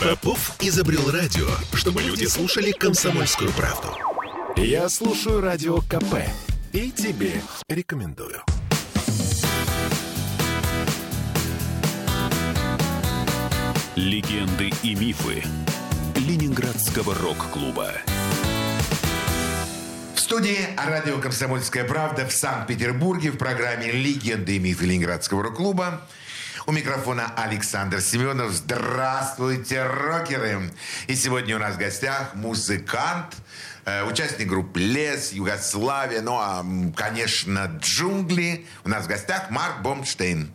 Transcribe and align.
Попов 0.00 0.56
изобрел 0.60 1.10
радио, 1.10 1.46
чтобы 1.74 2.02
люди 2.02 2.24
слушали 2.24 2.72
комсомольскую 2.72 3.50
правду. 3.52 3.88
Я 4.56 4.88
слушаю 4.88 5.40
радио 5.40 5.78
КП 5.82 6.16
и 6.72 6.90
тебе 6.90 7.40
рекомендую. 7.68 8.42
Легенды 13.96 14.70
и 14.82 14.94
мифы 14.94 15.42
Ленинградского 16.16 17.14
рок-клуба. 17.14 17.92
В 20.14 20.20
студии 20.20 20.68
радио 20.76 21.18
«Комсомольская 21.18 21.84
правда» 21.84 22.26
в 22.26 22.32
Санкт-Петербурге 22.32 23.30
в 23.30 23.38
программе 23.38 23.90
«Легенды 23.90 24.56
и 24.56 24.58
мифы 24.58 24.86
Ленинградского 24.86 25.42
рок-клуба». 25.42 26.02
У 26.70 26.72
микрофона 26.72 27.32
Александр 27.36 28.00
Семенов. 28.00 28.52
Здравствуйте, 28.52 29.82
рокеры! 29.82 30.70
И 31.08 31.16
сегодня 31.16 31.56
у 31.56 31.58
нас 31.58 31.74
в 31.74 31.78
гостях 31.78 32.36
музыкант, 32.36 33.34
э, 33.86 34.04
участник 34.04 34.46
группы 34.46 34.78
«Лес», 34.78 35.32
«Югославия», 35.32 36.22
ну 36.22 36.36
а, 36.38 36.64
конечно, 36.94 37.76
«Джунгли». 37.80 38.68
У 38.84 38.88
нас 38.88 39.06
в 39.06 39.08
гостях 39.08 39.50
Марк 39.50 39.82
Бомштейн. 39.82 40.48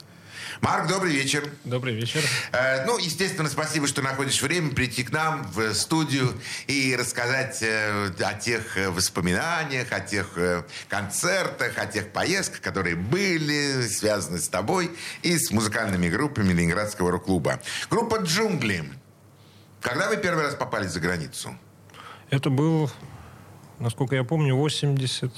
Марк, 0.62 0.88
добрый 0.88 1.12
вечер. 1.12 1.50
Добрый 1.64 1.95
вечер. 1.95 2.22
Э, 2.52 2.86
ну, 2.86 2.98
естественно, 2.98 3.50
спасибо, 3.50 3.88
что 3.88 4.02
находишь 4.02 4.41
время 4.41 4.72
прийти 4.72 5.04
к 5.04 5.12
нам 5.12 5.44
в 5.52 5.73
студию 5.73 6.34
и 6.68 6.95
рассказать 6.95 7.62
э, 7.62 8.12
о 8.20 8.34
тех 8.34 8.78
э, 8.78 8.90
воспоминаниях, 8.90 9.91
о 9.91 10.00
тех 10.00 10.38
э, 10.38 10.64
концертах, 10.88 11.78
о 11.78 11.86
тех 11.86 12.12
поездках, 12.12 12.62
которые 12.62 12.95
были 12.95 13.88
связаны 13.88 14.40
с 14.40 14.48
тобой 14.48 14.91
и 15.23 15.38
с 15.38 15.52
музыкальными 15.52 16.09
группами 16.09 16.54
Ленинградского 16.54 17.12
рок-клуба. 17.12 17.59
Группа 17.90 18.17
«Джунгли». 18.22 18.86
Когда 19.81 20.09
вы 20.09 20.17
первый 20.17 20.45
раз 20.45 20.56
попали 20.56 20.88
за 20.88 21.00
границу? 21.00 21.56
Это 22.30 22.50
был, 22.50 22.90
насколько 23.80 24.16
я 24.16 24.23
помню, 24.23 24.56
80 24.56 25.31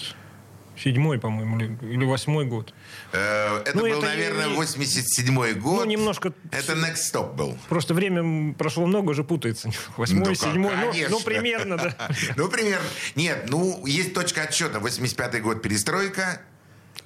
седьмой, 0.78 1.20
по-моему, 1.20 1.60
или, 1.60 2.06
восьмой 2.06 2.46
год. 2.46 2.74
Э, 3.12 3.62
это 3.66 3.76
Ну, 3.76 3.82
был, 3.84 3.98
это 4.00 4.02
наверное, 4.08 4.48
и- 4.48 4.56
87-й 4.56 5.54
год. 5.56 5.80
Ну, 5.80 5.86
немножко... 5.86 6.34
Это 6.52 6.74
Next 6.74 7.12
Stop 7.14 7.34
был. 7.36 7.58
Просто 7.70 7.94
время 7.94 8.54
прошло 8.54 8.86
много, 8.86 9.12
уже 9.12 9.24
путается. 9.24 9.70
Восьмой, 9.98 10.26
Ну, 10.30 10.36
седьмой, 10.36 10.74
ну, 10.76 10.94
ну, 11.10 11.20
примерно, 11.22 11.78
да. 11.78 11.96
Ну, 12.36 12.48
примерно. 12.50 12.86
Нет, 13.16 13.46
ну, 13.50 13.86
есть 13.86 14.14
точка 14.14 14.44
отсчета. 14.44 14.80
85-й 14.80 15.40
год 15.42 15.62
перестройка. 15.62 16.42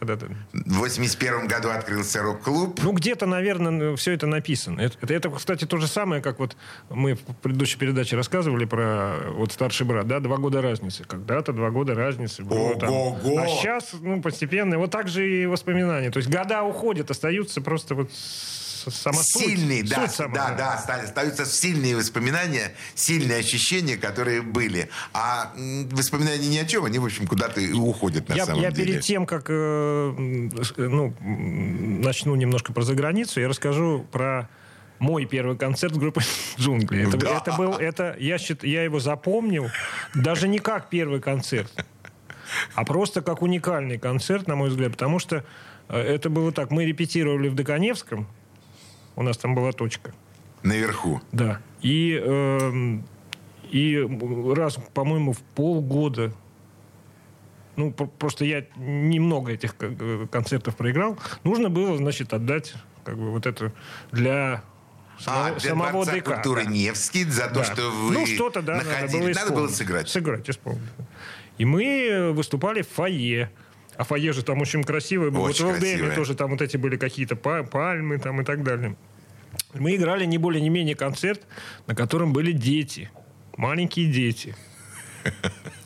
Да, 0.01 0.15
да. 0.15 0.27
В 0.53 0.79
81 0.79 1.47
году 1.47 1.69
открылся 1.69 2.23
рок-клуб. 2.23 2.79
Ну, 2.81 2.91
где-то, 2.91 3.27
наверное, 3.27 3.95
все 3.95 4.13
это 4.13 4.25
написано. 4.25 4.81
Это, 4.81 4.97
это, 5.01 5.13
это, 5.13 5.29
кстати, 5.29 5.65
то 5.65 5.77
же 5.77 5.87
самое, 5.87 6.23
как 6.23 6.39
вот 6.39 6.57
мы 6.89 7.13
в 7.13 7.21
предыдущей 7.41 7.77
передаче 7.77 8.15
рассказывали 8.15 8.65
про 8.65 9.17
вот 9.29 9.51
старший 9.51 9.85
брат, 9.85 10.07
да, 10.07 10.19
два 10.19 10.37
года 10.37 10.61
разницы. 10.61 11.03
Когда-то 11.03 11.53
два 11.53 11.69
года 11.69 11.93
разницы 11.93 12.43
было 12.43 12.75
там. 12.79 12.89
Ого-го! 12.89 13.37
А 13.37 13.47
сейчас, 13.47 13.93
ну, 14.01 14.23
постепенно. 14.23 14.79
Вот 14.79 14.89
так 14.89 15.07
же 15.07 15.29
и 15.29 15.45
воспоминания. 15.45 16.09
То 16.09 16.17
есть 16.17 16.29
года 16.29 16.63
уходят, 16.63 17.11
остаются 17.11 17.61
просто 17.61 17.93
вот 17.93 18.09
сама 18.89 19.21
суть. 19.21 19.43
Сильные, 19.45 19.83
да, 19.83 20.07
Суть 20.07 20.15
сама, 20.15 20.33
да, 20.33 20.51
да, 20.55 20.75
оста- 20.75 20.95
остаются 21.03 21.45
сильные 21.45 21.95
воспоминания, 21.95 22.73
сильные 22.95 23.39
ощущения, 23.39 23.97
которые 23.97 24.41
были. 24.41 24.89
А 25.13 25.53
воспоминания 25.91 26.47
ни 26.47 26.57
о 26.57 26.65
чем, 26.65 26.85
они, 26.85 26.97
в 26.99 27.05
общем, 27.05 27.27
куда-то 27.27 27.61
и 27.61 27.71
уходят 27.73 28.27
на 28.29 28.33
я, 28.33 28.45
самом 28.45 28.61
я 28.61 28.71
деле. 28.71 28.93
перед 28.93 29.03
тем, 29.03 29.25
как 29.25 29.45
э, 29.49 29.53
э, 29.53 30.87
ну, 30.87 31.13
начну 31.21 32.35
немножко 32.35 32.73
про 32.73 32.81
заграницу, 32.83 33.39
я 33.41 33.47
расскажу 33.47 34.05
про 34.11 34.49
мой 34.99 35.25
первый 35.25 35.57
концерт 35.57 35.95
группы 35.97 36.21
«Джунгли». 36.59 37.07
Это, 37.07 37.17
Да. 37.17 37.37
это 37.37 37.51
был, 37.53 37.73
это, 37.73 38.15
я, 38.19 38.37
счит- 38.37 38.63
я 38.63 38.83
его 38.83 38.99
запомнил 38.99 39.69
даже 40.15 40.47
не 40.47 40.59
как 40.59 40.89
первый 40.89 41.19
концерт, 41.19 41.71
а 42.75 42.85
просто 42.85 43.21
как 43.21 43.41
уникальный 43.41 43.97
концерт, 43.97 44.47
на 44.47 44.55
мой 44.55 44.69
взгляд, 44.69 44.91
потому 44.91 45.17
что 45.19 45.43
э, 45.89 45.97
это 45.99 46.29
было 46.29 46.51
так. 46.51 46.69
Мы 46.69 46.85
репетировали 46.85 47.47
в 47.49 47.55
Доконевском, 47.55 48.27
у 49.15 49.23
нас 49.23 49.37
там 49.37 49.55
была 49.55 49.71
точка. 49.71 50.13
Наверху. 50.63 51.21
Да. 51.31 51.59
И, 51.81 52.13
эм, 52.23 53.03
и 53.71 53.97
раз, 54.55 54.77
по-моему, 54.93 55.33
в 55.33 55.39
полгода, 55.39 56.33
ну, 57.75 57.91
про- 57.91 58.05
просто 58.07 58.45
я 58.45 58.65
немного 58.75 59.51
этих 59.53 59.75
э, 59.79 60.27
концертов 60.31 60.75
проиграл, 60.75 61.17
нужно 61.43 61.69
было, 61.69 61.97
значит, 61.97 62.33
отдать 62.33 62.73
как 63.03 63.17
бы 63.17 63.31
вот 63.31 63.45
это 63.47 63.73
для 64.11 64.63
самого, 65.19 65.47
а, 65.47 65.51
для 65.59 65.69
самого 65.69 65.91
Дворца 65.91 66.11
ДК. 66.17 66.25
культуры 66.25 66.63
да. 66.65 66.69
Невский 66.71 67.23
за 67.23 67.47
то, 67.47 67.55
Да. 67.55 67.63
что 67.63 67.89
вы 67.89 68.13
Ну, 68.13 68.25
что-то, 68.27 68.61
да, 68.61 68.73
надо 68.77 68.89
находили. 68.89 69.19
было 69.21 69.27
Надо 69.29 69.39
было 69.53 69.65
исполнить. 69.65 69.75
сыграть. 69.75 70.09
Сыграть, 70.09 70.49
исполнить. 70.49 70.81
И 71.57 71.65
мы 71.65 71.83
э, 71.83 72.31
выступали 72.31 72.81
в 72.83 72.89
фойе. 72.89 73.51
А 73.97 74.03
фойе 74.03 74.33
же 74.33 74.43
там 74.43 74.61
очень 74.61 74.83
красивое 74.83 75.29
было. 75.31 75.47
Очень 75.49 75.65
вот 75.65 75.75
в 75.75 75.79
красивое. 75.79 76.15
тоже 76.15 76.35
там 76.35 76.51
вот 76.51 76.61
эти 76.61 76.77
были 76.77 76.97
какие-то 76.97 77.35
па- 77.35 77.63
пальмы 77.63 78.17
там 78.17 78.41
и 78.41 78.43
так 78.43 78.63
далее. 78.63 78.95
Мы 79.73 79.95
играли 79.95 80.25
не 80.25 80.37
более 80.37 80.61
не 80.61 80.69
менее 80.69 80.95
концерт, 80.95 81.41
на 81.87 81.95
котором 81.95 82.33
были 82.33 82.51
дети. 82.51 83.09
Маленькие 83.57 84.11
дети. 84.11 84.55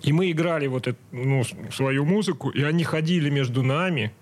И 0.02 0.14
мы 0.14 0.32
играли 0.32 0.68
вот 0.68 0.88
эту, 0.88 0.98
ну, 1.12 1.44
свою 1.74 2.06
музыку, 2.06 2.50
и 2.52 2.62
они 2.64 2.84
ходили 2.84 3.30
между 3.30 3.64
нами. 3.64 4.14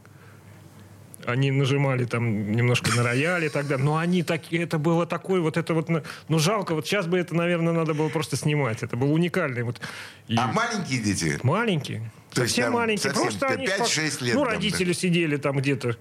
Они 1.26 1.52
нажимали 1.52 2.04
там 2.06 2.52
немножко 2.52 2.92
на 2.98 3.04
рояле 3.04 3.48
и 3.48 3.50
так 3.50 3.68
далее. 3.68 3.86
Но 3.86 3.98
они 3.98 4.24
такие, 4.24 4.64
это 4.64 4.78
было 4.78 5.06
такое, 5.06 5.40
вот 5.40 5.56
это 5.56 5.74
вот, 5.74 5.88
ну 6.28 6.40
жалко, 6.40 6.76
вот 6.76 6.86
сейчас 6.86 7.06
бы 7.08 7.18
это, 7.18 7.34
наверное, 7.36 7.74
надо 7.74 7.94
было 7.94 8.10
просто 8.10 8.36
снимать. 8.36 8.84
Это 8.84 8.98
был 8.98 9.14
уникальный 9.14 9.64
вот. 9.64 9.80
И 10.28 10.36
А 10.36 10.48
маленькие 10.48 11.00
дети? 11.02 11.40
маленькие. 11.44 12.12
То 12.34 12.42
есть 12.44 12.56
совсем 12.56 12.66
там 12.72 12.74
маленькие. 12.74 13.12
совсем 13.14 13.24
Просто 13.24 13.48
они 13.48 13.66
5-6 13.68 14.12
спок- 14.12 14.22
лет 14.22 14.36
Ну, 14.36 14.44
там, 14.44 14.54
родители 14.54 14.94
сидели 14.94 15.38
там 15.38 15.58
где-то, 15.58 15.96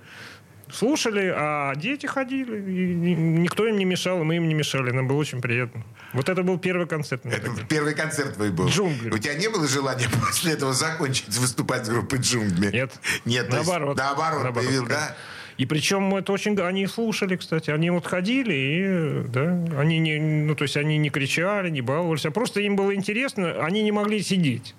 слушали, 0.71 1.33
а 1.35 1.75
дети 1.77 2.07
ходили. 2.07 2.57
И 2.59 2.95
ни- 2.95 3.15
никто 3.41 3.67
им 3.67 3.77
не 3.77 3.85
мешал, 3.85 4.21
и 4.21 4.25
мы 4.25 4.37
им 4.37 4.49
не 4.49 4.55
мешали. 4.55 4.91
Нам 4.91 5.07
было 5.07 5.19
очень 5.19 5.41
приятно. 5.41 5.85
Вот 6.13 6.29
это 6.29 6.43
был 6.43 6.59
первый 6.59 6.87
концерт. 6.87 7.25
Это 7.27 7.51
первый 7.69 7.95
концерт 7.95 8.35
твой 8.35 8.51
был. 8.51 8.69
Джунгли. 8.69 9.11
У 9.11 9.19
тебя 9.19 9.35
не 9.35 9.49
было 9.49 9.67
желания 9.69 10.09
после 10.27 10.53
этого 10.53 10.73
закончить 10.73 11.37
выступать 11.37 11.87
с 11.87 11.89
группой 11.91 12.19
джунгли? 12.19 12.71
Нет. 12.73 12.93
Нет, 13.25 13.45
есть 13.45 13.51
наоборот. 13.51 13.97
наоборот, 13.97 14.43
Наоборот, 14.45 14.55
появил, 14.67 14.87
да? 14.87 15.17
И 15.59 15.67
причем 15.67 16.15
это 16.17 16.33
очень... 16.33 16.59
Они 16.61 16.87
слушали, 16.87 17.37
кстати. 17.37 17.71
Они 17.71 17.91
вот 17.91 18.07
ходили, 18.07 18.55
и, 18.55 19.29
да, 19.29 19.51
они 19.79 19.99
не, 19.99 20.19
ну, 20.19 20.55
то 20.55 20.63
есть 20.63 20.79
они 20.79 20.97
не 20.97 21.11
кричали, 21.11 21.69
не 21.69 21.83
баловались, 21.83 22.25
а 22.25 22.31
просто 22.31 22.61
им 22.63 22.75
было 22.75 22.95
интересно, 22.95 23.63
они 23.63 23.83
не 23.83 23.93
могли 23.93 24.23
сидеть. 24.23 24.75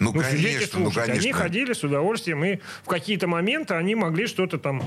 Ну, 0.00 0.12
Ну, 0.12 0.22
сидеть 0.22 0.40
и 0.40 0.54
конечно, 0.54 0.78
ну, 0.80 0.84
слушать. 0.86 1.06
конечно. 1.06 1.22
Они 1.22 1.32
ходили 1.32 1.72
с 1.74 1.84
удовольствием, 1.84 2.44
и 2.44 2.58
в 2.82 2.88
какие-то 2.88 3.26
моменты 3.28 3.74
они 3.74 3.94
могли 3.94 4.26
что-то 4.26 4.58
там 4.58 4.82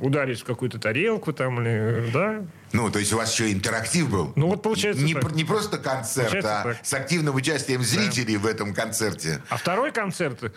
ударить 0.00 0.40
в 0.40 0.44
какую-то 0.44 0.78
тарелку 0.80 1.32
там, 1.32 1.60
или, 1.60 2.10
да. 2.12 2.42
Ну, 2.72 2.90
то 2.90 2.98
есть 2.98 3.12
у 3.12 3.16
вас 3.16 3.32
еще 3.32 3.52
интерактив 3.52 4.10
был? 4.10 4.32
Ну, 4.34 4.48
вот 4.48 4.60
получается 4.62 5.04
Не, 5.04 5.14
так. 5.14 5.32
не 5.32 5.44
просто 5.44 5.78
концерт, 5.78 6.26
Получается 6.30 6.60
а 6.60 6.64
так. 6.64 6.76
с 6.84 6.92
активным 6.92 7.36
участием 7.36 7.82
зрителей 7.82 8.36
в 8.36 8.44
этом 8.44 8.74
концерте. 8.74 9.40
А 9.48 9.56
второй 9.56 9.92
концерт 9.92 10.52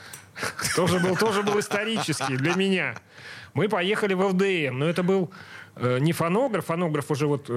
тоже 0.75 0.99
был, 0.99 1.15
тоже 1.15 1.43
был 1.43 1.59
исторический 1.59 2.35
для 2.35 2.55
меня. 2.55 2.95
Мы 3.53 3.69
поехали 3.69 4.15
в 4.15 4.21
ЛДМ, 4.25 4.77
но 4.79 4.89
это 4.89 5.03
был 5.03 5.31
не 5.99 6.13
фонограф, 6.13 6.65
фонограф 6.65 7.11
уже 7.11 7.27
вот, 7.27 7.45
э, 7.49 7.53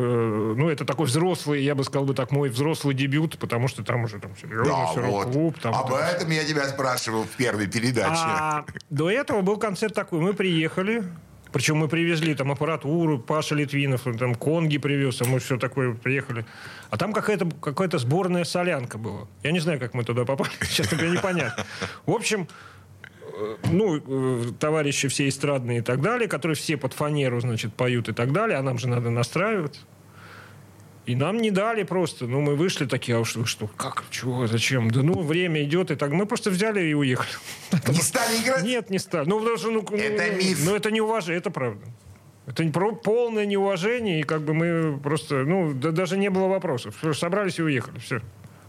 ну, 0.57 0.69
это 0.69 0.85
такой 0.85 1.07
взрослый, 1.07 1.63
я 1.63 1.75
бы 1.75 1.85
сказал 1.85 2.07
бы 2.07 2.15
так, 2.15 2.31
мой 2.31 2.49
взрослый 2.49 2.95
дебют, 2.95 3.39
потому 3.39 3.69
что 3.69 3.83
там 3.85 4.05
уже 4.05 4.19
там 4.19 4.37
серьезно, 4.37 4.65
Да, 4.65 4.87
все 4.87 5.01
вот. 5.03 5.33
клуб 5.33 5.59
там. 5.61 5.75
Об 5.75 5.89
там. 5.91 5.99
этом 5.99 6.31
я 6.31 6.45
тебя 6.45 6.69
спрашивал 6.69 7.25
в 7.25 7.37
первой 7.37 7.67
передаче. 7.67 8.23
А 8.25 8.65
до 8.91 9.11
этого 9.11 9.41
был 9.43 9.57
концерт 9.57 9.95
такой. 9.95 10.21
Мы 10.21 10.35
приехали, 10.35 11.05
причем 11.53 11.77
мы 11.79 11.89
привезли 11.89 12.35
там 12.35 12.53
аппаратуру, 12.53 13.19
Паша 13.19 13.55
Литвинов, 13.55 14.03
там 14.19 14.35
конги 14.35 14.79
привез, 14.79 15.21
а 15.21 15.25
мы 15.25 15.39
все 15.41 15.59
такое 15.59 15.95
приехали. 15.95 16.45
А 16.91 16.97
там 16.97 17.13
какая-то 17.13 17.49
какая 17.61 17.89
сборная 17.99 18.45
солянка 18.45 18.99
была. 18.99 19.27
Я 19.43 19.53
не 19.53 19.61
знаю, 19.61 19.81
как 19.81 19.95
мы 19.95 20.05
туда 20.05 20.25
попали, 20.25 20.51
честно 20.71 20.97
говоря, 20.97 21.17
непонятно. 21.17 21.65
В 22.07 22.13
общем, 22.13 22.43
э, 22.43 22.80
ну, 23.71 23.97
э, 23.97 24.53
товарищи 24.59 25.09
все 25.09 25.29
эстрадные 25.29 25.79
и 25.79 25.83
так 25.83 26.01
далее, 26.01 26.29
которые 26.29 26.57
все 26.57 26.77
под 26.77 26.93
фанеру, 26.93 27.41
значит, 27.41 27.75
поют 27.75 28.09
и 28.09 28.13
так 28.13 28.33
далее, 28.33 28.59
а 28.59 28.63
нам 28.63 28.79
же 28.79 28.89
надо 28.89 29.11
настраивать. 29.11 29.81
И 31.07 31.17
нам 31.17 31.39
не 31.39 31.51
дали 31.51 31.83
просто. 31.83 32.27
Ну, 32.27 32.41
мы 32.41 32.55
вышли 32.55 32.87
такие, 32.87 33.19
а 33.19 33.25
что, 33.25 33.45
что 33.47 33.67
как, 33.67 34.05
чего, 34.11 34.47
зачем? 34.47 34.91
Да 34.91 35.03
ну, 35.03 35.23
время 35.23 35.63
идет 35.65 35.91
и 35.91 35.97
так. 35.97 36.13
Мы 36.13 36.27
просто 36.27 36.51
взяли 36.51 36.83
и 36.83 36.95
уехали. 36.95 37.31
Не 37.89 38.01
стали 38.01 38.37
играть? 38.43 38.63
Нет, 38.63 38.91
не 38.91 38.99
стали. 38.99 39.29
Ну, 39.29 39.41
потому 39.41 39.57
что, 39.57 39.71
ну, 39.71 39.85
ну, 39.91 39.97
Это 39.97 40.25
ну, 40.31 40.39
миф. 40.39 40.61
Ну, 40.65 40.77
это 40.77 40.91
неуважение, 40.91 41.39
это 41.39 41.51
правда. 41.51 41.85
Это 42.47 42.65
не 42.65 42.71
про- 42.71 42.95
полное 42.95 43.47
неуважение, 43.47 44.21
и 44.21 44.23
как 44.23 44.43
бы 44.43 44.55
мы 44.55 44.99
просто, 44.99 45.45
ну, 45.45 45.73
да- 45.73 45.91
даже 45.91 46.17
не 46.17 46.31
было 46.31 46.47
вопросов. 46.47 46.97
Собрались 47.15 47.59
и 47.59 47.63
уехали, 47.63 47.99
все. 47.99 48.21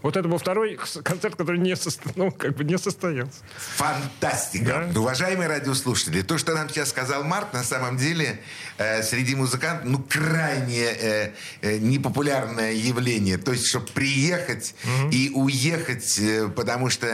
Вот 0.02 0.18
это 0.18 0.28
был 0.28 0.38
второй 0.38 0.80
концерт, 1.04 1.36
который 1.36 1.60
не, 1.60 1.76
со... 1.76 1.90
ну, 2.16 2.32
как 2.32 2.56
бы 2.56 2.64
не 2.64 2.78
состоялся. 2.78 3.40
Фантастика. 3.76 4.90
Да? 4.94 5.00
Уважаемые 5.00 5.48
радиослушатели, 5.48 6.22
то, 6.22 6.38
что 6.38 6.54
нам 6.54 6.70
сейчас 6.70 6.90
сказал 6.90 7.24
Марк, 7.24 7.54
на 7.54 7.64
самом 7.64 7.98
деле 7.98 8.40
э, 8.78 9.04
среди 9.04 9.36
музыкантов, 9.36 9.86
ну, 9.86 10.00
крайне 10.00 10.86
э, 10.86 11.32
э, 11.62 11.78
непопулярное 11.78 12.74
явление. 12.74 13.38
То 13.38 13.52
есть, 13.52 13.68
чтобы 13.68 13.88
приехать 13.88 14.76
угу. 14.84 15.10
и 15.12 15.30
уехать, 15.30 16.18
э, 16.20 16.50
потому 16.50 16.90
что 16.90 17.08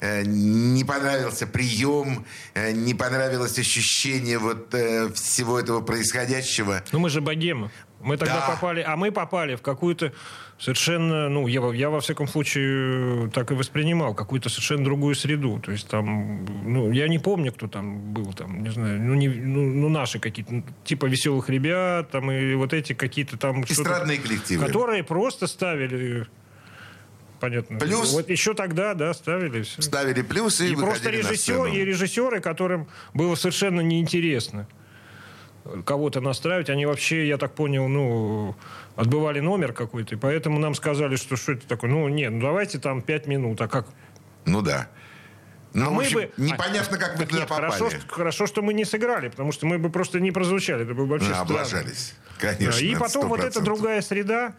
э, 0.00 0.22
не 0.24 0.84
понравился 0.84 1.46
прием, 1.46 2.24
э, 2.54 2.72
не 2.72 2.94
понравилось 2.94 3.58
ощущение 3.58 4.38
вот 4.38 4.74
э, 4.74 5.12
всего 5.12 5.60
этого 5.60 5.82
происходящего. 5.82 6.82
Ну, 6.92 7.00
мы 7.00 7.10
же 7.10 7.20
богемы. 7.20 7.70
Мы 8.00 8.16
тогда 8.16 8.40
да. 8.40 8.54
попали, 8.54 8.80
а 8.80 8.96
мы 8.96 9.12
попали 9.12 9.56
в 9.56 9.62
какую-то 9.62 10.12
совершенно, 10.60 11.28
ну, 11.28 11.46
я, 11.46 11.66
я 11.72 11.90
во 11.90 12.00
всяком 12.00 12.28
случае 12.28 13.30
так 13.30 13.50
и 13.50 13.54
воспринимал, 13.54 14.14
какую-то 14.14 14.48
совершенно 14.48 14.84
другую 14.84 15.14
среду. 15.14 15.58
То 15.58 15.72
есть 15.72 15.88
там, 15.88 16.44
ну, 16.64 16.92
я 16.92 17.08
не 17.08 17.18
помню, 17.18 17.52
кто 17.52 17.66
там 17.66 18.12
был, 18.12 18.32
там, 18.34 18.62
не 18.62 18.70
знаю, 18.70 19.00
ну, 19.00 19.14
не, 19.14 19.28
ну, 19.28 19.62
ну 19.62 19.88
наши 19.88 20.18
какие-то, 20.18 20.54
ну, 20.54 20.64
типа 20.84 21.06
веселых 21.06 21.48
ребят, 21.48 22.10
там, 22.10 22.30
и 22.30 22.54
вот 22.54 22.74
эти 22.74 22.92
какие-то 22.92 23.38
там... 23.38 23.64
Эстрадные 23.64 24.18
коллективы. 24.18 24.66
Которые 24.66 25.02
просто 25.02 25.46
ставили 25.46 26.26
понятно. 27.40 27.78
Плюс. 27.78 28.12
Вот 28.12 28.28
еще 28.28 28.52
тогда, 28.52 28.92
да, 28.92 29.14
ставили 29.14 29.62
все. 29.62 29.80
Ставили 29.80 30.20
плюсы 30.20 30.68
и, 30.68 30.72
и 30.72 30.76
просто 30.76 31.08
режиссер, 31.08 31.68
и 31.68 31.84
режиссеры, 31.84 32.40
которым 32.40 32.86
было 33.14 33.34
совершенно 33.34 33.80
неинтересно 33.80 34.68
кого-то 35.84 36.20
настраивать. 36.20 36.70
Они 36.70 36.86
вообще, 36.86 37.26
я 37.26 37.38
так 37.38 37.54
понял, 37.54 37.88
ну, 37.88 38.54
отбывали 38.96 39.40
номер 39.40 39.72
какой-то, 39.72 40.14
и 40.14 40.18
поэтому 40.18 40.58
нам 40.58 40.74
сказали, 40.74 41.16
что 41.16 41.36
что 41.36 41.52
это 41.52 41.66
такое. 41.66 41.90
Ну, 41.90 42.08
нет, 42.08 42.32
ну 42.32 42.40
давайте 42.40 42.78
там 42.78 43.02
пять 43.02 43.26
минут, 43.26 43.60
а 43.60 43.68
как? 43.68 43.86
Ну 44.44 44.62
да. 44.62 44.88
Ну, 45.72 45.86
а 45.86 45.90
мы 45.90 46.02
общем, 46.02 46.16
бы... 46.16 46.30
непонятно, 46.36 46.98
как 46.98 47.18
вы 47.18 47.26
туда 47.26 47.46
попали. 47.46 47.70
Хорошо, 47.70 47.96
хорошо, 48.08 48.46
что 48.46 48.62
мы 48.62 48.74
не 48.74 48.84
сыграли, 48.84 49.28
потому 49.28 49.52
что 49.52 49.66
мы 49.66 49.78
бы 49.78 49.90
просто 49.90 50.18
не 50.18 50.32
прозвучали. 50.32 50.82
Это 50.82 50.94
было 50.94 51.06
вообще 51.06 51.30
ну, 51.30 51.40
Облажались, 51.40 52.14
конечно. 52.38 52.72
Да, 52.72 52.86
и 52.86 52.94
потом 52.96 53.26
100%. 53.26 53.28
вот 53.28 53.40
эта 53.40 53.60
другая 53.60 54.02
среда, 54.02 54.54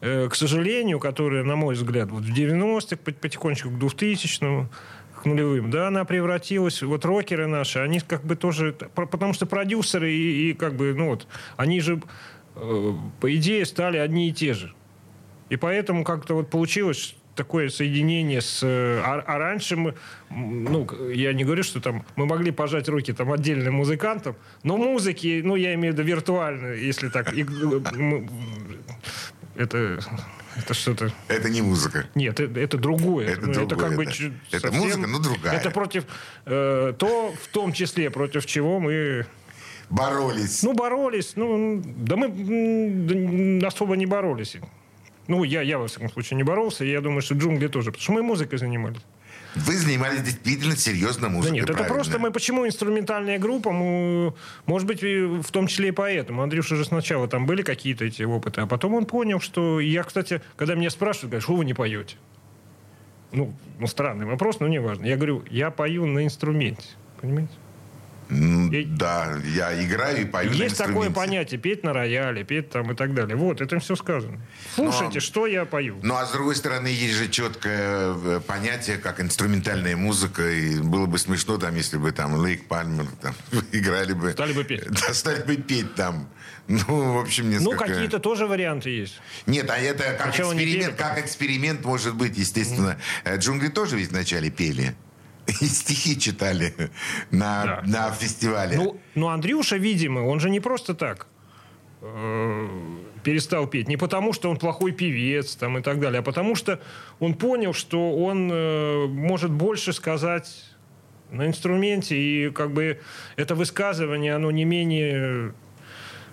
э, 0.00 0.28
к 0.28 0.34
сожалению, 0.34 1.00
которая, 1.00 1.44
на 1.44 1.56
мой 1.56 1.74
взгляд, 1.74 2.10
вот 2.10 2.24
в 2.24 2.30
90-х, 2.30 2.96
потихонечку 2.96 3.70
к 3.70 3.74
2000-му, 3.74 4.68
к 5.18 5.26
нулевым, 5.26 5.70
да, 5.70 5.88
она 5.88 6.04
превратилась, 6.04 6.82
вот 6.82 7.04
рокеры 7.04 7.46
наши, 7.46 7.78
они 7.78 8.00
как 8.00 8.24
бы 8.24 8.36
тоже, 8.36 8.72
потому 8.94 9.32
что 9.32 9.46
продюсеры 9.46 10.12
и, 10.12 10.50
и 10.50 10.54
как 10.54 10.74
бы, 10.74 10.94
ну 10.94 11.08
вот, 11.08 11.26
они 11.56 11.80
же, 11.80 12.00
э, 12.56 12.92
по 13.20 13.34
идее, 13.34 13.66
стали 13.66 13.98
одни 13.98 14.28
и 14.28 14.32
те 14.32 14.54
же. 14.54 14.72
И 15.48 15.56
поэтому 15.56 16.04
как-то 16.04 16.34
вот 16.34 16.50
получилось 16.50 17.16
такое 17.34 17.68
соединение 17.68 18.40
с... 18.40 18.62
Э, 18.62 19.00
а, 19.04 19.22
а 19.26 19.38
раньше 19.38 19.76
мы, 19.76 19.94
ну, 20.30 20.86
я 21.10 21.32
не 21.32 21.44
говорю, 21.44 21.62
что 21.62 21.80
там 21.80 22.04
мы 22.16 22.26
могли 22.26 22.50
пожать 22.50 22.88
руки 22.88 23.12
там 23.12 23.32
отдельным 23.32 23.74
музыкантам, 23.74 24.36
но 24.64 24.76
музыки, 24.76 25.40
ну, 25.44 25.56
я 25.56 25.74
имею 25.74 25.94
в 25.94 25.96
виду 25.96 26.08
виртуально, 26.08 26.74
если 26.74 27.08
так, 27.08 27.32
и, 27.32 27.44
мы, 27.44 28.28
это 29.56 30.00
это 30.58 30.74
что-то... 30.74 31.12
Это 31.28 31.48
не 31.48 31.62
музыка. 31.62 32.06
Нет, 32.14 32.40
это, 32.40 32.60
это 32.60 32.78
другое. 32.78 33.28
Это, 33.28 33.46
ну, 33.46 33.52
другое, 33.52 33.66
это 33.66 33.76
как 33.76 33.96
бы 33.96 34.04
да. 34.04 34.56
Это 34.56 34.72
музыка, 34.72 35.06
но 35.06 35.18
другая. 35.18 35.54
Это 35.56 35.70
против... 35.70 36.04
Э, 36.46 36.92
то, 36.98 37.34
в 37.42 37.48
том 37.48 37.72
числе, 37.72 38.10
против 38.10 38.46
чего 38.46 38.80
мы... 38.80 39.26
Боролись. 39.90 40.62
Ну, 40.62 40.74
боролись. 40.74 41.32
Ну, 41.36 41.82
да 41.84 42.16
мы 42.16 43.60
особо 43.64 43.96
не 43.96 44.06
боролись. 44.06 44.56
Ну, 45.28 45.44
я, 45.44 45.62
я, 45.62 45.78
во 45.78 45.86
всяком 45.86 46.10
случае, 46.10 46.36
не 46.36 46.42
боролся. 46.42 46.84
И 46.84 46.90
я 46.90 47.00
думаю, 47.00 47.22
что 47.22 47.34
джунгли 47.34 47.68
тоже. 47.68 47.90
Потому 47.90 48.02
что 48.02 48.12
мы 48.12 48.22
музыкой 48.22 48.58
занимались. 48.58 49.00
Вы 49.54 49.76
занимались 49.76 50.20
действительно 50.22 50.76
серьезно 50.76 51.28
музыкой. 51.28 51.50
Да 51.50 51.54
нет, 51.56 51.66
правильно. 51.66 51.84
это 51.84 51.94
просто 51.94 52.18
мы 52.18 52.30
почему 52.30 52.66
инструментальная 52.66 53.38
группа, 53.38 53.72
мы, 53.72 54.34
может 54.66 54.86
быть, 54.86 55.02
в 55.02 55.50
том 55.50 55.66
числе 55.66 55.88
и 55.88 55.92
поэтому. 55.92 56.42
Андрюша 56.42 56.76
же 56.76 56.84
сначала 56.84 57.28
там 57.28 57.46
были 57.46 57.62
какие-то 57.62 58.04
эти 58.04 58.22
опыты, 58.22 58.60
а 58.60 58.66
потом 58.66 58.94
он 58.94 59.06
понял, 59.06 59.40
что 59.40 59.80
я, 59.80 60.02
кстати, 60.02 60.42
когда 60.56 60.74
меня 60.74 60.90
спрашивают, 60.90 61.30
говорят, 61.30 61.44
что 61.44 61.56
вы 61.56 61.64
не 61.64 61.74
поете? 61.74 62.16
Ну, 63.32 63.52
ну, 63.78 63.86
странный 63.86 64.26
вопрос, 64.26 64.60
но 64.60 64.68
не 64.68 64.80
важно. 64.80 65.04
Я 65.04 65.16
говорю, 65.16 65.44
я 65.50 65.70
пою 65.70 66.06
на 66.06 66.24
инструменте. 66.24 66.86
Понимаете? 67.20 67.52
Да, 68.30 69.38
я 69.54 69.84
играю 69.84 70.22
и 70.22 70.24
пою 70.24 70.52
Есть 70.52 70.76
такое 70.76 71.10
понятие, 71.10 71.58
петь 71.58 71.82
на 71.82 71.92
рояле, 71.92 72.44
петь 72.44 72.70
там 72.70 72.92
и 72.92 72.94
так 72.94 73.14
далее. 73.14 73.36
Вот, 73.36 73.60
это 73.60 73.78
все 73.78 73.96
сказано. 73.96 74.40
Слушайте, 74.74 75.14
но, 75.14 75.20
что 75.20 75.46
я 75.46 75.64
пою. 75.64 75.98
Ну, 76.02 76.14
а 76.14 76.26
с 76.26 76.32
другой 76.32 76.54
стороны, 76.54 76.88
есть 76.88 77.14
же 77.14 77.28
четкое 77.28 78.14
э, 78.14 78.40
понятие, 78.46 78.98
как 78.98 79.20
инструментальная 79.20 79.96
музыка, 79.96 80.48
и 80.48 80.78
было 80.80 81.06
бы 81.06 81.18
смешно, 81.18 81.56
там, 81.56 81.74
если 81.74 81.96
бы 81.96 82.12
там 82.12 82.34
Лейк 82.34 82.66
Пальмер 82.68 83.06
там, 83.22 83.34
играли 83.72 84.12
бы... 84.12 84.32
Стали 84.32 84.52
бы 84.52 84.64
петь. 84.64 84.84
Да, 84.88 85.14
стали 85.14 85.42
бы 85.42 85.56
петь 85.56 85.94
там. 85.94 86.28
Ну, 86.68 87.14
в 87.14 87.18
общем, 87.18 87.48
несколько... 87.48 87.70
Ну, 87.70 87.76
какие-то 87.78 88.18
тоже 88.18 88.46
варианты 88.46 88.90
есть. 88.90 89.18
Нет, 89.46 89.70
а 89.70 89.78
это 89.78 90.04
как 90.18 90.34
Сначала 90.34 90.52
эксперимент, 90.52 90.94
как 90.96 91.18
эксперимент 91.18 91.84
может 91.84 92.14
быть, 92.14 92.36
естественно. 92.36 92.98
Mm. 93.24 93.38
Джунгли 93.38 93.68
тоже 93.68 93.96
ведь 93.96 94.10
вначале 94.10 94.50
пели. 94.50 94.94
И 95.60 95.66
стихи 95.66 96.18
читали 96.18 96.74
на, 97.30 97.64
да. 97.64 97.82
на 97.86 98.10
фестивале. 98.12 98.76
Ну, 98.76 99.00
ну, 99.14 99.28
Андрюша, 99.28 99.76
видимо, 99.76 100.20
он 100.20 100.40
же 100.40 100.50
не 100.50 100.60
просто 100.60 100.94
так 100.94 101.26
э, 102.02 102.68
перестал 103.22 103.66
петь. 103.66 103.88
Не 103.88 103.96
потому, 103.96 104.34
что 104.34 104.50
он 104.50 104.58
плохой 104.58 104.92
певец 104.92 105.56
там, 105.56 105.78
и 105.78 105.82
так 105.82 106.00
далее, 106.00 106.20
а 106.20 106.22
потому 106.22 106.54
что 106.54 106.80
он 107.18 107.34
понял, 107.34 107.72
что 107.72 108.14
он 108.14 108.50
э, 108.52 109.06
может 109.06 109.50
больше 109.50 109.94
сказать 109.94 110.64
на 111.30 111.46
инструменте, 111.46 112.16
и 112.16 112.50
как 112.50 112.72
бы 112.72 113.00
это 113.36 113.54
высказывание, 113.54 114.34
оно 114.34 114.50
не 114.50 114.64
менее 114.64 115.54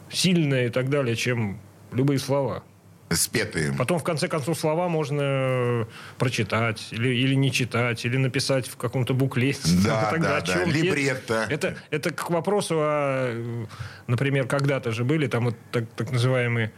сильное 0.09 0.67
и 0.67 0.69
так 0.69 0.89
далее, 0.89 1.15
чем 1.15 1.59
любые 1.93 2.19
слова 2.19 2.63
спетые. 3.09 3.71
Потом, 3.73 3.99
в 3.99 4.03
конце 4.03 4.27
концов, 4.27 4.57
слова 4.57 4.87
можно 4.87 5.21
э, 5.21 5.85
прочитать 6.17 6.87
или, 6.91 7.09
или 7.09 7.35
не 7.35 7.51
читать, 7.51 8.03
или 8.05 8.17
написать 8.17 8.67
в 8.67 8.77
каком-то 8.77 9.13
буклете. 9.13 9.61
Да, 9.85 10.09
Тогда 10.11 10.41
да, 10.41 10.55
да. 10.55 10.63
Либретто. 10.65 11.45
Это, 11.49 11.77
это 11.91 12.11
к 12.11 12.29
вопросу 12.29 12.75
о... 12.79 13.67
Например, 14.07 14.47
когда-то 14.47 14.91
же 14.91 15.03
были 15.03 15.27
там 15.27 15.45
вот 15.45 15.55
так, 15.71 15.85
так 15.95 16.11
называемые 16.11 16.71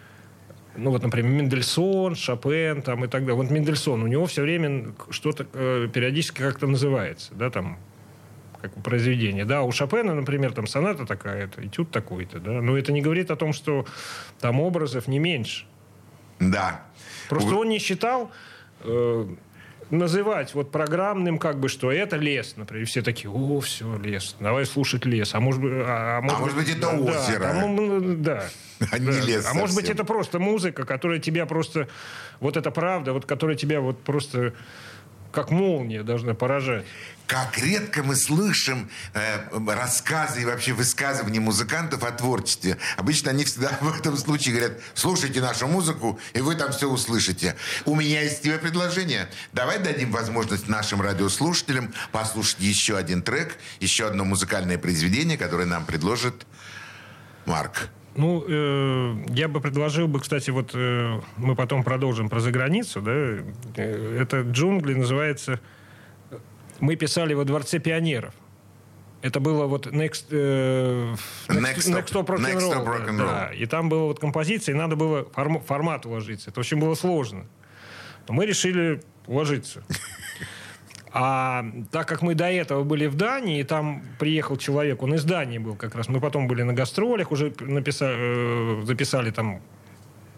ну 0.75 0.91
вот, 0.91 1.01
например, 1.01 1.31
Мендельсон, 1.31 2.15
Шопен 2.15 2.83
там 2.83 3.03
и 3.03 3.07
так 3.07 3.21
далее. 3.21 3.35
Вот 3.35 3.50
Мендельсон, 3.50 4.03
у 4.03 4.07
него 4.07 4.27
все 4.27 4.44
время 4.44 4.94
что-то 5.09 5.47
э, 5.53 5.88
периодически 5.91 6.41
как-то 6.41 6.68
называется, 6.68 7.33
да, 7.33 7.50
там, 7.50 7.79
как 8.62 8.74
произведение. 8.83 9.44
Да, 9.44 9.63
у 9.63 9.71
Шопена, 9.71 10.13
например, 10.13 10.53
там 10.53 10.68
соната 10.68 11.06
такая-то, 11.06 11.65
этюд 11.65 11.89
такой-то, 11.89 12.39
да, 12.39 12.62
но 12.62 12.77
это 12.77 12.91
не 12.91 13.01
говорит 13.01 13.31
о 13.31 13.35
том, 13.35 13.53
что 13.53 13.85
там 14.39 14.59
образов 14.59 15.07
не 15.07 15.18
меньше. 15.18 15.65
Да. 16.39 16.82
Просто 17.29 17.56
он 17.56 17.70
не 17.70 17.79
считал 17.79 18.32
э, 18.82 19.27
называть 19.89 20.53
вот 20.53 20.72
программным, 20.72 21.38
как 21.38 21.60
бы, 21.60 21.70
что 21.70 21.91
это 21.91 22.17
лес, 22.17 22.53
например. 22.58 22.88
все 22.88 23.01
такие, 23.01 23.29
о, 23.29 23.60
все, 23.60 23.98
лес, 23.98 24.36
давай 24.39 24.65
слушать 24.65 25.06
лес. 25.06 25.34
А 25.34 25.39
может, 25.39 25.62
а, 25.63 26.17
а 26.17 26.22
может, 26.22 26.38
а 26.38 26.41
может 26.41 26.58
быть, 26.58 26.70
это 26.70 26.82
да, 26.82 26.94
озеро. 26.94 27.46
А, 27.46 28.15
да. 28.15 28.44
А 28.91 29.00
не 29.00 29.10
лес 29.22 29.44
А 29.50 29.56
может 29.56 29.75
быть, 29.75 29.89
это 29.89 30.03
просто 30.03 30.38
музыка, 30.38 30.86
которая 30.86 31.20
тебя 31.20 31.48
просто... 31.48 31.88
Вот 32.39 32.58
это 32.58 32.70
правда, 32.70 33.13
вот 33.13 33.25
которая 33.25 33.58
тебя 33.58 33.82
вот 33.82 34.00
просто 34.03 34.53
как 35.38 35.51
молния 35.51 36.01
должна 36.01 36.34
поражать 36.34 36.84
как 37.27 37.58
редко 37.58 38.03
мы 38.03 38.15
слышим 38.15 38.89
э, 39.13 39.39
рассказы 39.67 40.41
и 40.41 40.46
вообще 40.46 40.72
высказывания 40.72 41.41
музыкантов 41.41 42.03
о 42.03 42.12
творчестве. 42.12 42.77
Обычно 42.96 43.32
они 43.32 43.44
всегда 43.44 43.77
в 43.82 44.00
этом 44.00 44.15
случае 44.15 44.56
говорят, 44.56 44.79
слушайте 44.94 45.41
нашу 45.41 45.67
музыку, 45.67 46.17
и 46.34 46.39
вы 46.39 46.56
там 46.56 46.72
все 46.72 46.89
услышите. 46.89 47.58
У 47.84 47.96
меня 47.96 48.22
есть 48.22 48.44
тебе 48.44 48.58
предложение. 48.58 49.27
Давай 49.51 49.77
дадим 49.77 50.10
возможность 50.10 50.70
нашим 50.70 51.01
радиослушателям 51.01 51.94
послушать 52.13 52.62
еще 52.62 52.96
один 52.96 53.22
трек, 53.22 53.58
еще 53.82 54.08
одно 54.08 54.24
музыкальное 54.24 54.77
произведение, 54.77 55.38
которое 55.38 55.65
нам 55.65 55.86
предложит 55.86 56.48
Марк. 57.46 57.89
Ну, 58.17 58.43
э, 58.47 59.15
я 59.29 59.47
бы 59.47 59.62
предложил 59.62 60.07
бы, 60.07 60.19
кстати, 60.19 60.50
вот 60.50 60.71
э, 60.74 61.21
мы 61.38 61.55
потом 61.55 61.83
продолжим 61.83 62.29
про 62.29 62.39
заграницу, 62.39 63.01
да, 63.01 63.12
э, 63.12 64.19
это 64.19 64.41
джунгли 64.41 64.95
называется 64.95 65.59
мы 66.79 66.95
писали 66.95 67.33
во 67.33 67.45
Дворце 67.45 67.79
пионеров. 67.79 68.33
Это 69.21 69.39
было 69.39 69.65
вот 69.65 69.88
Next, 69.88 70.27
э, 70.29 71.15
next, 71.47 71.91
next 71.91 72.12
Stop 72.12 72.27
Rock 72.27 72.39
and 72.39 72.59
Roll. 72.59 72.86
Rock 72.86 73.09
and 73.09 73.17
да, 73.17 73.51
и 73.53 73.65
там 73.65 73.89
была 73.89 74.03
вот 74.03 74.19
композиция, 74.19 74.75
и 74.75 74.77
надо 74.77 74.95
было 74.95 75.27
форм, 75.33 75.59
формат 75.62 76.05
уложиться. 76.05 76.51
Это 76.51 76.59
очень 76.59 76.77
было 76.77 76.93
сложно. 76.93 77.45
Но 78.27 78.36
мы 78.36 78.45
решили 78.45 79.01
уложиться. 79.25 79.83
А 81.19 81.65
так 81.91 82.07
как 82.07 82.21
мы 82.21 82.36
до 82.36 82.45
этого 82.45 82.83
были 82.83 83.07
в 83.07 83.15
Дании, 83.15 83.59
и 83.59 83.63
там 83.63 84.03
приехал 84.19 84.55
человек, 84.55 85.01
он 85.01 85.15
из 85.15 85.24
Дании 85.24 85.57
был 85.57 85.75
как 85.75 85.95
раз. 85.95 86.09
Мы 86.09 86.19
потом 86.19 86.47
были 86.47 86.62
на 86.62 86.74
гастролях, 86.74 87.31
уже 87.31 87.51
написали, 87.59 88.81
э, 88.81 88.86
записали 88.86 89.31
там 89.31 89.62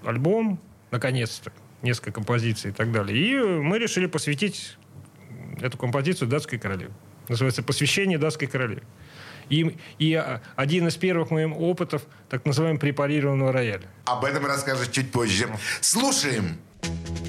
альбом, 0.06 0.58
наконец-то. 0.92 1.52
несколько 1.82 2.12
композиций 2.12 2.72
и 2.72 2.74
так 2.74 2.92
далее. 2.92 3.18
И 3.18 3.38
мы 3.62 3.78
решили 3.78 4.06
посвятить 4.06 4.78
эту 5.62 5.78
композицию 5.78 6.28
датской 6.30 6.60
королеве. 6.60 6.92
Называется 7.28 7.64
«Посвящение 7.64 8.18
датской 8.18 8.48
королеве». 8.48 8.84
И, 9.50 9.78
и 9.98 10.14
а, 10.14 10.42
один 10.56 10.88
из 10.88 10.98
первых 10.98 11.32
моих 11.32 11.58
опытов 11.58 12.04
так 12.30 12.46
называемого 12.46 12.80
препарированного 12.80 13.52
рояля. 13.52 13.88
Об 14.06 14.26
этом 14.26 14.46
расскажешь 14.46 14.90
чуть 14.90 15.12
позже. 15.12 15.48
Слушаем. 15.82 16.58
Легенды 16.84 17.29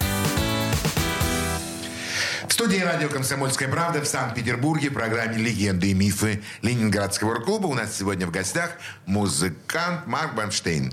В 2.51 2.53
студии 2.53 2.79
радио 2.79 3.07
«Комсомольская 3.07 3.69
правда» 3.69 4.01
в 4.01 4.05
Санкт-Петербурге 4.05 4.89
в 4.89 4.93
программе 4.93 5.37
«Легенды 5.37 5.91
и 5.91 5.93
мифы 5.93 6.43
Ленинградского 6.61 7.35
рок-клуба». 7.35 7.67
У 7.67 7.73
нас 7.73 7.97
сегодня 7.97 8.27
в 8.27 8.31
гостях 8.31 8.71
музыкант 9.05 10.05
Марк 10.05 10.35
Банштейн. 10.35 10.91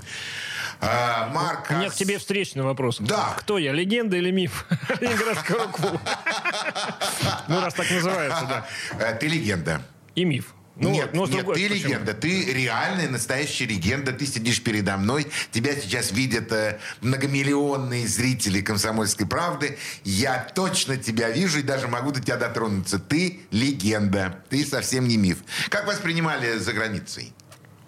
А, 0.79 1.27
Марк, 1.33 1.69
У 1.69 1.73
меня 1.73 1.89
к 1.89 1.95
тебе 1.95 2.17
встречный 2.17 2.63
вопрос. 2.63 2.99
Да. 3.01 3.33
Кто 3.39 3.57
я, 3.57 3.73
легенда 3.73 4.15
или 4.15 4.31
миф 4.31 4.65
Ленинградского 5.01 5.65
рок-клуба? 5.65 6.01
Ну, 7.49 7.59
раз 7.59 7.73
так 7.73 7.91
называется, 7.91 8.45
да. 8.47 8.65
э, 8.97 9.17
ты 9.19 9.27
легенда. 9.27 9.81
И 10.15 10.23
миф. 10.23 10.53
Ну, 10.79 10.91
нет, 10.91 11.13
но 11.13 11.25
с 11.25 11.29
нет, 11.29 11.39
другой- 11.39 11.55
ты 11.55 11.69
почему? 11.69 11.89
легенда, 11.89 12.13
ты 12.13 12.53
реальная, 12.53 13.09
настоящая 13.09 13.65
легенда. 13.65 14.13
Ты 14.13 14.25
сидишь 14.25 14.61
передо 14.63 14.97
мной, 14.97 15.27
тебя 15.51 15.75
сейчас 15.75 16.11
видят 16.11 16.51
э, 16.51 16.79
многомиллионные 17.01 18.07
зрители 18.07 18.61
«Комсомольской 18.61 19.27
правды». 19.27 19.77
Я 20.03 20.47
точно 20.55 20.97
тебя 20.97 21.29
вижу 21.29 21.59
и 21.59 21.63
даже 21.63 21.87
могу 21.87 22.11
до 22.11 22.21
тебя 22.21 22.37
дотронуться. 22.37 22.97
Ты 22.99 23.41
легенда, 23.51 24.41
ты 24.49 24.65
совсем 24.65 25.07
не 25.07 25.17
миф. 25.17 25.39
Как 25.69 25.85
воспринимали 25.85 26.57
за 26.57 26.73
границей? 26.73 27.33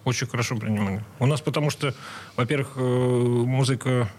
Очень 0.03 0.27
хорошо 0.27 0.57
принимали. 0.57 1.03
У 1.19 1.25
нас 1.25 1.41
потому 1.41 1.69
что, 1.69 1.93
во-первых, 2.35 2.73
э, 2.75 2.79
музыка 2.81 4.11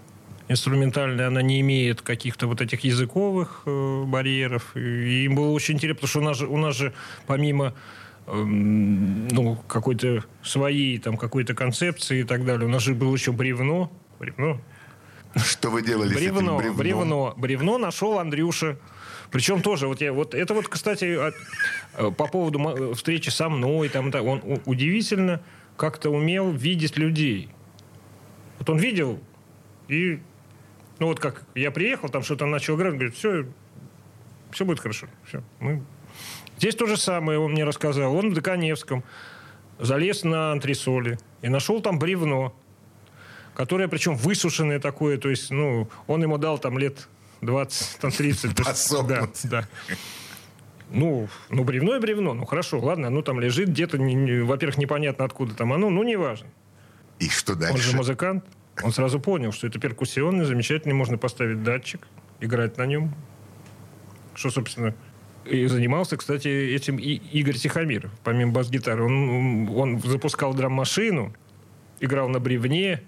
инструментальная, 0.49 1.29
она 1.29 1.43
не 1.43 1.61
имеет 1.61 2.03
каких-то 2.03 2.47
вот 2.47 2.61
этих 2.61 2.85
языковых 2.85 3.63
э, 3.67 4.05
барьеров. 4.07 4.77
И 4.77 5.25
им 5.25 5.35
было 5.35 5.51
очень 5.51 5.75
интересно, 5.75 5.95
потому 6.07 6.09
что 6.09 6.21
у 6.21 6.23
нас 6.23 6.37
же, 6.39 6.47
у 6.47 6.57
нас 6.57 6.77
же 6.77 6.93
помимо 7.27 7.75
ну, 8.33 9.57
какой-то 9.69 10.25
своей 10.43 10.99
там 10.99 11.17
какой-то 11.17 11.55
концепции 11.55 12.21
и 12.21 12.25
так 12.25 12.45
далее, 12.45 12.67
у 12.67 12.71
нас 12.71 12.83
же 12.83 12.95
было 12.95 13.15
еще 13.15 13.33
бревно. 13.33 13.93
Бревно. 14.19 14.61
Что 15.37 15.71
вы 15.71 15.83
делали 15.83 16.09
с 16.15 16.17
этим 16.17 16.35
Бревно, 16.35 16.59
бревном? 16.59 16.77
бревно, 16.77 17.35
бревно 17.37 17.79
нашел 17.79 18.19
Андрюша. 18.19 18.79
Причем 19.31 19.63
тоже, 19.63 19.87
вот 19.89 20.01
я, 20.03 20.13
вот 20.13 20.35
это 20.35 20.53
вот, 20.53 20.69
кстати, 20.69 21.05
от- 21.17 21.35
э, 21.97 22.11
по 22.11 22.27
поводу 22.27 22.59
мо- 22.59 22.95
встречи 22.95 23.31
со 23.31 23.49
мной, 23.49 23.89
там, 23.89 24.11
да, 24.11 24.23
он 24.23 24.43
удивительно 24.67 25.41
как-то 25.79 26.11
умел 26.11 26.51
видеть 26.53 26.99
людей. 26.99 27.49
Вот 28.59 28.69
он 28.69 28.79
видел, 28.79 29.21
и, 29.89 30.21
ну 30.99 31.07
вот 31.07 31.19
как 31.19 31.45
я 31.55 31.71
приехал, 31.71 32.11
там 32.11 32.23
что-то 32.23 32.45
начал 32.45 32.77
играть, 32.77 32.93
говорит, 32.95 33.15
все, 33.15 33.47
все 34.51 34.65
будет 34.67 34.81
хорошо, 34.81 35.07
все. 35.27 35.43
Мы... 35.61 35.83
Здесь 36.63 36.77
то 36.77 36.87
же 36.87 36.97
самое 36.97 37.41
он 37.41 37.51
мне 37.55 37.65
рассказал. 37.65 38.15
Он 38.15 38.31
в 38.31 38.35
Доконевском 38.35 39.03
залез 39.81 40.23
на 40.23 40.53
антресоли 40.53 41.19
и 41.43 41.49
нашел 41.49 41.81
там 41.83 41.99
бревно 41.99 42.55
которое 43.55 43.87
причем 43.89 44.15
высушенное 44.17 44.79
такое, 44.81 45.19
то 45.19 45.29
есть, 45.29 45.51
ну, 45.51 45.87
он 46.07 46.23
ему 46.23 46.39
дал 46.39 46.59
там 46.59 46.79
лет 46.79 47.09
20, 47.43 47.99
там 47.99 48.11
30. 48.13 48.55
то 48.55 48.63
есть, 48.63 49.07
Да, 49.07 49.29
да. 49.45 49.69
Ну, 50.91 51.29
ну, 51.51 51.65
бревно 51.65 51.97
и 51.97 52.01
бревно. 52.01 52.33
Ну, 52.33 52.47
хорошо, 52.47 52.79
ладно, 52.81 53.09
оно 53.09 53.21
там 53.23 53.41
лежит 53.41 53.69
где-то, 53.69 53.99
не- 53.99 54.15
не- 54.15 54.41
во-первых, 54.43 54.79
непонятно 54.79 55.25
откуда 55.27 55.55
там 55.55 55.73
оно, 55.75 55.91
ну, 55.91 56.03
неважно. 56.03 56.47
И 57.19 57.29
что 57.29 57.53
Он 57.55 57.59
же 57.59 57.67
дальше? 57.67 57.97
музыкант. 57.97 58.45
Он 58.83 58.93
сразу 58.93 59.19
понял, 59.21 59.53
что 59.53 59.67
это 59.67 59.79
перкуссионный, 59.81 60.45
замечательный, 60.47 60.95
можно 60.95 61.19
поставить 61.19 61.63
датчик, 61.63 62.07
играть 62.41 62.79
на 62.79 62.87
нем. 62.87 63.13
Что, 64.35 64.51
собственно, 64.51 64.95
и 65.45 65.67
занимался, 65.67 66.17
кстати, 66.17 66.49
этим 66.49 66.97
и 66.97 67.15
Игорь 67.33 67.57
Тихомиров, 67.57 68.11
помимо 68.25 68.53
бас-гитары. 68.53 69.05
Он, 69.05 69.69
он 69.69 70.01
запускал 70.01 70.55
драм-машину, 70.55 71.35
играл 72.01 72.29
на 72.29 72.41
бревне. 72.41 73.03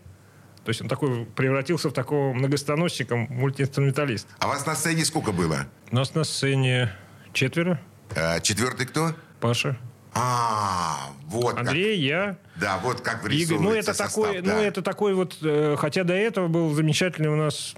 То 0.64 0.70
есть 0.70 0.80
он 0.80 0.88
такой 0.88 1.26
превратился 1.26 1.90
в 1.90 1.92
такого 1.92 2.32
многостаночника, 2.32 3.16
мультиинструменталиста. 3.16 4.32
А 4.38 4.48
вас 4.48 4.64
на 4.64 4.74
сцене 4.74 5.04
сколько 5.04 5.32
было? 5.32 5.66
У 5.90 5.94
нас 5.94 6.14
на 6.14 6.24
сцене 6.24 6.90
четверо. 7.32 7.80
А, 8.16 8.40
четвертый 8.40 8.86
кто? 8.86 9.12
Паша, 9.40 9.76
А, 10.14 11.10
вот 11.26 11.58
Андрей, 11.58 12.00
я, 12.00 12.38
как. 12.54 12.60
Да, 12.62 12.78
вот 12.78 13.00
как 13.02 13.30
Игорь. 13.30 13.58
Ну, 13.58 13.72
это 13.72 13.92
состав, 13.92 14.08
такой, 14.08 14.40
да. 14.40 14.54
ну, 14.54 14.60
это 14.60 14.80
такой 14.80 15.12
вот, 15.14 15.36
э, 15.42 15.76
хотя 15.78 16.04
до 16.04 16.14
этого 16.14 16.48
был 16.48 16.72
замечательный 16.72 17.28
у 17.28 17.36
нас 17.36 17.74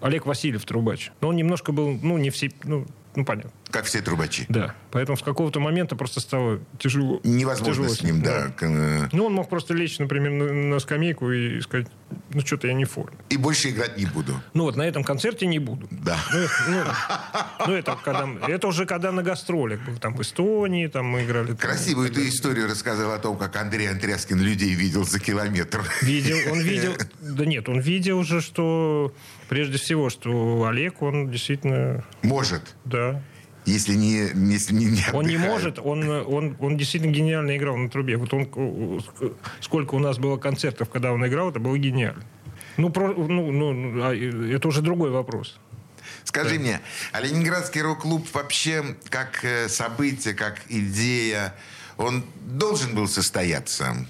Олег 0.00 0.26
Васильев 0.26 0.64
трубач. 0.64 1.10
Но 1.20 1.28
он 1.28 1.36
немножко 1.36 1.72
был, 1.72 1.98
ну, 2.00 2.18
не 2.18 2.30
все, 2.30 2.52
ну, 2.64 2.86
ну, 3.16 3.24
понятно. 3.24 3.50
Как 3.72 3.86
все 3.86 4.02
трубачи. 4.02 4.44
Да. 4.48 4.74
Поэтому 4.90 5.16
с 5.16 5.22
какого-то 5.22 5.58
момента 5.58 5.96
просто 5.96 6.20
стало 6.20 6.60
тяжело. 6.78 7.20
Невозможно 7.24 7.72
тяжело 7.84 7.88
с 7.94 8.02
ним, 8.02 8.20
да. 8.22 8.48
к- 8.48 8.62
э, 8.64 9.08
Ну, 9.12 9.24
он 9.26 9.32
мог 9.32 9.48
просто 9.48 9.72
лечь, 9.74 9.98
например, 9.98 10.30
на, 10.32 10.52
на 10.52 10.78
скамейку 10.78 11.32
и 11.32 11.58
сказать, 11.62 11.86
ну, 12.34 12.42
что-то 12.42 12.66
я 12.68 12.74
не 12.74 12.84
в 12.84 12.90
форме. 12.90 13.16
И 13.30 13.38
больше 13.38 13.70
играть 13.70 13.96
не 13.96 14.04
буду. 14.04 14.34
Ну, 14.52 14.64
вот 14.64 14.76
на 14.76 14.82
этом 14.82 15.02
концерте 15.04 15.46
не 15.46 15.58
буду. 15.58 15.88
Да. 15.90 16.18
Ну, 16.34 16.46
ну, 16.68 16.84
ну, 17.68 17.72
это, 17.72 17.96
когда, 18.04 18.28
это 18.46 18.68
уже 18.68 18.84
когда 18.84 19.10
на 19.10 19.22
гастролях 19.22 19.80
был. 19.86 19.96
Там 19.96 20.14
в 20.14 20.20
Эстонии, 20.20 20.86
там 20.88 21.06
мы 21.06 21.24
играли. 21.24 21.46
Там, 21.48 21.56
Красивую 21.56 22.10
ты 22.10 22.28
историю 22.28 22.68
рассказал 22.68 23.12
о 23.12 23.18
том, 23.18 23.38
как 23.38 23.56
Андрей 23.56 23.88
Антряскин 23.90 24.38
людей 24.38 24.74
видел 24.74 25.04
за 25.04 25.18
километр. 25.18 25.82
Видел, 26.02 26.36
он 26.52 26.60
видел, 26.62 26.92
да 27.22 27.46
нет, 27.46 27.70
он 27.70 27.80
видел 27.80 28.22
же, 28.22 28.42
что 28.42 29.14
прежде 29.48 29.78
всего, 29.78 30.10
что 30.10 30.66
Олег, 30.68 31.00
он 31.00 31.30
действительно, 31.30 32.04
Может, 32.20 32.74
да, 32.84 33.22
если 33.64 33.94
не, 33.94 34.30
если 34.52 34.74
не, 34.74 34.86
не 34.86 35.04
Он 35.12 35.26
не 35.26 35.36
может, 35.36 35.78
он, 35.78 36.08
он, 36.08 36.56
он 36.58 36.76
действительно 36.76 37.12
гениально 37.12 37.56
играл 37.56 37.76
на 37.76 37.88
трубе. 37.88 38.16
Вот 38.16 38.32
он, 38.34 39.02
сколько 39.60 39.94
у 39.94 39.98
нас 39.98 40.18
было 40.18 40.36
концертов, 40.36 40.88
когда 40.90 41.12
он 41.12 41.24
играл, 41.26 41.50
это 41.50 41.60
было 41.60 41.78
гениально. 41.78 42.24
Ну, 42.76 42.90
про, 42.90 43.12
ну, 43.12 43.52
ну, 43.52 44.02
а, 44.02 44.14
это 44.14 44.68
уже 44.68 44.80
другой 44.82 45.10
вопрос. 45.10 45.58
Скажи 46.24 46.58
мне, 46.58 46.80
а 47.12 47.20
Ленинградский 47.20 47.82
рок-клуб 47.82 48.26
вообще 48.32 48.96
как 49.08 49.44
э, 49.44 49.68
событие, 49.68 50.34
как 50.34 50.60
идея, 50.68 51.54
он 51.96 52.24
должен 52.40 52.94
был 52.94 53.08
состояться? 53.08 54.06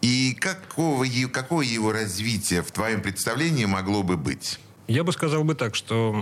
И 0.00 0.36
какого, 0.38 1.06
какое 1.32 1.66
его 1.66 1.92
развитие 1.92 2.62
в 2.62 2.70
твоем 2.70 3.00
представлении 3.00 3.64
могло 3.64 4.02
бы 4.02 4.16
быть? 4.16 4.60
Я 4.86 5.02
бы 5.02 5.12
сказал 5.12 5.44
бы 5.44 5.54
так, 5.54 5.74
что 5.74 6.14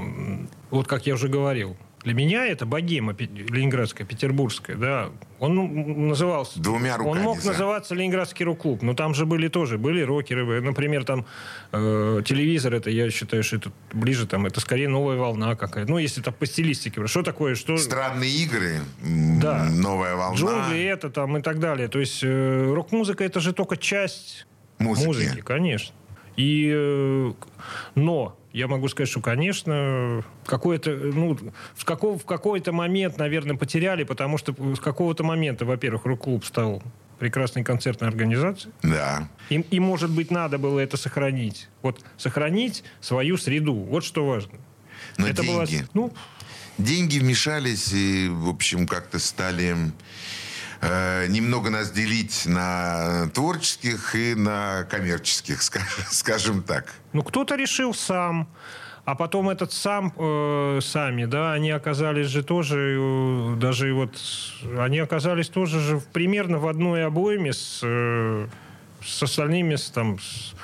вот 0.70 0.86
как 0.86 1.06
я 1.06 1.14
уже 1.14 1.28
говорил, 1.28 1.76
для 2.04 2.14
меня 2.14 2.46
это 2.46 2.66
богема 2.66 3.14
ленинградская, 3.18 4.06
петербургская, 4.06 4.76
да. 4.76 5.10
Он 5.38 6.08
назывался... 6.08 6.60
Двумя 6.60 6.96
руками 6.96 7.16
Он 7.18 7.22
мог 7.22 7.40
за. 7.40 7.52
называться 7.52 7.94
Ленинградский 7.94 8.44
рок-клуб, 8.44 8.82
но 8.82 8.94
там 8.94 9.14
же 9.14 9.26
были 9.26 9.48
тоже, 9.48 9.78
были 9.78 10.00
рокеры. 10.02 10.60
Например, 10.60 11.04
там 11.04 11.26
э, 11.72 12.22
телевизор, 12.24 12.74
это 12.74 12.90
я 12.90 13.10
считаю, 13.10 13.42
что 13.42 13.56
это 13.56 13.72
ближе, 13.92 14.26
там, 14.26 14.46
это 14.46 14.60
скорее 14.60 14.88
новая 14.88 15.16
волна 15.16 15.54
какая-то. 15.56 15.90
Ну, 15.90 15.98
если 15.98 16.20
так 16.22 16.36
по 16.36 16.46
стилистике. 16.46 17.06
Что 17.06 17.22
такое, 17.22 17.54
что... 17.54 17.76
Странные 17.76 18.30
игры, 18.30 18.80
Да. 19.40 19.64
новая 19.70 20.14
волна, 20.16 20.36
Джунгли 20.36 20.82
это 20.84 21.10
там 21.10 21.36
и 21.36 21.42
так 21.42 21.58
далее. 21.58 21.88
То 21.88 21.98
есть 22.00 22.20
э, 22.22 22.72
рок-музыка 22.74 23.24
это 23.24 23.40
же 23.40 23.52
только 23.52 23.76
часть 23.76 24.46
музыки. 24.78 25.06
музыки, 25.06 25.40
конечно. 25.40 25.94
И, 26.36 26.70
э, 26.74 27.32
но 27.94 28.38
я 28.52 28.68
могу 28.68 28.88
сказать, 28.88 29.08
что, 29.08 29.20
конечно, 29.20 30.24
какое-то, 30.44 30.90
ну, 30.90 31.38
в, 31.74 31.84
какого, 31.84 32.18
в 32.18 32.24
какой-то 32.24 32.72
момент, 32.72 33.18
наверное, 33.18 33.56
потеряли, 33.56 34.04
потому 34.04 34.38
что 34.38 34.54
с 34.74 34.80
какого-то 34.80 35.24
момента, 35.24 35.64
во-первых, 35.64 36.04
рок-клуб 36.04 36.44
стал 36.44 36.82
прекрасной 37.18 37.62
концертной 37.62 38.08
организацией. 38.08 38.72
Да. 38.82 39.28
И, 39.48 39.60
и, 39.60 39.80
может 39.80 40.10
быть, 40.10 40.30
надо 40.30 40.58
было 40.58 40.80
это 40.80 40.96
сохранить. 40.96 41.68
Вот 41.80 42.00
сохранить 42.16 42.84
свою 43.00 43.36
среду. 43.36 43.74
Вот 43.74 44.04
что 44.04 44.26
важно. 44.26 44.58
Но 45.18 45.28
это 45.28 45.42
деньги. 45.42 45.76
было, 45.78 45.88
ну, 45.94 46.12
Деньги 46.78 47.18
вмешались 47.18 47.92
и, 47.92 48.28
в 48.28 48.48
общем, 48.48 48.86
как-то 48.86 49.18
стали 49.18 49.76
э, 50.82 51.26
немного 51.28 51.70
нас 51.70 51.90
делить 51.90 52.42
на 52.46 53.28
творческих 53.32 54.14
и 54.14 54.34
на 54.34 54.84
коммерческих, 54.90 55.60
ска- 55.60 55.80
скажем 56.10 56.62
так. 56.62 56.92
Ну, 57.14 57.22
кто-то 57.22 57.54
решил 57.56 57.94
сам, 57.94 58.46
а 59.04 59.14
потом 59.14 59.48
этот 59.48 59.72
сам, 59.72 60.12
э, 60.16 60.80
сами, 60.82 61.24
да, 61.24 61.52
они 61.54 61.70
оказались 61.70 62.26
же 62.28 62.42
тоже, 62.42 62.98
э, 63.00 63.56
даже 63.56 63.94
вот, 63.94 64.16
они 64.78 64.98
оказались 64.98 65.48
тоже 65.48 65.80
же 65.80 66.00
примерно 66.12 66.58
в 66.58 66.68
одной 66.68 67.06
обойме 67.06 67.52
с, 67.52 67.80
э, 67.82 68.46
с 69.04 69.22
остальными, 69.22 69.76
с, 69.76 69.90
там, 69.90 70.18
с- 70.20 70.54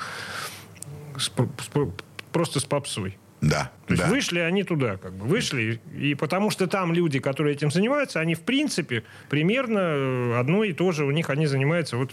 с 1.17 1.25
с 1.25 1.29
пр- 1.31 1.91
просто 2.33 2.61
с 2.61 2.65
попсой. 2.65 3.17
Да, 3.41 3.71
То 3.87 3.95
есть 3.95 4.03
да. 4.05 4.11
вышли 4.11 4.41
они 4.41 4.65
туда, 4.65 4.97
как 4.97 5.13
бы 5.13 5.25
вышли, 5.27 5.81
и 5.97 6.15
потому 6.17 6.51
что 6.51 6.67
там 6.67 6.93
люди, 6.93 7.21
которые 7.21 7.55
этим 7.55 7.71
занимаются, 7.71 8.19
они 8.19 8.35
в 8.35 8.41
принципе 8.41 9.05
примерно 9.29 10.39
одно 10.41 10.65
и 10.65 10.73
то 10.73 10.91
же 10.91 11.05
у 11.05 11.13
них 11.13 11.31
они 11.31 11.47
занимаются, 11.47 11.97
вот, 11.97 12.11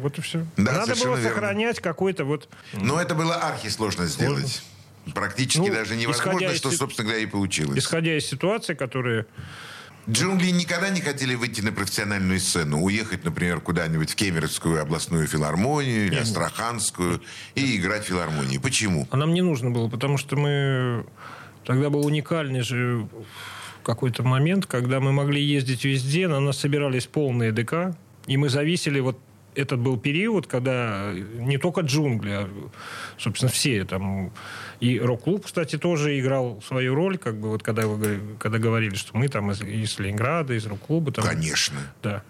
вот 0.00 0.18
и 0.18 0.20
все. 0.20 0.46
Да, 0.56 0.72
Надо 0.72 0.94
было 0.94 1.16
верно. 1.16 1.28
сохранять 1.30 1.80
какой-то 1.80 2.24
вот 2.24 2.48
Но 2.74 3.00
это 3.00 3.14
было 3.16 3.34
архисложно 3.34 4.06
сделать. 4.06 4.62
Практически 5.14 5.68
Ну, 5.68 5.74
даже 5.74 5.96
невозможно, 5.96 6.54
что, 6.54 6.70
собственно 6.70 7.08
говоря, 7.08 7.22
и 7.22 7.26
получилось. 7.26 7.78
исходя 7.78 8.16
из 8.16 8.26
ситуации, 8.26 8.74
которые 8.74 9.26
Джунгли 10.10 10.50
никогда 10.50 10.88
не 10.88 11.00
хотели 11.00 11.34
выйти 11.34 11.60
на 11.60 11.70
профессиональную 11.70 12.40
сцену, 12.40 12.82
уехать, 12.82 13.24
например, 13.24 13.60
куда-нибудь 13.60 14.10
в 14.10 14.14
Кемеровскую 14.14 14.80
областную 14.80 15.26
филармонию 15.26 16.06
или 16.06 16.16
Астраханскую 16.16 17.20
и 17.54 17.76
играть 17.76 18.04
в 18.04 18.08
филармонии. 18.08 18.56
Почему? 18.58 19.06
А 19.10 19.16
нам 19.16 19.34
не 19.34 19.42
нужно 19.42 19.70
было, 19.70 19.88
потому 19.88 20.16
что 20.16 20.36
мы... 20.36 21.04
Тогда 21.64 21.90
был 21.90 22.06
уникальный 22.06 22.62
же 22.62 23.06
какой-то 23.82 24.22
момент, 24.22 24.64
когда 24.66 25.00
мы 25.00 25.12
могли 25.12 25.42
ездить 25.42 25.84
везде, 25.84 26.28
на 26.28 26.40
нас 26.40 26.58
собирались 26.58 27.06
полные 27.06 27.52
ДК, 27.52 27.94
и 28.26 28.36
мы 28.36 28.48
зависели 28.48 29.00
вот 29.00 29.18
этот 29.58 29.80
был 29.80 29.98
период, 29.98 30.46
когда 30.46 31.12
не 31.12 31.58
только 31.58 31.80
джунгли, 31.80 32.30
а, 32.30 32.48
собственно, 33.18 33.50
все 33.50 33.84
там... 33.84 34.32
И 34.80 35.00
рок-клуб, 35.00 35.44
кстати, 35.44 35.76
тоже 35.76 36.18
играл 36.20 36.62
свою 36.62 36.94
роль, 36.94 37.18
как 37.18 37.40
бы 37.40 37.48
вот 37.48 37.64
когда, 37.64 37.88
вы, 37.88 38.20
когда 38.38 38.58
говорили, 38.58 38.94
что 38.94 39.16
мы 39.16 39.28
там 39.28 39.50
из, 39.50 39.60
из 39.60 39.98
Ленинграда, 39.98 40.54
из 40.54 40.66
рок-клуба. 40.66 41.10
Там, 41.10 41.24
Конечно. 41.24 41.78
Да. 42.02 42.22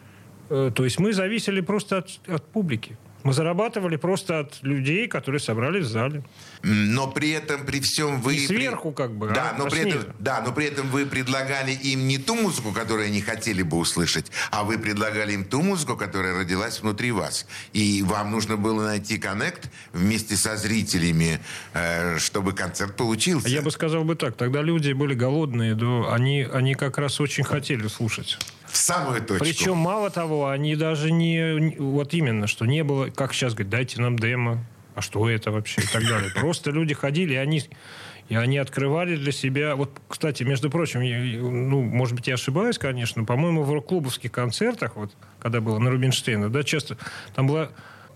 Э, 0.49 0.71
То 0.75 0.85
есть 0.85 0.99
мы 0.99 1.12
зависели 1.12 1.61
просто 1.61 1.99
от, 1.99 2.21
от 2.27 2.45
публики. 2.47 2.97
Мы 3.29 3.35
зарабатывали 3.35 3.97
просто 3.97 4.41
от 4.41 4.62
людей, 4.62 5.07
которые 5.07 5.38
собрались 5.38 5.85
в 5.85 5.88
зале. 5.91 6.23
Но 6.62 7.09
при 7.09 7.29
этом, 7.33 7.67
при 7.67 7.81
всем 7.81 8.23
вы... 8.23 8.37
Не 8.37 8.47
сверху 8.47 8.91
как 8.91 9.14
бы, 9.14 9.29
Да, 9.29 9.51
а- 9.51 9.59
но 9.59 9.67
а 9.67 9.69
при 9.69 9.81
этом, 9.81 10.01
снизу. 10.01 10.14
да, 10.19 10.41
но 10.41 10.53
при 10.53 10.64
этом 10.64 10.88
вы 10.88 11.05
предлагали 11.05 11.73
им 11.73 12.09
не 12.09 12.17
ту 12.17 12.35
музыку, 12.37 12.73
которую 12.73 13.09
они 13.09 13.21
хотели 13.21 13.61
бы 13.61 13.77
услышать, 13.77 14.33
а 14.51 14.64
вы 14.64 14.79
предлагали 14.79 15.35
им 15.35 15.45
ту 15.45 15.61
музыку, 15.61 15.95
которая 15.95 16.38
родилась 16.38 16.81
внутри 16.81 17.12
вас. 17.12 17.47
И 17.75 18.03
вам 18.03 18.31
нужно 18.31 18.57
было 18.57 18.87
найти 18.87 19.19
коннект 19.19 19.71
вместе 19.93 20.35
со 20.35 20.57
зрителями, 20.57 21.38
э, 21.75 22.17
чтобы 22.19 22.55
концерт 22.55 22.97
получился. 22.97 23.49
Я 23.51 23.61
бы 23.61 23.71
сказал 23.71 24.05
бы 24.05 24.17
так, 24.17 24.37
тогда 24.37 24.62
люди 24.62 24.93
были 24.93 25.12
голодные, 25.12 25.75
да, 25.75 26.14
они, 26.14 26.49
они 26.51 26.75
как 26.75 26.97
раз 26.97 27.21
очень 27.21 27.45
хотели 27.45 27.88
слушать. 27.88 28.38
В 28.70 28.76
самую 28.76 29.20
точку. 29.22 29.44
Причем, 29.44 29.76
мало 29.76 30.11
того, 30.11 30.48
они 30.48 30.76
даже 30.76 31.11
не... 31.11 31.74
Вот 31.78 32.14
именно, 32.14 32.46
что 32.46 32.66
не 32.66 32.85
было, 32.85 33.07
как 33.11 33.33
сейчас 33.33 33.54
говорят, 33.54 33.70
дайте 33.70 34.00
нам 34.00 34.18
демо, 34.18 34.64
а 34.94 35.00
что 35.00 35.28
это 35.28 35.50
вообще 35.50 35.83
и 35.83 35.87
так 35.87 36.02
далее. 36.02 36.31
Просто 36.35 36.70
люди 36.70 36.94
ходили, 36.94 37.35
и 37.35 37.37
они, 37.37 37.62
и 38.28 38.35
они 38.35 38.59
открывали 38.59 39.16
для 39.16 39.33
себя... 39.33 39.74
Вот, 39.76 39.98
кстати, 40.09 40.42
между 40.42 40.70
прочим, 40.70 41.00
я- 41.00 41.40
ну, 41.40 41.83
может 41.83 42.14
быть, 42.14 42.26
я 42.28 42.35
ошибаюсь, 42.35 42.78
конечно, 42.78 43.24
по-моему, 43.24 43.62
в 43.62 43.72
рок-клубовских 43.72 44.31
концертах, 44.33 44.96
вот, 44.96 45.12
когда 45.38 45.61
было 45.61 45.78
на 45.78 45.90
Рубинштейна, 45.90 46.48
да, 46.50 46.62
часто 46.62 46.98
там 47.35 47.46
была 47.46 47.70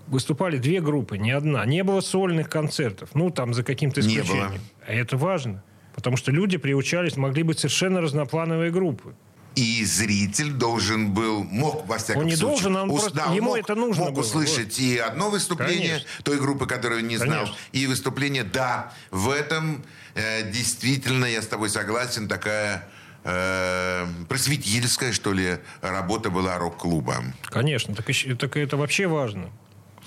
выступали 0.08 0.58
две 0.58 0.80
группы, 0.80 1.16
не 1.16 1.30
одна. 1.30 1.64
Не 1.64 1.84
было 1.84 2.00
сольных 2.00 2.50
концертов. 2.50 3.10
Ну, 3.14 3.30
там, 3.30 3.54
за 3.54 3.62
каким-то 3.62 4.00
Не 4.00 4.16
было. 4.16 4.24
исключением. 4.24 4.60
А 4.86 4.92
это 4.92 5.16
важно. 5.16 5.62
Потому 5.94 6.16
что 6.16 6.32
люди 6.32 6.56
приучались, 6.58 7.16
могли 7.16 7.42
быть 7.44 7.60
совершенно 7.60 8.00
разноплановые 8.00 8.70
группы. 8.72 9.14
И 9.54 9.84
зритель 9.84 10.50
должен 10.52 11.12
был, 11.12 11.44
мог, 11.44 11.86
во 11.86 11.98
всяком 11.98 12.22
Он 12.22 12.28
не 12.28 12.36
случае, 12.36 12.48
должен, 12.70 12.76
а 12.78 12.82
он 12.84 12.90
ус- 12.90 13.00
просто- 13.02 13.24
он 13.28 13.34
ему 13.34 13.48
мог, 13.50 13.58
это 13.58 13.74
нужно 13.74 14.04
мог 14.04 14.14
было, 14.14 14.22
услышать 14.22 14.78
и 14.78 14.96
одно 14.96 15.28
выступление 15.28 15.88
Конечно. 15.98 16.08
той 16.24 16.38
группы, 16.40 16.66
которую 16.66 17.04
не 17.04 17.18
знал, 17.18 17.40
Конечно. 17.44 17.56
и 17.72 17.86
выступление, 17.86 18.44
да, 18.44 18.92
в 19.10 19.28
этом 19.30 19.84
э, 20.14 20.50
действительно, 20.50 21.26
я 21.26 21.42
с 21.42 21.46
тобой 21.46 21.68
согласен, 21.68 22.28
такая 22.28 22.88
э, 23.24 24.06
просветительская, 24.28 25.12
что 25.12 25.32
ли, 25.32 25.58
работа 25.80 26.30
была 26.30 26.56
рок-клуба. 26.58 27.22
Конечно, 27.44 27.94
так, 27.94 28.06
так 28.38 28.56
это 28.56 28.76
вообще 28.76 29.06
важно. 29.06 29.50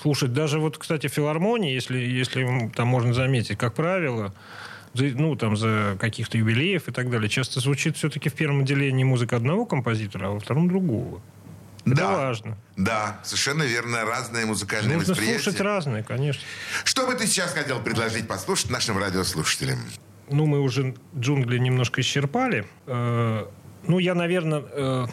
Слушать 0.02 0.34
даже 0.34 0.60
вот, 0.60 0.78
кстати, 0.78 1.08
филармонии, 1.08 1.74
если, 1.74 1.98
если 2.00 2.72
там 2.76 2.88
можно 2.88 3.14
заметить, 3.14 3.58
как 3.58 3.74
правило, 3.76 4.34
ну, 4.98 5.36
там, 5.36 5.56
за 5.58 5.98
каких-то 6.00 6.38
юбилеев 6.38 6.88
и 6.88 6.92
так 6.92 7.10
далее, 7.10 7.30
часто 7.30 7.60
звучит 7.60 7.98
все-таки 7.98 8.30
в 8.30 8.34
первом 8.34 8.62
отделении 8.62 9.04
музыка 9.04 9.36
одного 9.36 9.66
композитора, 9.66 10.28
а 10.28 10.30
во 10.32 10.40
втором 10.40 10.68
другого. 10.68 11.22
Это 11.86 11.96
да, 11.96 12.12
важно. 12.18 12.58
да, 12.78 13.20
совершенно 13.24 13.62
верно, 13.62 14.06
разное 14.06 14.46
музыкальное 14.48 14.96
Нужно 14.96 15.12
восприятие. 15.12 15.40
слушать 15.40 15.62
разное, 15.62 16.02
конечно. 16.02 16.42
Что 16.84 17.06
бы 17.06 17.14
ты 17.14 17.28
сейчас 17.28 17.54
хотел 17.54 17.80
предложить 17.80 18.28
послушать 18.28 18.72
нашим 18.72 18.98
радиослушателям? 18.98 19.78
Ну, 20.30 20.48
мы 20.48 20.60
уже 20.62 20.96
джунгли 21.16 21.60
немножко 21.60 22.02
исчерпали. 22.02 22.66
Э, 22.88 23.46
ну, 23.88 24.00
я, 24.00 24.16
наверное, 24.16 24.64
э, 24.66 25.06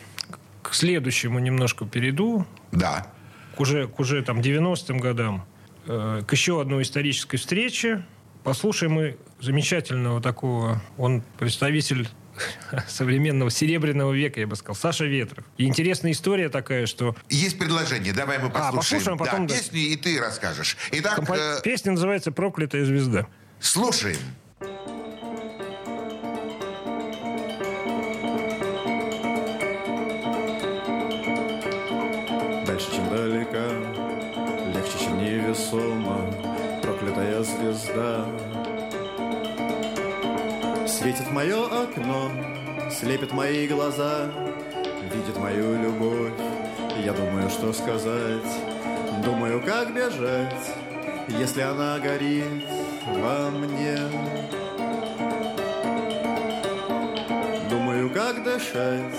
к 0.63 0.73
следующему 0.73 1.39
немножко 1.41 1.85
перейду. 1.85 2.47
Да. 2.71 3.07
к 3.55 3.61
уже, 3.61 3.87
к 3.87 4.01
уже 4.01 4.23
там 4.23 4.41
90-м 4.41 4.99
годам, 4.99 5.45
э, 5.87 6.23
к 6.27 6.33
еще 6.33 6.59
одной 6.59 6.85
исторической 6.85 7.37
встрече. 7.37 8.03
Послушаем 8.45 8.93
мы 8.93 9.17
замечательного 9.41 10.21
такого, 10.21 10.83
он 10.99 11.23
представитель 11.39 12.09
современного 12.89 13.51
серебряного 13.51 14.13
века, 14.13 14.41
я 14.41 14.47
бы 14.47 14.57
сказал, 14.57 14.75
Саша 14.75 15.05
Ветров. 15.05 15.45
И 15.59 15.65
интересная 15.65 16.13
история 16.13 16.49
такая, 16.49 16.87
что... 16.87 17.15
Есть 17.29 17.59
предложение, 17.59 18.13
давай 18.13 18.39
мы 18.39 18.51
послушаем. 18.51 18.75
А, 18.75 18.77
послушаем, 18.77 19.19
потом... 19.19 19.47
Да, 19.47 19.55
песню, 19.55 19.81
и 19.81 19.97
ты 19.97 20.21
расскажешь. 20.21 20.77
Итак, 20.91 21.17
Компо... 21.17 21.37
э, 21.37 21.63
Песня 21.63 21.93
называется 21.93 22.33
«Проклятая 22.33 22.85
звезда». 22.85 23.27
слушаем. 23.61 24.19
Дальше, 32.67 32.87
чем 32.95 33.09
далека, 33.11 33.69
легче, 34.75 34.99
чем 34.99 35.19
невесомо, 35.19 36.33
звезда. 37.73 38.27
Светит 40.87 41.31
мое 41.31 41.65
окно, 41.65 42.31
слепит 42.91 43.33
мои 43.33 43.67
глаза, 43.67 44.31
видит 45.13 45.37
мою 45.39 45.83
любовь. 45.83 46.33
Я 47.05 47.13
думаю, 47.13 47.49
что 47.49 47.73
сказать, 47.73 48.43
думаю, 49.25 49.63
как 49.63 49.95
бежать, 49.95 50.55
если 51.29 51.63
она 51.63 51.99
горит 51.99 52.65
во 53.07 53.51
мне. 53.51 53.99
Думаю, 57.71 58.11
как 58.11 58.45
дышать, 58.45 59.19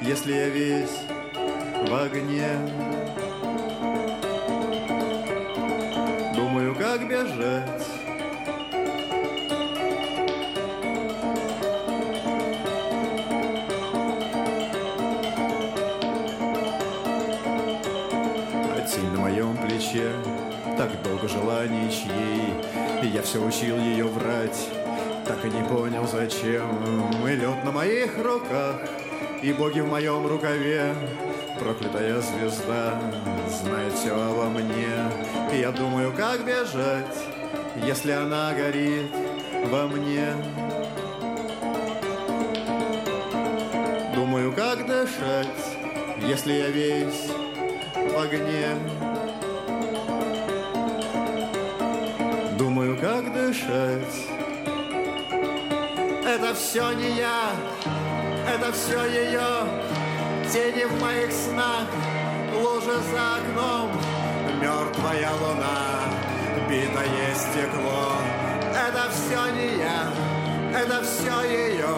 если 0.00 0.32
я 0.32 0.48
весь 0.48 0.98
в 1.88 1.94
огне. 1.94 3.07
Долго 21.68 21.80
желаний 21.88 21.90
чьей 21.90 23.02
И 23.02 23.14
я 23.14 23.22
все 23.22 23.38
учил 23.38 23.78
ее 23.78 24.04
врать 24.04 24.68
Так 25.26 25.44
и 25.44 25.48
не 25.48 25.62
понял, 25.62 26.06
зачем. 26.06 27.10
И 27.26 27.36
лед 27.36 27.64
на 27.64 27.72
моих 27.72 28.16
руках 28.18 28.80
И 29.42 29.52
боги 29.52 29.80
в 29.80 29.88
моем 29.88 30.26
рукаве. 30.26 30.94
Проклятая 31.58 32.20
звезда 32.20 33.00
Знает 33.62 33.92
все 33.94 34.12
обо 34.12 34.44
мне. 34.44 35.52
И 35.52 35.60
я 35.60 35.70
думаю, 35.70 36.12
как 36.12 36.44
бежать 36.44 37.16
Если 37.84 38.12
она 38.12 38.52
горит 38.54 39.10
во 39.70 39.86
мне? 39.86 40.28
Думаю, 44.14 44.52
как 44.52 44.86
дышать 44.86 45.48
Если 46.26 46.52
я 46.52 46.68
весь 46.68 47.30
в 47.94 48.18
огне 48.20 48.76
дышать 53.68 54.26
Это 56.26 56.54
все 56.54 56.92
не 56.92 57.16
я 57.16 57.50
Это 58.54 58.72
все 58.72 59.04
ее 59.04 59.40
Тени 60.50 60.84
в 60.84 61.00
моих 61.02 61.30
снах. 61.30 61.86
Лужи 62.54 62.98
за 63.12 63.36
окном 63.36 63.90
Мертвая 64.60 65.30
луна 65.40 66.04
Битое 66.68 67.34
стекло. 67.34 68.12
Это 68.72 69.10
все 69.10 69.52
не 69.52 69.78
я 69.78 70.80
Это 70.80 71.02
все 71.02 71.48
ее 71.48 71.96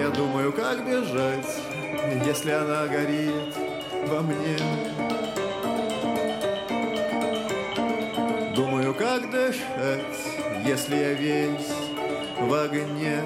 Я 0.00 0.10
думаю, 0.10 0.52
как 0.52 0.84
бежать 0.84 1.46
Если 2.24 2.50
она 2.50 2.86
горит 2.86 3.54
во 4.06 4.20
мне 4.20 4.87
дышать 9.38 10.18
Если 10.64 10.96
я 10.96 11.12
весь 11.12 11.72
в 12.40 12.52
огне. 12.52 13.20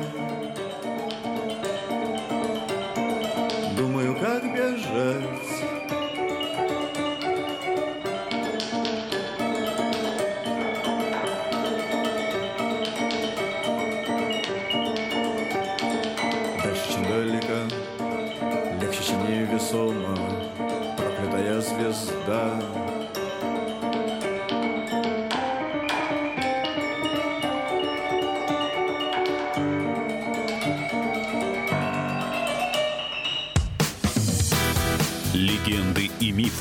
Думаю, 3.77 4.14
как 4.16 4.42
бежать 4.55 5.71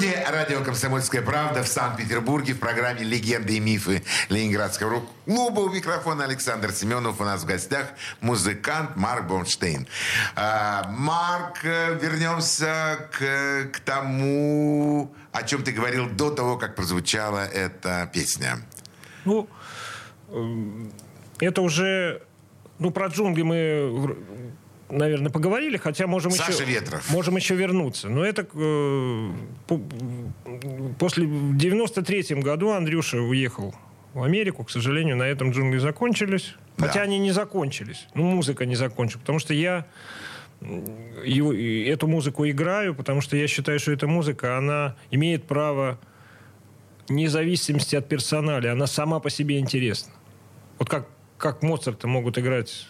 Студии 0.00 0.16
радио 0.32 0.64
«Комсомольская 0.64 1.20
правда» 1.20 1.62
в 1.62 1.68
Санкт-Петербурге 1.68 2.54
в 2.54 2.58
программе 2.58 3.02
«Легенды 3.02 3.58
и 3.58 3.60
мифы 3.60 4.02
Ленинградского 4.30 4.92
рок-клуба». 4.92 5.60
У 5.60 5.68
микрофона 5.68 6.24
Александр 6.24 6.72
Семенов. 6.72 7.20
У 7.20 7.24
нас 7.24 7.42
в 7.42 7.46
гостях 7.46 7.86
музыкант 8.22 8.96
Марк 8.96 9.26
Бонштейн. 9.26 9.86
А, 10.36 10.88
Марк, 10.88 11.58
э, 11.64 11.98
вернемся 12.00 13.10
к, 13.12 13.70
к 13.74 13.80
тому, 13.80 15.14
о 15.32 15.42
чем 15.42 15.62
ты 15.64 15.72
говорил 15.72 16.08
до 16.08 16.30
того, 16.30 16.56
как 16.56 16.76
прозвучала 16.76 17.44
эта 17.44 18.08
песня. 18.10 18.56
Ну, 19.26 19.50
эм, 20.30 20.90
это 21.40 21.60
уже... 21.60 22.22
Ну, 22.78 22.90
про 22.90 23.08
джунгли 23.08 23.42
мы, 23.42 24.16
наверное, 24.90 25.30
поговорили, 25.30 25.76
хотя 25.76 26.06
можем 26.06 26.30
Саша 26.32 26.52
еще... 26.52 26.64
Ветров. 26.64 27.10
Можем 27.10 27.36
еще 27.36 27.54
вернуться. 27.54 28.08
Но 28.08 28.24
это... 28.24 28.46
э, 28.52 29.30
по- 29.66 29.80
после... 30.98 31.26
В 31.26 31.56
93-м 31.56 32.40
году 32.40 32.70
Андрюша 32.70 33.18
уехал 33.18 33.74
в 34.14 34.22
Америку. 34.22 34.64
К 34.64 34.70
сожалению, 34.70 35.16
на 35.16 35.24
этом 35.24 35.50
джунгли 35.50 35.78
закончились. 35.78 36.54
Да. 36.76 36.86
Хотя 36.86 37.02
они 37.02 37.18
не 37.18 37.32
закончились. 37.32 38.06
Ну, 38.14 38.22
музыка 38.24 38.66
не 38.66 38.74
закончилась. 38.76 39.20
Потому 39.22 39.38
что 39.38 39.54
я 39.54 39.86
его- 41.24 41.52
эту 41.54 42.06
музыку 42.06 42.46
играю, 42.48 42.94
потому 42.94 43.20
что 43.20 43.36
я 43.36 43.46
считаю, 43.48 43.78
что 43.78 43.92
эта 43.92 44.06
музыка, 44.06 44.58
она 44.58 44.96
имеет 45.10 45.44
право 45.44 45.98
независимости 47.08 47.96
от 47.96 48.08
персонали, 48.08 48.68
она 48.68 48.86
сама 48.86 49.20
по 49.20 49.30
себе 49.30 49.58
интересна. 49.58 50.12
Вот 50.78 50.88
как, 50.88 51.08
как 51.38 51.62
Моцарта 51.62 52.06
могут 52.06 52.38
играть 52.38 52.86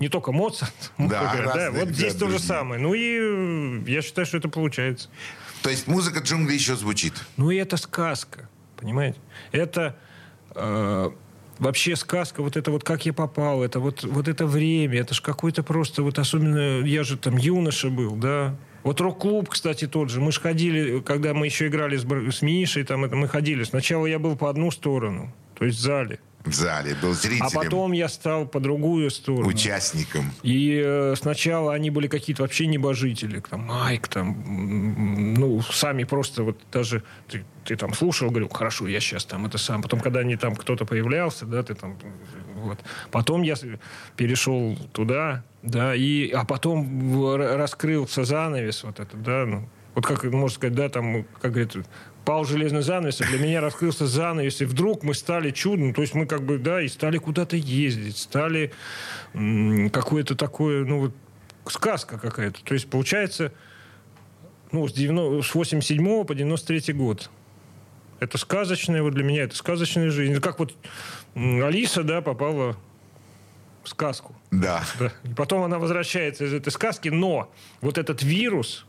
не 0.00 0.08
только 0.08 0.32
Моцарт, 0.32 0.92
Да, 0.98 1.04
играть, 1.04 1.46
да, 1.54 1.66
разные, 1.66 1.84
вот 1.84 1.94
здесь 1.94 2.14
то 2.14 2.28
же 2.28 2.38
самое. 2.38 2.80
Ну 2.80 2.94
и 2.94 3.18
э, 3.20 3.90
я 3.90 4.02
считаю, 4.02 4.26
что 4.26 4.38
это 4.38 4.48
получается. 4.48 5.08
То 5.62 5.70
есть 5.70 5.86
музыка 5.86 6.20
джунглей 6.20 6.56
еще 6.56 6.76
звучит. 6.76 7.14
Ну 7.36 7.50
и 7.50 7.56
это 7.56 7.76
сказка, 7.76 8.48
понимаете? 8.76 9.18
Это 9.50 9.96
э, 10.54 11.10
вообще 11.58 11.96
сказка, 11.96 12.42
вот 12.42 12.56
это 12.56 12.70
вот 12.70 12.84
как 12.84 13.06
я 13.06 13.12
попал, 13.12 13.62
это 13.62 13.80
вот, 13.80 14.04
вот 14.04 14.28
это 14.28 14.46
время, 14.46 15.00
это 15.00 15.14
ж 15.14 15.20
какой-то 15.20 15.62
просто, 15.62 16.02
вот 16.02 16.18
особенно, 16.18 16.84
я 16.86 17.02
же 17.02 17.16
там 17.16 17.36
юноша 17.36 17.90
был, 17.90 18.14
да, 18.16 18.56
вот 18.84 19.00
рок-клуб, 19.00 19.48
кстати, 19.48 19.86
тот 19.86 20.08
же. 20.08 20.20
Мы 20.20 20.32
же 20.32 20.40
ходили, 20.40 21.00
когда 21.00 21.34
мы 21.34 21.46
еще 21.46 21.66
играли 21.66 21.96
с, 21.96 22.04
с 22.04 22.42
Мишей, 22.42 22.84
там 22.84 23.04
это, 23.04 23.16
мы 23.16 23.28
ходили. 23.28 23.64
Сначала 23.64 24.06
я 24.06 24.18
был 24.18 24.36
по 24.36 24.48
одну 24.48 24.70
сторону, 24.70 25.34
то 25.58 25.64
есть 25.64 25.78
в 25.78 25.82
зале. 25.82 26.20
В 26.48 26.54
зале 26.54 26.96
был 27.00 27.12
зрителем, 27.14 27.46
А 27.46 27.50
потом 27.50 27.92
я 27.92 28.08
стал 28.08 28.46
по 28.46 28.58
другую 28.60 29.10
сторону. 29.10 29.46
участником. 29.48 30.32
И 30.42 30.82
э, 30.84 31.14
сначала 31.16 31.74
они 31.74 31.90
были 31.90 32.08
какие-то 32.08 32.42
вообще 32.42 32.66
небожители. 32.66 33.42
Там 33.48 33.60
Майк, 33.66 34.08
там, 34.08 35.34
ну, 35.34 35.60
сами 35.62 36.04
просто 36.04 36.42
вот 36.42 36.58
даже 36.72 37.02
ты, 37.28 37.44
ты 37.64 37.76
там 37.76 37.92
слушал, 37.94 38.30
говорил, 38.30 38.48
хорошо, 38.48 38.88
я 38.88 39.00
сейчас 39.00 39.24
там 39.24 39.46
это 39.46 39.58
сам. 39.58 39.82
Потом, 39.82 40.00
когда 40.00 40.20
они 40.20 40.36
там 40.36 40.56
кто-то 40.56 40.84
появлялся, 40.84 41.44
да, 41.46 41.62
ты 41.62 41.74
там, 41.74 41.96
вот. 42.56 42.78
Потом 43.10 43.42
я 43.42 43.54
перешел 44.16 44.76
туда, 44.92 45.44
да, 45.62 45.94
и, 45.94 46.30
а 46.30 46.44
потом 46.44 47.34
раскрылся 47.36 48.24
занавес 48.24 48.84
вот 48.84 49.00
этот, 49.00 49.22
да, 49.22 49.44
ну, 49.46 49.68
Вот 49.94 50.06
как 50.06 50.24
можно 50.24 50.54
сказать, 50.54 50.74
да, 50.74 50.88
там, 50.88 51.24
как 51.42 51.52
говорит, 51.52 51.76
пал 52.28 52.44
железный 52.44 52.82
занавес, 52.82 53.22
а 53.22 53.24
для 53.24 53.38
меня 53.38 53.62
раскрылся 53.62 54.06
занавес, 54.06 54.60
и 54.60 54.66
вдруг 54.66 55.02
мы 55.02 55.14
стали 55.14 55.50
чудом, 55.50 55.94
то 55.94 56.02
есть 56.02 56.12
мы 56.12 56.26
как 56.26 56.42
бы, 56.42 56.58
да, 56.58 56.82
и 56.82 56.88
стали 56.88 57.16
куда-то 57.16 57.56
ездить, 57.56 58.18
стали 58.18 58.70
какое-то 59.32 60.34
такое, 60.34 60.84
ну 60.84 60.98
вот, 60.98 61.14
сказка 61.68 62.18
какая-то. 62.18 62.62
То 62.62 62.74
есть 62.74 62.90
получается, 62.90 63.50
ну, 64.72 64.86
с, 64.86 64.92
90, 64.92 65.42
с 65.42 65.54
87 65.54 66.24
по 66.26 66.34
93 66.34 66.92
год. 66.92 67.30
Это 68.20 68.36
сказочная, 68.36 69.02
вот 69.02 69.14
для 69.14 69.24
меня 69.24 69.44
это 69.44 69.56
сказочная 69.56 70.10
жизнь. 70.10 70.38
Как 70.38 70.58
вот 70.58 70.74
Алиса, 71.34 72.02
да, 72.02 72.20
попала 72.20 72.76
в 73.84 73.88
сказку. 73.88 74.36
Да. 74.50 74.84
да. 74.98 75.12
И 75.24 75.32
потом 75.32 75.62
она 75.62 75.78
возвращается 75.78 76.44
из 76.44 76.52
этой 76.52 76.72
сказки, 76.72 77.08
но 77.08 77.50
вот 77.80 77.96
этот 77.96 78.22
вирус, 78.22 78.84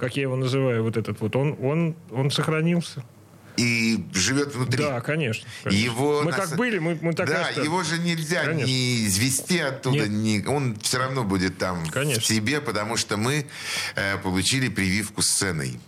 как 0.00 0.16
я 0.16 0.22
его 0.22 0.36
называю, 0.36 0.82
вот 0.82 0.96
этот 0.96 1.20
вот, 1.20 1.36
он, 1.36 1.56
он, 1.60 1.94
он 2.10 2.30
сохранился. 2.30 3.04
И 3.56 4.02
живет 4.14 4.54
внутри. 4.54 4.82
Да, 4.82 5.00
конечно. 5.02 5.46
конечно. 5.62 5.84
Его 5.84 6.22
мы 6.22 6.30
нас... 6.30 6.48
как 6.48 6.56
были, 6.56 6.78
мы, 6.78 6.98
мы 7.02 7.12
так 7.12 7.28
Да, 7.28 7.50
и 7.50 7.64
его 7.64 7.82
же 7.82 7.98
нельзя 7.98 8.44
конечно. 8.44 8.66
не 8.66 9.04
извести 9.04 9.58
оттуда. 9.58 10.08
Не... 10.08 10.42
Он 10.46 10.76
все 10.80 10.98
равно 10.98 11.24
будет 11.24 11.58
там 11.58 11.84
конечно. 11.90 12.22
в 12.22 12.26
себе, 12.26 12.60
потому 12.62 12.96
что 12.96 13.18
мы 13.18 13.46
э, 13.96 14.16
получили 14.18 14.68
прививку 14.68 15.20
сценой. 15.20 15.78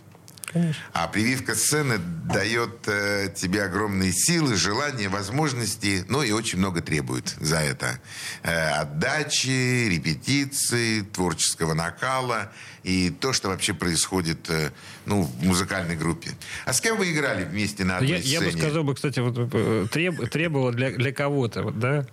Конечно. 0.53 0.81
А 0.93 1.07
прививка 1.07 1.55
сцены 1.55 1.97
дает 2.31 2.87
э, 2.87 3.33
тебе 3.35 3.63
огромные 3.63 4.11
силы, 4.11 4.55
желания, 4.55 5.09
возможности, 5.09 6.05
ну 6.09 6.21
и 6.21 6.31
очень 6.31 6.59
много 6.59 6.81
требует 6.81 7.35
за 7.39 7.57
это. 7.57 7.99
Э, 8.43 8.69
отдачи, 8.81 9.89
репетиции, 9.89 11.01
творческого 11.01 11.73
накала 11.73 12.51
и 12.83 13.09
то, 13.09 13.33
что 13.33 13.49
вообще 13.49 13.73
происходит 13.73 14.49
э, 14.49 14.71
ну, 15.07 15.23
в 15.23 15.43
музыкальной 15.43 15.95
группе. 15.95 16.29
А 16.65 16.73
с 16.73 16.81
кем 16.81 16.97
вы 16.97 17.11
играли 17.11 17.45
вместе 17.45 17.83
на 17.83 17.97
одной 17.97 18.11
я, 18.11 18.19
сцене? 18.19 18.33
Я 18.33 18.41
бы 18.41 18.51
сказал, 18.51 18.83
бы, 18.83 18.95
кстати, 18.95 19.19
вот, 19.19 19.35
э, 19.37 19.87
треб, 19.91 20.29
требовало 20.29 20.71
для, 20.71 20.91
для 20.91 21.11
кого-то, 21.11 21.63
вот, 21.63 21.79
да, 21.79 22.05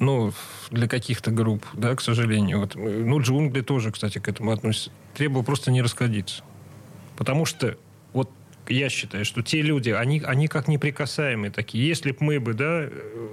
ну, 0.00 0.32
для 0.70 0.88
каких-то 0.88 1.30
групп, 1.30 1.64
да, 1.74 1.94
к 1.94 2.00
сожалению. 2.00 2.58
Вот, 2.58 2.74
ну, 2.74 3.20
джунгли 3.20 3.60
тоже, 3.60 3.92
кстати, 3.92 4.18
к 4.18 4.26
этому 4.26 4.50
относятся. 4.50 4.90
Требовал 5.14 5.44
просто 5.44 5.70
не 5.70 5.82
расходиться. 5.82 6.42
Потому 7.16 7.44
что 7.44 7.76
вот 8.12 8.30
я 8.68 8.88
считаю, 8.88 9.24
что 9.24 9.42
те 9.42 9.62
люди, 9.62 9.90
они, 9.90 10.22
они 10.24 10.48
как 10.48 10.68
неприкасаемые 10.68 11.50
такие. 11.50 11.86
Если 11.86 12.12
бы 12.12 12.18
мы 12.20 12.40
бы, 12.40 12.54
да, 12.54 12.84
э, 12.84 13.28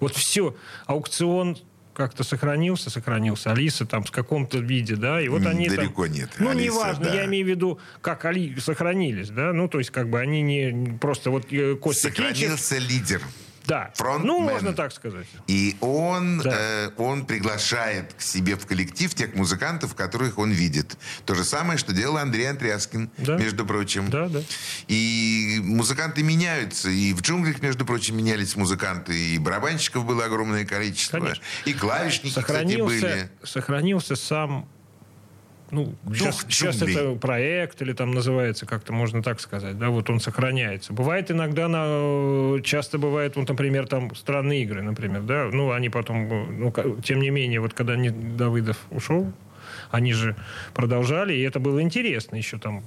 вот 0.00 0.14
все, 0.14 0.56
аукцион 0.86 1.56
как-то 1.96 2.24
сохранился, 2.24 2.90
сохранился. 2.90 3.52
Алиса 3.52 3.86
там 3.86 4.04
в 4.04 4.10
каком-то 4.10 4.58
виде, 4.58 4.96
да, 4.96 5.20
и 5.20 5.28
вот 5.28 5.46
они 5.46 5.68
Далеко 5.68 6.04
там... 6.04 6.12
нет. 6.12 6.30
Ну, 6.38 6.50
Алиса, 6.50 6.74
неважно, 6.74 7.04
да. 7.06 7.14
я 7.14 7.24
имею 7.24 7.46
в 7.46 7.48
виду, 7.48 7.80
как 8.02 8.26
Али 8.26 8.54
сохранились, 8.60 9.30
да, 9.30 9.52
ну, 9.54 9.66
то 9.66 9.78
есть, 9.78 9.90
как 9.90 10.10
бы 10.10 10.20
они 10.20 10.42
не 10.42 10.98
просто 10.98 11.30
вот 11.30 11.50
э, 11.50 11.74
Костя 11.76 12.08
Сохранился 12.08 12.76
Кинчев... 12.76 12.90
лидер. 12.90 13.22
Да. 13.66 13.90
Фронтмен. 13.94 14.26
Ну, 14.26 14.40
можно 14.40 14.72
так 14.72 14.92
сказать. 14.92 15.26
И 15.46 15.76
он, 15.80 16.38
да. 16.38 16.52
э, 16.54 16.90
он 16.96 17.26
приглашает 17.26 18.14
к 18.14 18.20
себе 18.20 18.56
в 18.56 18.66
коллектив 18.66 19.12
тех 19.14 19.34
музыкантов, 19.34 19.94
которых 19.94 20.38
он 20.38 20.50
видит. 20.50 20.96
То 21.24 21.34
же 21.34 21.44
самое, 21.44 21.78
что 21.78 21.92
делал 21.92 22.16
Андрей 22.18 22.48
Антряскин, 22.48 23.10
да. 23.18 23.36
между 23.36 23.66
прочим. 23.66 24.08
Да, 24.10 24.28
да. 24.28 24.40
И 24.88 25.60
музыканты 25.62 26.22
меняются. 26.22 26.88
И 26.88 27.12
в 27.12 27.22
джунглях, 27.22 27.60
между 27.60 27.84
прочим, 27.84 28.16
менялись 28.16 28.56
музыканты. 28.56 29.34
И 29.34 29.38
барабанщиков 29.38 30.04
было 30.04 30.24
огромное 30.24 30.64
количество. 30.64 31.18
Конечно. 31.18 31.42
И 31.64 31.72
клавишники, 31.72 32.34
сохранился, 32.34 32.96
кстати, 32.96 33.12
были. 33.12 33.30
Сохранился 33.42 34.16
сам 34.16 34.68
ну, 35.70 35.94
сейчас, 36.12 36.46
сейчас 36.48 36.82
это 36.82 37.16
проект 37.16 37.82
или 37.82 37.92
там 37.92 38.12
называется, 38.12 38.66
как-то 38.66 38.92
можно 38.92 39.22
так 39.22 39.40
сказать, 39.40 39.78
да, 39.78 39.90
вот 39.90 40.08
он 40.10 40.20
сохраняется. 40.20 40.92
Бывает 40.92 41.30
иногда, 41.30 41.68
на, 41.68 42.60
часто 42.62 42.98
бывает, 42.98 43.36
вот, 43.36 43.48
например, 43.48 43.88
там 43.88 44.14
странные 44.14 44.62
игры, 44.62 44.82
например, 44.82 45.22
да, 45.22 45.48
ну, 45.52 45.72
они 45.72 45.88
потом, 45.88 46.60
ну, 46.60 46.72
тем 47.02 47.20
не 47.20 47.30
менее, 47.30 47.60
вот 47.60 47.74
когда 47.74 47.96
не, 47.96 48.10
Давыдов 48.10 48.78
ушел, 48.90 49.32
они 49.90 50.12
же 50.12 50.36
продолжали, 50.74 51.34
и 51.34 51.42
это 51.42 51.58
было 51.58 51.82
интересно 51.82 52.36
еще 52.36 52.58
там, 52.58 52.84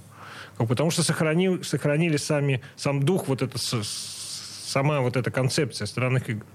потому 0.57 0.91
что 0.91 1.03
сохранил, 1.03 1.63
сохранили 1.63 2.17
сами, 2.17 2.61
сам 2.77 3.03
дух, 3.03 3.27
вот 3.27 3.41
это, 3.41 3.57
сама 3.59 5.01
вот 5.01 5.17
эта 5.17 5.31
концепция 5.31 5.85
странных 5.85 6.29
игр. 6.29 6.45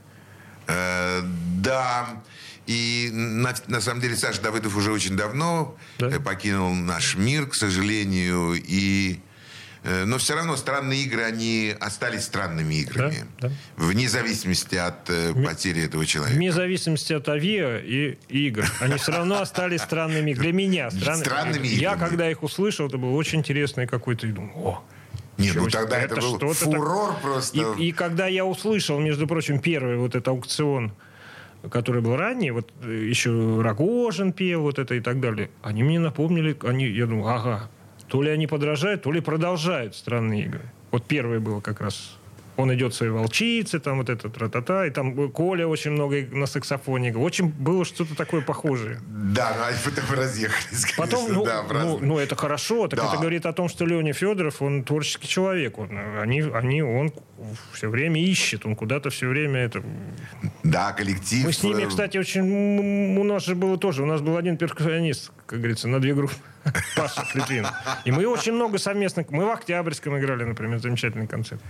Э, 0.67 1.21
да, 1.63 2.23
и 2.67 3.11
на, 3.13 3.55
на 3.67 3.81
самом 3.81 4.01
деле 4.01 4.17
Саша 4.17 4.41
Давыдов 4.41 4.77
уже 4.77 4.91
очень 4.93 5.17
давно 5.17 5.77
да? 5.99 6.09
Э, 6.09 6.19
покинул 6.19 6.75
наш 6.75 7.17
мир, 7.17 7.47
к 7.47 7.55
сожалению. 7.55 8.55
И, 8.55 9.21
э, 9.83 10.05
но 10.05 10.17
все 10.19 10.35
равно 10.35 10.57
странные 10.57 11.03
игры, 11.03 11.25
они 11.25 11.75
остались 11.79 12.25
странными 12.25 12.77
играми. 12.77 13.27
Да, 13.41 13.49
да. 13.49 13.55
Вне 13.77 14.09
зависимости 14.09 14.77
от 14.77 15.11
э, 15.11 15.35
потери 15.35 15.85
этого 15.85 16.07
человека. 16.07 16.37
Вне 16.37 16.53
зависимости 16.53 17.13
от 17.13 17.29
авиа 17.29 17.79
и 17.79 18.19
игр. 18.29 18.67
Они 18.81 18.97
все 18.97 19.13
равно 19.13 19.41
остались 19.41 19.83
странными 19.83 20.33
Для 20.33 20.53
меня. 20.53 20.91
Странными 20.91 21.67
играми. 21.67 21.81
Я, 21.81 21.97
когда 21.97 22.31
их 22.31 22.43
услышал, 22.43 22.87
это 22.87 22.97
было 22.97 23.13
очень 23.13 23.41
интересно. 23.41 23.87
какой-то... 23.87 24.27
О, 24.55 24.83
не, 25.37 25.53
ну 25.53 25.69
тогда 25.69 25.99
это, 25.99 26.15
это 26.15 26.21
был 26.23 26.53
фурор 26.53 27.13
так... 27.13 27.23
просто. 27.23 27.75
И, 27.79 27.89
и 27.89 27.93
когда 27.93 28.27
я 28.27 28.45
услышал, 28.45 29.01
между 29.01 29.27
прочим, 29.27 29.59
первый 29.59 29.97
вот 29.97 30.15
этот 30.15 30.29
аукцион 30.29 30.93
который 31.71 32.03
был 32.03 32.17
ранее, 32.17 32.53
вот 32.53 32.73
э, 32.83 33.07
еще 33.09 33.61
Рогожин 33.61 34.33
пел, 34.33 34.63
вот 34.63 34.79
это 34.79 34.95
и 34.95 35.01
так 35.01 35.21
далее, 35.21 35.51
они 35.63 35.83
мне 35.83 35.99
напомнили, 35.99 36.57
они, 36.63 36.87
я 36.87 37.07
думаю, 37.07 37.29
ага, 37.29 37.71
то 38.09 38.23
ли 38.23 38.31
они 38.31 38.47
подражают, 38.47 39.03
то 39.03 39.13
ли 39.13 39.21
продолжают 39.21 39.95
странные 39.95 40.45
игры. 40.45 40.63
Вот 40.91 41.05
первое 41.05 41.41
было 41.41 41.61
как 41.61 41.81
раз 41.81 42.19
он 42.57 42.73
идет 42.75 42.95
своей 42.95 43.13
волчице, 43.13 43.81
там 43.81 43.99
вот 43.99 44.09
это 44.09 44.29
тра-та-та, 44.29 44.87
и 44.87 44.91
там 44.91 45.31
Коля 45.31 45.67
очень 45.67 45.91
много 45.91 46.25
на 46.31 46.47
саксофоне. 46.47 47.17
Очень 47.17 47.49
было 47.49 47.85
что-то 47.85 48.15
такое 48.15 48.43
похожее. 48.43 49.01
Да, 49.09 49.55
но 49.59 49.65
они 49.67 49.77
потом 49.85 50.17
разъехались, 50.17 50.85
конечно, 50.85 51.05
Потом, 51.05 51.33
ну, 51.33 51.45
да, 51.45 51.65
ну, 51.69 51.99
ну, 52.01 52.19
это 52.19 52.37
хорошо, 52.37 52.87
так 52.87 53.01
да. 53.01 53.09
это 53.09 53.17
говорит 53.19 53.47
о 53.47 53.53
том, 53.53 53.69
что 53.69 53.87
Леня 53.87 54.13
Федоров, 54.13 54.63
он 54.63 54.85
творческий 54.85 55.27
человек. 55.27 55.79
Он, 55.79 55.91
они, 56.21 56.43
они, 56.43 56.83
он 56.83 57.13
все 57.73 57.89
время 57.89 58.23
ищет, 58.23 58.65
он 58.67 58.77
куда-то 58.77 59.11
все 59.11 59.27
время 59.27 59.61
это... 59.61 59.83
Да, 60.63 60.93
коллектив... 60.93 61.45
Мы 61.45 61.53
с 61.53 61.63
ними, 61.63 61.83
э, 61.83 61.89
кстати, 61.89 62.19
очень... 62.19 63.19
У 63.19 63.25
нас 63.25 63.45
же 63.45 63.55
было 63.55 63.77
тоже, 63.77 64.03
у 64.03 64.07
нас 64.07 64.21
был 64.21 64.37
один 64.37 64.57
перкуссионист, 64.57 65.33
как 65.47 65.59
говорится, 65.59 65.89
на 65.89 66.01
две 66.01 66.15
группы. 66.15 66.35
Паша 66.97 67.27
Литвин. 67.35 67.67
И 68.05 68.13
мы 68.13 68.27
очень 68.27 68.53
много 68.53 68.79
совместно... 68.79 69.25
Мы 69.29 69.45
в 69.45 69.51
Октябрьском 69.51 70.19
играли, 70.19 70.45
например, 70.45 70.79
замечательный 70.79 71.27
концерт 71.27 71.61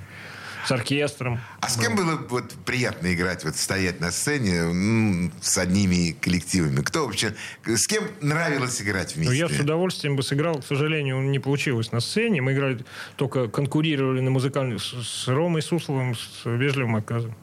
с 0.64 0.72
оркестром. 0.72 1.40
А 1.60 1.68
с 1.68 1.76
кем 1.76 1.94
было 1.96 2.16
вот 2.28 2.52
приятно 2.64 3.12
играть, 3.12 3.44
вот 3.44 3.56
стоять 3.56 4.00
на 4.00 4.10
сцене 4.10 4.62
ну, 4.62 5.30
с 5.40 5.58
одними 5.58 6.12
коллективами? 6.12 6.80
Кто 6.80 7.06
вообще, 7.06 7.34
с 7.64 7.86
кем 7.86 8.04
нравилось 8.20 8.80
играть 8.80 9.14
вместе? 9.14 9.32
Ну, 9.32 9.36
я 9.36 9.48
с 9.48 9.60
удовольствием 9.60 10.16
бы 10.16 10.22
сыграл, 10.22 10.60
к 10.60 10.66
сожалению, 10.66 11.20
не 11.20 11.38
получилось 11.38 11.92
на 11.92 12.00
сцене. 12.00 12.40
Мы 12.40 12.52
играли, 12.54 12.84
только 13.16 13.48
конкурировали 13.48 14.20
на 14.20 14.30
музыкальных 14.30 14.82
с, 14.82 15.24
с 15.24 15.28
Ромой 15.28 15.62
Сусловым, 15.62 16.14
с 16.14 16.42
вежливым 16.44 16.96
отказом. 16.96 17.34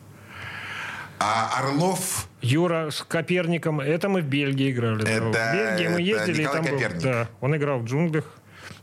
А 1.19 1.59
Орлов? 1.59 2.27
Юра 2.41 2.89
с 2.89 3.03
Коперником. 3.03 3.79
Это 3.79 4.09
мы 4.09 4.21
в 4.21 4.25
Бельгии 4.25 4.71
играли. 4.71 5.07
Это, 5.07 5.25
в 5.25 5.31
Бельгии 5.31 5.87
мы 5.87 6.01
ездили. 6.01 6.41
Николай 6.41 6.61
и 6.61 6.65
там 6.65 6.73
Коперник. 6.73 6.95
Был, 6.95 7.03
да, 7.03 7.29
он 7.41 7.55
играл 7.55 7.79
в 7.79 7.85
джунглях. 7.85 8.25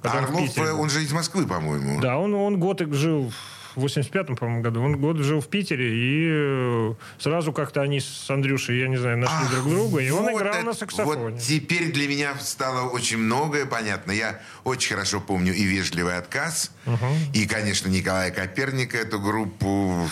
А 0.02 0.18
Орлов, 0.18 0.56
он 0.56 0.88
же 0.88 1.02
из 1.02 1.10
Москвы, 1.10 1.48
по-моему. 1.48 2.00
Да, 2.00 2.16
он, 2.16 2.34
он 2.34 2.60
год 2.60 2.80
жил 2.92 3.32
в 3.76 3.84
85-м, 3.84 4.36
по-моему, 4.36 4.62
году. 4.62 4.82
Он 4.82 4.98
год 4.98 5.18
жил 5.18 5.40
в 5.40 5.48
Питере, 5.48 5.94
и 5.94 6.28
э, 6.30 6.94
сразу 7.18 7.52
как-то 7.52 7.82
они 7.82 8.00
с 8.00 8.30
Андрюшей, 8.30 8.78
я 8.78 8.88
не 8.88 8.96
знаю, 8.96 9.18
нашли 9.18 9.46
Ах, 9.46 9.50
друг 9.50 9.68
друга, 9.68 10.00
и 10.00 10.10
вот 10.10 10.22
он 10.22 10.36
играл 10.36 10.54
это, 10.54 10.64
на 10.64 10.72
саксофоне. 10.72 11.30
Вот 11.30 11.40
теперь 11.40 11.92
для 11.92 12.08
меня 12.08 12.34
стало 12.40 12.88
очень 12.88 13.18
многое 13.18 13.66
понятно. 13.66 14.12
Я 14.12 14.40
очень 14.64 14.94
хорошо 14.94 15.20
помню 15.20 15.52
и 15.52 15.64
«Вежливый 15.64 16.16
отказ», 16.16 16.70
угу. 16.86 17.06
и, 17.34 17.46
конечно, 17.46 17.88
Николая 17.88 18.30
Коперника, 18.30 18.98
эту 18.98 19.20
группу. 19.20 20.08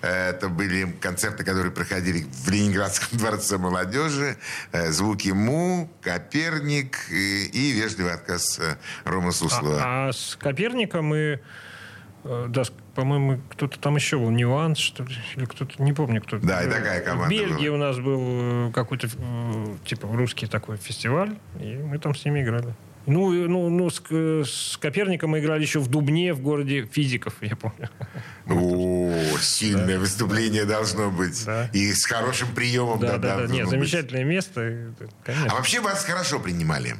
Это 0.00 0.48
были 0.48 0.92
концерты, 1.00 1.44
которые 1.44 1.72
проходили 1.72 2.26
в 2.30 2.48
Ленинградском 2.48 3.18
дворце 3.18 3.58
молодежи. 3.58 4.36
Э, 4.72 4.90
«Звуки 4.90 5.28
Му», 5.28 5.90
«Коперник» 6.02 6.98
и, 7.10 7.46
и 7.46 7.72
«Вежливый 7.72 8.14
отказ» 8.14 8.60
Рома 9.04 9.32
Суслова. 9.32 9.80
А, 9.82 10.08
а 10.08 10.12
с 10.12 10.36
Коперником 10.40 11.06
мы 11.06 11.22
Э, 11.32 11.38
да, 12.24 12.62
по-моему, 12.94 13.40
кто-то 13.50 13.78
там 13.78 13.96
еще 13.96 14.18
был, 14.18 14.30
Нюанс, 14.30 14.78
что 14.78 15.04
ли, 15.04 15.14
или 15.36 15.44
кто-то, 15.44 15.82
не 15.82 15.92
помню, 15.92 16.22
кто. 16.22 16.38
Да, 16.38 16.62
и 16.62 16.70
такая 16.70 17.00
команда 17.00 17.26
В 17.26 17.30
Бельгии 17.30 17.68
была. 17.68 17.76
у 17.76 17.80
нас 17.80 17.98
был 17.98 18.20
э, 18.68 18.72
какой-то, 18.72 19.08
э, 19.08 19.76
типа, 19.84 20.08
русский 20.12 20.46
такой 20.46 20.76
фестиваль, 20.76 21.36
и 21.58 21.76
мы 21.76 21.98
там 21.98 22.14
с 22.14 22.24
ними 22.24 22.42
играли. 22.42 22.74
Ну, 23.06 23.32
ну, 23.48 23.68
ну 23.68 23.90
с, 23.90 24.00
с 24.00 24.76
Коперником 24.76 25.30
мы 25.30 25.40
играли 25.40 25.62
еще 25.62 25.80
в 25.80 25.88
Дубне, 25.88 26.32
в 26.34 26.40
городе 26.40 26.86
физиков, 26.86 27.34
я 27.40 27.56
помню. 27.56 27.90
О, 28.46 29.38
сильное 29.40 29.96
да. 29.96 29.98
выступление 29.98 30.64
должно 30.64 31.10
быть. 31.10 31.44
Да. 31.44 31.68
И 31.72 31.92
с 31.92 32.04
хорошим 32.04 32.54
приемом. 32.54 33.00
Да, 33.00 33.18
да, 33.18 33.36
да. 33.38 33.46
да. 33.46 33.52
Нет, 33.52 33.68
замечательное 33.68 34.24
место. 34.24 34.94
Конечно. 35.24 35.50
А 35.50 35.54
вообще 35.56 35.80
вас 35.80 36.04
хорошо 36.04 36.38
принимали? 36.38 36.94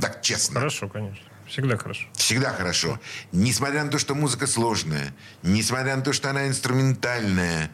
Так, 0.00 0.22
честно. 0.22 0.60
Хорошо, 0.60 0.88
конечно. 0.88 1.27
Всегда 1.48 1.76
хорошо. 1.76 2.06
Всегда 2.12 2.52
хорошо. 2.52 3.00
Несмотря 3.32 3.84
на 3.84 3.90
то, 3.90 3.98
что 3.98 4.14
музыка 4.14 4.46
сложная, 4.46 5.14
несмотря 5.42 5.96
на 5.96 6.02
то, 6.02 6.12
что 6.12 6.30
она 6.30 6.46
инструментальная, 6.46 7.70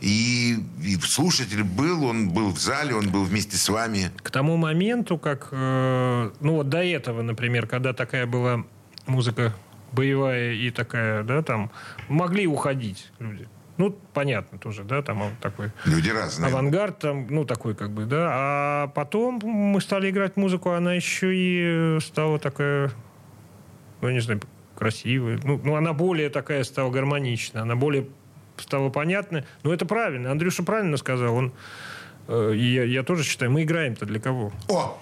и, 0.00 0.56
и 0.82 0.96
слушатель 0.96 1.62
был, 1.62 2.04
он 2.04 2.30
был 2.30 2.50
в 2.50 2.58
зале, 2.58 2.94
он 2.94 3.10
был 3.10 3.22
вместе 3.22 3.56
с 3.56 3.68
вами. 3.68 4.10
К 4.22 4.30
тому 4.30 4.56
моменту, 4.56 5.16
как, 5.16 5.48
э, 5.52 6.30
ну 6.40 6.54
вот 6.56 6.68
до 6.68 6.82
этого, 6.82 7.22
например, 7.22 7.68
когда 7.68 7.92
такая 7.92 8.26
была 8.26 8.64
музыка 9.06 9.54
боевая 9.92 10.54
и 10.54 10.70
такая, 10.70 11.22
да, 11.22 11.42
там, 11.42 11.70
могли 12.08 12.46
уходить 12.46 13.12
люди. 13.20 13.46
Ну, 13.78 13.96
понятно 14.12 14.58
тоже, 14.58 14.84
да, 14.84 15.02
там 15.02 15.22
такой... 15.40 15.72
Люди 15.84 16.10
разные. 16.10 16.50
Авангард 16.50 16.98
там, 16.98 17.26
ну, 17.28 17.44
такой 17.44 17.74
как 17.74 17.90
бы, 17.90 18.04
да. 18.04 18.28
А 18.30 18.88
потом 18.88 19.40
мы 19.42 19.80
стали 19.80 20.10
играть 20.10 20.36
музыку, 20.36 20.70
она 20.70 20.94
еще 20.94 21.30
и 21.32 22.00
стала 22.00 22.38
такая, 22.38 22.90
ну, 24.02 24.08
я 24.08 24.14
не 24.14 24.20
знаю, 24.20 24.40
красивая. 24.76 25.40
Ну, 25.42 25.60
ну 25.62 25.76
она 25.76 25.92
более 25.92 26.28
такая 26.28 26.64
стала 26.64 26.90
гармоничная, 26.90 27.62
она 27.62 27.76
более 27.76 28.08
стало 28.58 28.90
понятно. 28.90 29.44
Но 29.62 29.72
это 29.72 29.86
правильно. 29.86 30.30
Андрюша 30.30 30.62
правильно 30.62 30.96
сказал. 30.96 31.34
Он, 31.34 31.52
э, 32.28 32.52
я, 32.54 32.84
я 32.84 33.02
тоже 33.02 33.24
считаю, 33.24 33.50
мы 33.50 33.62
играем-то 33.62 34.04
для 34.04 34.20
кого? 34.20 34.52
О! 34.68 35.00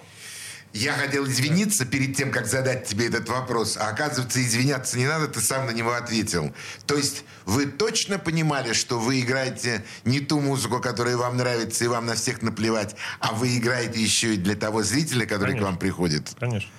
Я 0.73 0.93
хотел 0.93 1.27
извиниться 1.27 1.85
перед 1.85 2.15
тем, 2.15 2.31
как 2.31 2.45
задать 2.45 2.85
тебе 2.85 3.07
этот 3.07 3.27
вопрос. 3.27 3.75
А 3.75 3.89
оказывается, 3.89 4.41
извиняться 4.41 4.97
не 4.97 5.05
надо, 5.05 5.27
ты 5.27 5.41
сам 5.41 5.65
на 5.65 5.71
него 5.71 5.91
ответил. 5.91 6.53
То 6.85 6.95
есть 6.95 7.25
вы 7.45 7.65
точно 7.65 8.19
понимали, 8.19 8.71
что 8.71 8.97
вы 8.97 9.19
играете 9.19 9.83
не 10.05 10.21
ту 10.21 10.39
музыку, 10.39 10.79
которая 10.79 11.17
вам 11.17 11.35
нравится, 11.35 11.83
и 11.83 11.87
вам 11.87 12.05
на 12.05 12.15
всех 12.15 12.41
наплевать, 12.41 12.95
а 13.19 13.33
вы 13.33 13.57
играете 13.57 14.01
еще 14.01 14.35
и 14.35 14.37
для 14.37 14.55
того 14.55 14.81
зрителя, 14.81 15.25
который 15.25 15.49
Конечно. 15.49 15.61
к 15.61 15.69
вам 15.71 15.77
приходит? 15.77 16.35
Конечно. 16.39 16.69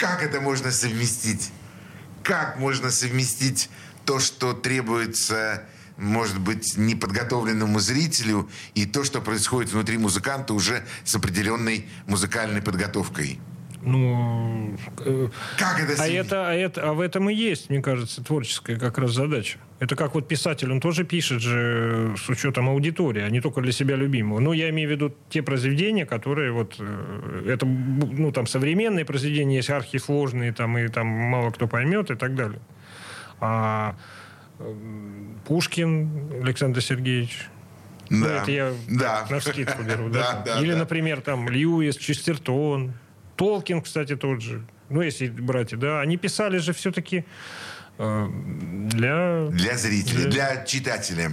Как 0.00 0.22
это 0.22 0.40
можно 0.40 0.70
совместить? 0.70 1.52
Как 2.22 2.56
можно 2.56 2.90
совместить 2.90 3.68
то, 4.06 4.18
что 4.18 4.54
требуется, 4.54 5.64
может 5.98 6.40
быть, 6.40 6.78
неподготовленному 6.78 7.80
зрителю, 7.80 8.48
и 8.74 8.86
то, 8.86 9.04
что 9.04 9.20
происходит 9.20 9.72
внутри 9.72 9.98
музыканта 9.98 10.54
уже 10.54 10.86
с 11.04 11.14
определенной 11.14 11.86
музыкальной 12.06 12.62
подготовкой? 12.62 13.40
Ну, 13.82 14.76
э, 15.06 15.28
Как 15.58 15.80
это 15.80 16.02
а 16.02 16.06
это, 16.06 16.48
а 16.50 16.52
это, 16.52 16.90
а 16.90 16.92
в 16.92 17.00
этом 17.00 17.30
и 17.30 17.34
есть, 17.34 17.70
мне 17.70 17.80
кажется, 17.80 18.22
творческая 18.22 18.76
как 18.78 18.98
раз 18.98 19.12
задача. 19.12 19.58
Это 19.78 19.96
как 19.96 20.14
вот 20.14 20.28
писатель, 20.28 20.70
он 20.70 20.80
тоже 20.80 21.04
пишет 21.04 21.40
же 21.40 22.14
с 22.18 22.28
учетом 22.28 22.68
аудитории, 22.68 23.22
а 23.22 23.30
не 23.30 23.40
только 23.40 23.62
для 23.62 23.72
себя 23.72 23.96
любимого. 23.96 24.38
Ну, 24.38 24.52
я 24.52 24.68
имею 24.68 24.88
в 24.88 24.92
виду 24.92 25.14
те 25.30 25.42
произведения, 25.42 26.04
которые 26.04 26.52
вот, 26.52 26.76
э, 26.78 27.44
это, 27.48 27.64
ну, 27.64 28.30
там, 28.32 28.46
современные 28.46 29.06
произведения, 29.06 29.56
есть 29.56 29.70
архисложные, 29.70 30.52
там, 30.52 30.76
и 30.76 30.86
там 30.88 31.06
мало 31.06 31.50
кто 31.50 31.66
поймет 31.66 32.10
и 32.10 32.16
так 32.16 32.34
далее. 32.34 32.60
А 33.40 33.96
э, 34.58 34.74
Пушкин 35.46 36.42
Александр 36.42 36.82
Сергеевич, 36.82 37.48
ну, 38.10 38.26
Да. 38.26 38.42
это 38.42 38.50
я 38.50 38.72
Да. 38.90 39.26
на 39.30 39.40
скидку 39.40 39.82
беру, 39.82 40.08
Да, 40.10 40.42
да? 40.44 40.56
да, 40.56 40.60
Или, 40.60 40.72
да. 40.72 40.78
например, 40.80 41.22
там 41.22 41.48
Льюис, 41.48 41.96
Честертон, 41.96 42.92
Толкин, 43.40 43.80
кстати, 43.80 44.16
тот 44.16 44.42
же. 44.42 44.62
Ну, 44.90 45.00
если 45.00 45.28
братья, 45.28 45.78
да, 45.78 46.02
они 46.02 46.18
писали 46.18 46.58
же 46.58 46.74
все-таки 46.74 47.24
для... 47.96 49.46
Для 49.46 49.76
зрителя, 49.78 50.24
Для- 50.28 50.30
для 50.30 50.64
читателя. 50.66 51.32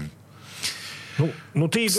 Ну, 1.18 1.32
ну 1.54 1.68
ты, 1.68 1.90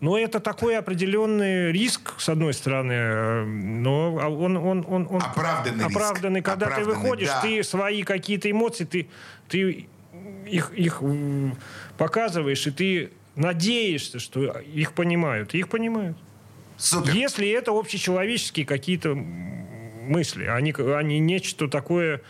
но 0.00 0.18
это 0.18 0.40
такой 0.40 0.76
определенный 0.76 1.70
риск, 1.70 2.14
с 2.18 2.28
одной 2.28 2.52
стороны, 2.52 2.92
э, 2.94 3.44
но 3.44 4.18
а 4.20 4.28
он, 4.28 4.56
он, 4.56 4.84
он, 4.88 5.06
он 5.08 5.22
Оправданный 5.22 5.84
риск. 5.84 5.96
оправданный, 5.96 6.42
когда 6.42 6.66
Оправданный, 6.66 6.94
ты 6.94 7.00
выходишь, 7.00 7.28
да. 7.28 7.42
ты 7.42 7.62
свои 7.62 8.02
какие-то 8.02 8.50
эмоции, 8.50 8.84
ты, 8.84 9.08
ты 9.48 9.86
их, 10.46 10.72
их 10.72 11.00
м, 11.00 11.56
показываешь, 11.96 12.66
и 12.66 12.70
ты 12.72 13.12
надеешься, 13.36 14.18
что 14.18 14.58
их 14.58 14.94
понимают. 14.94 15.54
Их 15.54 15.68
понимают. 15.68 16.16
Супер. 16.76 17.12
Если 17.14 17.48
это 17.50 17.72
общечеловеческие 17.72 18.66
какие-то 18.66 19.14
мысли, 19.14 20.44
они, 20.44 20.72
они 20.72 21.18
нечто 21.18 21.68
такое... 21.68 22.20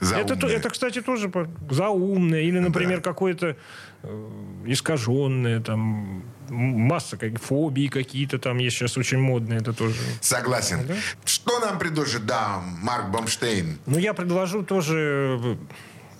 Это, 0.00 0.34
Заумное. 0.34 0.56
это, 0.56 0.70
кстати, 0.70 1.02
тоже 1.02 1.30
заумное. 1.70 2.40
Или, 2.40 2.58
например, 2.58 3.02
какое-то 3.02 3.54
э, 4.02 4.30
искаженное, 4.64 5.60
там, 5.60 6.24
масса 6.48 7.18
как, 7.18 7.38
фобии 7.38 7.88
какие-то 7.88 8.38
там 8.38 8.56
есть 8.58 8.76
сейчас 8.76 8.96
очень 8.96 9.18
модные, 9.18 9.60
это 9.60 9.74
тоже. 9.74 9.96
Согласен. 10.22 10.86
Да. 10.86 10.94
Что 11.26 11.60
нам 11.60 11.78
предложит, 11.78 12.24
да, 12.24 12.62
Марк 12.80 13.10
Бомштейн? 13.10 13.78
Ну, 13.84 13.98
я 13.98 14.14
предложу 14.14 14.62
тоже, 14.62 15.38
э, 15.42 15.56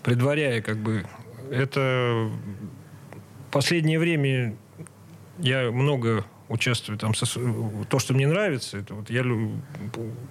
предваряя, 0.02 0.60
как 0.60 0.76
бы, 0.76 1.06
это 1.50 2.30
в 3.48 3.50
последнее 3.50 3.98
время 3.98 4.56
я 5.38 5.70
много 5.70 6.24
участвую 6.50 6.98
там, 6.98 7.14
со 7.14 7.24
с- 7.26 7.38
то, 7.88 7.98
что 7.98 8.12
мне 8.12 8.26
нравится, 8.26 8.76
это 8.78 8.94
вот 8.94 9.08
я 9.08 9.24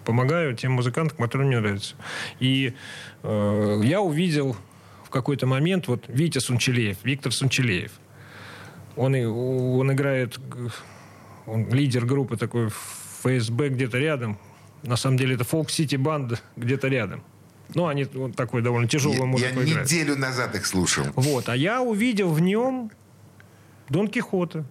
помогаю 0.06 0.56
тем 0.56 0.74
музыкантам, 0.74 1.18
которые 1.18 1.48
мне 1.48 1.60
нравятся. 1.60 1.96
И 2.40 2.74
э, 3.24 3.82
я 3.84 4.02
увидел 4.02 4.56
в 5.04 5.10
какой-то 5.10 5.48
момент 5.48 5.88
вот 5.88 6.06
Витя 6.08 6.40
Сунчелеев, 6.40 6.98
Виктор 7.04 7.32
Сунчелеев. 7.32 7.92
Он, 8.96 9.16
он 9.16 9.92
играет, 9.94 10.38
г- 10.50 10.70
он 11.48 11.70
лидер 11.70 12.06
группы 12.06 12.38
такой 12.38 12.70
ФСБ 12.70 13.70
где-то 13.70 13.98
рядом. 13.98 14.38
На 14.84 14.98
самом 14.98 15.18
деле 15.18 15.36
это 15.36 15.44
Фолк 15.46 15.70
Сити 15.72 15.96
Банда 15.96 16.40
где-то 16.58 16.88
рядом. 16.90 17.24
Ну, 17.76 17.88
они 17.88 18.04
вот 18.06 18.36
такой 18.36 18.62
довольно 18.62 18.88
тяжелую 18.88 19.20
Я, 19.22 19.26
музыку 19.26 19.60
я 19.60 19.66
играют. 19.66 19.90
неделю 19.92 20.18
назад 20.18 20.56
их 20.56 20.66
слушал. 20.66 21.06
Вот, 21.16 21.50
а 21.50 21.56
я 21.56 21.82
увидел 21.82 22.30
в 22.32 22.40
нем 22.42 22.92
Дон 23.90 24.08
Кихота. 24.08 24.66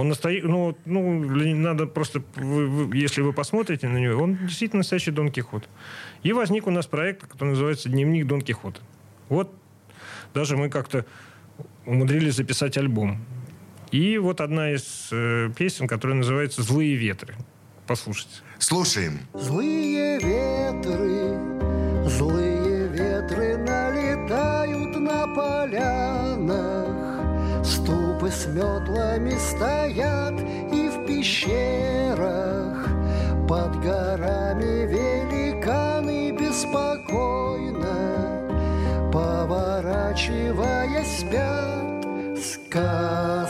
Он 0.00 0.08
настоящий, 0.08 0.46
ну, 0.46 0.64
вот, 0.64 0.78
ну, 0.86 1.24
надо 1.56 1.86
просто, 1.86 2.22
вы- 2.36 2.68
вы- 2.68 2.96
если 2.96 3.20
вы 3.20 3.34
посмотрите 3.34 3.86
на 3.86 3.98
него, 3.98 4.22
он 4.22 4.36
действительно 4.46 4.78
настоящий 4.78 5.10
Дон 5.10 5.30
Кихот. 5.30 5.68
И 6.22 6.32
возник 6.32 6.66
у 6.66 6.70
нас 6.70 6.86
проект, 6.86 7.26
который 7.26 7.50
называется 7.50 7.90
«Дневник 7.90 8.26
Дон 8.26 8.40
Кихота». 8.40 8.80
Вот 9.28 9.52
даже 10.32 10.56
мы 10.56 10.70
как-то 10.70 11.04
умудрились 11.84 12.36
записать 12.36 12.78
альбом. 12.78 13.18
И 13.90 14.16
вот 14.16 14.40
одна 14.40 14.72
из 14.72 15.10
э, 15.12 15.50
песен, 15.54 15.86
которая 15.86 16.16
называется 16.16 16.62
«Злые 16.62 16.94
ветры». 16.94 17.34
Послушайте. 17.86 18.36
Слушаем. 18.58 19.18
Злые 19.34 20.18
ветры, 20.20 21.36
злые 22.08 22.88
ветры 22.88 23.58
налетают 23.58 24.96
на 24.98 25.26
полянах. 25.34 26.86
Ступы 28.20 28.32
с 28.32 28.46
метлами 28.48 29.34
стоят 29.38 30.38
и 30.74 30.90
в 30.90 31.06
пещерах. 31.06 32.86
Под 33.48 33.80
горами 33.80 34.84
великаны 34.84 36.30
беспокойно, 36.32 37.88
поворачивая 39.10 41.02
спят 41.02 42.04
сказки. 42.38 43.49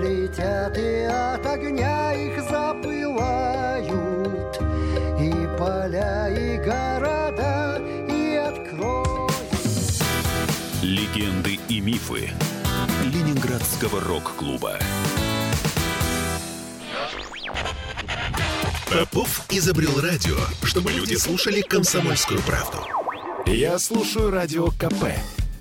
Полетят, 0.00 0.76
и 0.78 1.02
от 1.04 1.46
огня 1.46 2.12
их 2.12 2.42
запылают, 2.42 3.90
и 5.20 5.30
поля, 5.58 6.28
и 6.28 6.56
города, 6.58 7.80
и 8.08 8.36
откроют. 8.36 9.32
Легенды 10.82 11.58
и 11.68 11.80
мифы 11.80 12.30
Ленинградского 13.04 14.00
рок-клуба. 14.00 14.78
Попов 18.90 19.42
изобрел 19.50 20.00
радио, 20.00 20.36
чтобы 20.64 20.90
люди 20.92 21.14
слушали 21.14 21.60
комсомольскую 21.60 22.40
правду. 22.40 22.78
Я 23.46 23.78
слушаю 23.78 24.30
радио 24.30 24.68
КП 24.70 25.12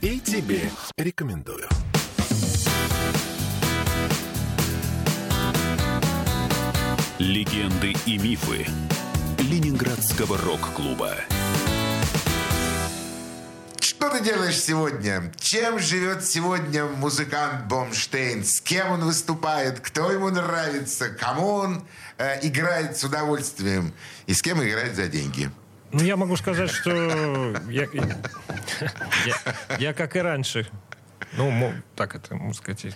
и 0.01 0.19
тебе 0.19 0.61
рекомендую. 0.97 1.67
Легенды 7.19 7.93
и 8.05 8.17
мифы 8.17 8.65
Ленинградского 9.39 10.37
рок-клуба. 10.37 11.17
Что 13.81 14.09
ты 14.09 14.23
делаешь 14.23 14.57
сегодня? 14.57 15.29
Чем 15.37 15.79
живет 15.79 16.23
сегодня 16.23 16.85
музыкант 16.85 17.67
Бомштейн? 17.67 18.45
С 18.45 18.61
кем 18.61 18.91
он 18.91 19.01
выступает? 19.01 19.81
Кто 19.81 20.09
ему 20.13 20.29
нравится? 20.29 21.09
Кому 21.09 21.47
он 21.55 21.85
э, 22.17 22.39
играет 22.47 22.95
с 22.95 23.03
удовольствием? 23.03 23.91
И 24.25 24.33
с 24.33 24.41
кем 24.41 24.63
играет 24.63 24.95
за 24.95 25.09
деньги? 25.09 25.51
Ну, 25.91 26.01
я 26.01 26.15
могу 26.15 26.37
сказать, 26.37 26.71
что 26.71 26.89
я, 27.69 27.85
я, 27.91 28.17
я 29.77 29.93
как 29.93 30.15
и 30.15 30.19
раньше, 30.19 30.69
ну, 31.33 31.73
так 31.97 32.15
это, 32.15 32.35
можно 32.35 32.53
сказать, 32.53 32.95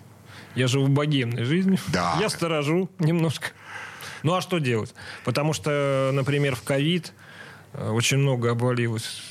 я 0.56 0.68
живу 0.68 0.88
богемной 0.88 1.44
жизнью. 1.44 1.78
Да. 1.90 2.16
Я 2.22 2.30
сторожу 2.30 2.90
немножко. 3.00 3.48
Ну, 4.24 4.34
а 4.36 4.42
что 4.42 4.58
делать? 4.60 4.94
Потому 5.26 5.54
что, 5.54 6.10
например, 6.14 6.56
в 6.56 6.64
ковид 6.64 7.14
э, 7.74 7.90
очень 7.90 8.18
много 8.18 8.52
обвалилось 8.52 9.22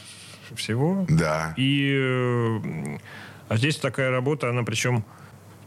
всего. 0.54 1.06
Да. 1.08 1.54
И 1.56 1.94
э, 1.98 2.98
а 3.48 3.56
здесь 3.56 3.76
такая 3.76 4.10
работа, 4.10 4.50
она 4.50 4.62
причем 4.64 5.04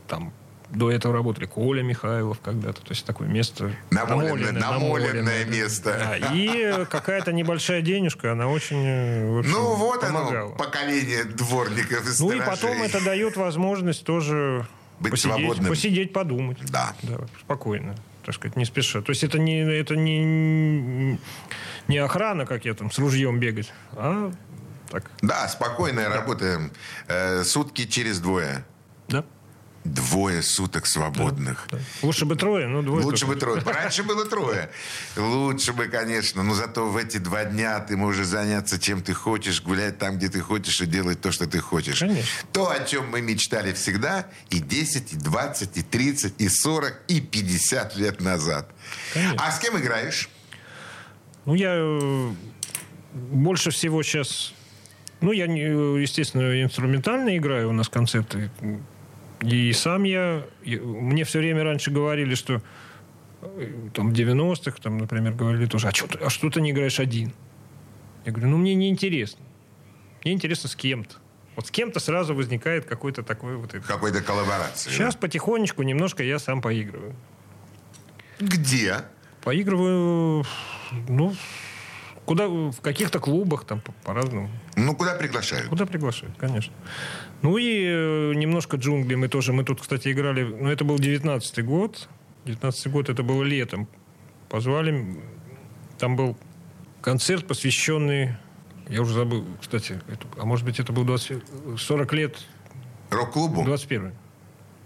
там 0.07 0.31
до 0.69 0.91
этого 0.91 1.13
работали 1.13 1.45
Коля 1.45 1.83
Михайлов 1.83 2.39
когда-то, 2.43 2.81
то 2.81 2.89
есть 2.91 3.05
такое 3.05 3.27
место 3.27 3.71
Намоленное- 3.91 4.51
намоленное, 4.51 4.61
намоленное 4.61 5.45
да. 5.45 5.51
место. 5.51 6.17
Да, 6.19 6.33
и 6.33 6.47
э, 6.57 6.85
какая-то 6.85 7.31
небольшая 7.33 7.81
денежка, 7.81 8.31
она 8.31 8.47
очень, 8.47 9.39
общем, 9.39 9.51
Ну, 9.51 9.75
вот 9.75 10.01
помогала. 10.01 10.47
оно, 10.47 10.55
поколение 10.55 11.23
дворников 11.23 12.05
и 12.07 12.21
Ну 12.23 12.31
и 12.31 12.39
потом 12.41 12.81
это 12.81 13.03
дает 13.03 13.37
возможность 13.37 14.03
тоже 14.05 14.65
Быть 14.99 15.11
посидеть, 15.11 15.35
свободным. 15.37 15.67
посидеть, 15.69 16.13
подумать. 16.13 16.57
Да. 16.71 16.95
спокойно, 17.41 17.95
так 18.25 18.35
сказать, 18.35 18.57
не 18.57 18.65
спеша. 18.65 19.01
То 19.01 19.11
есть 19.11 19.23
это 19.23 19.37
не, 19.37 19.59
это 19.61 19.95
не, 19.95 21.19
не 21.87 21.97
охрана, 21.97 22.45
как 22.45 22.65
я 22.65 22.73
там 22.73 22.91
с 22.91 22.97
ружьем 22.97 23.39
бегать, 23.39 23.71
а 23.93 24.31
так, 24.89 25.09
Да, 25.21 25.47
спокойная 25.47 26.09
работа. 26.09 26.69
Э, 27.07 27.43
сутки 27.43 27.85
через 27.85 28.19
двое. 28.19 28.65
да. 29.07 29.23
Двое 29.85 30.41
суток 30.41 30.87
свободных. 30.87 31.67
да. 31.69 31.77
Лучше 32.01 32.25
бы 32.25 32.35
трое, 32.35 32.67
но 32.67 32.81
двое. 32.81 33.05
Лучше 33.05 33.27
только. 33.27 33.35
бы 33.35 33.39
трое. 33.39 33.61
Раньше 33.61 34.01
было 34.01 34.25
трое. 34.25 34.71
Лучше 35.15 35.73
бы, 35.73 35.85
конечно. 35.85 36.41
Но 36.41 36.55
зато 36.55 36.89
в 36.89 36.97
эти 36.97 37.17
два 37.17 37.45
дня 37.45 37.79
ты 37.79 37.95
можешь 37.95 38.25
заняться 38.25 38.79
чем 38.79 39.03
ты 39.03 39.13
хочешь, 39.13 39.61
гулять 39.61 39.99
там, 39.99 40.17
где 40.17 40.29
ты 40.29 40.41
хочешь, 40.41 40.81
и 40.81 40.87
делать 40.87 41.21
то, 41.21 41.31
что 41.31 41.45
ты 41.45 41.59
хочешь. 41.59 41.99
Конечно. 41.99 42.27
То, 42.51 42.71
о 42.71 42.83
чем 42.83 43.09
мы 43.11 43.21
мечтали 43.21 43.73
всегда 43.73 44.25
и 44.49 44.59
10, 44.59 45.13
и 45.13 45.15
20, 45.17 45.77
и 45.77 45.81
30, 45.83 46.33
и 46.41 46.49
40, 46.49 47.01
и 47.07 47.21
50 47.21 47.95
лет 47.97 48.21
назад. 48.21 48.71
Конечно. 49.13 49.37
А 49.39 49.51
с 49.51 49.59
кем 49.59 49.77
играешь? 49.77 50.29
Ну, 51.45 51.53
я 51.53 51.75
э, 51.75 52.31
больше 53.13 53.69
всего 53.69 54.01
сейчас... 54.01 54.51
Ну, 55.21 55.31
я, 55.31 55.45
э, 55.45 56.01
естественно, 56.01 56.63
инструментально 56.63 57.37
играю, 57.37 57.69
у 57.69 57.71
нас 57.71 57.87
концерты. 57.87 58.49
И 59.45 59.73
сам 59.73 60.03
я... 60.03 60.43
Мне 60.65 61.23
все 61.23 61.39
время 61.39 61.63
раньше 61.63 61.91
говорили, 61.91 62.35
что 62.35 62.61
э, 63.41 63.71
там 63.93 64.09
в 64.09 64.13
90-х, 64.13 64.77
там, 64.81 64.97
например, 64.97 65.33
говорили 65.33 65.65
тоже, 65.67 65.87
а 65.87 65.91
что, 65.93 66.07
ты, 66.07 66.17
а 66.19 66.29
что 66.29 66.49
ты 66.49 66.61
не 66.61 66.71
играешь 66.71 66.99
один? 66.99 67.33
Я 68.25 68.31
говорю, 68.31 68.49
ну, 68.49 68.57
мне 68.57 68.73
не 68.75 68.89
интересно. 68.89 69.43
Мне 70.23 70.33
интересно 70.33 70.69
с 70.69 70.75
кем-то. 70.75 71.15
Вот 71.55 71.67
с 71.67 71.71
кем-то 71.71 71.99
сразу 71.99 72.33
возникает 72.33 72.85
какой-то 72.85 73.23
такой 73.23 73.55
вот... 73.55 73.73
это. 73.75 73.87
Какой-то 73.87 74.21
коллаборации. 74.21 74.89
Сейчас 74.89 75.15
потихонечку 75.15 75.83
немножко 75.83 76.23
я 76.23 76.39
сам 76.39 76.61
поигрываю. 76.61 77.15
Где? 78.39 78.97
Поигрываю, 79.43 80.43
ну, 81.07 81.35
куда, 82.25 82.47
в 82.47 82.81
каких-то 82.81 83.19
клубах, 83.19 83.63
там, 83.65 83.79
по- 83.79 83.91
по-разному. 84.03 84.49
Ну, 84.75 84.95
куда 84.95 85.15
приглашают? 85.15 85.67
Куда 85.67 85.85
приглашают, 85.85 86.35
конечно. 86.37 86.73
Ну 87.45 87.57
и 87.57 87.83
э, 87.85 88.33
немножко 88.33 88.77
джунгли 88.77 89.13
мы 89.13 89.27
тоже. 89.27 89.53
Мы 89.53 89.63
тут, 89.63 89.79
кстати, 89.79 90.11
играли... 90.11 90.41
Ну, 90.41 90.67
это 90.67 90.83
был 90.83 90.95
19-й 90.95 91.61
год. 91.61 92.09
19-й 92.45 92.89
год, 92.89 93.09
это 93.09 93.21
было 93.21 93.43
летом. 93.43 93.87
Позвали... 94.49 95.15
Там 95.99 96.15
был 96.15 96.35
концерт, 97.01 97.45
посвященный... 97.45 98.35
Я 98.89 99.03
уже 99.03 99.13
забыл, 99.13 99.45
кстати. 99.61 100.01
это- 100.07 100.25
а 100.39 100.45
может 100.45 100.65
быть, 100.65 100.79
это 100.79 100.91
был 100.91 101.03
20, 101.03 101.43
40 101.77 102.13
лет... 102.13 102.35
Рок-клубу? 103.11 103.63
21 103.63 104.13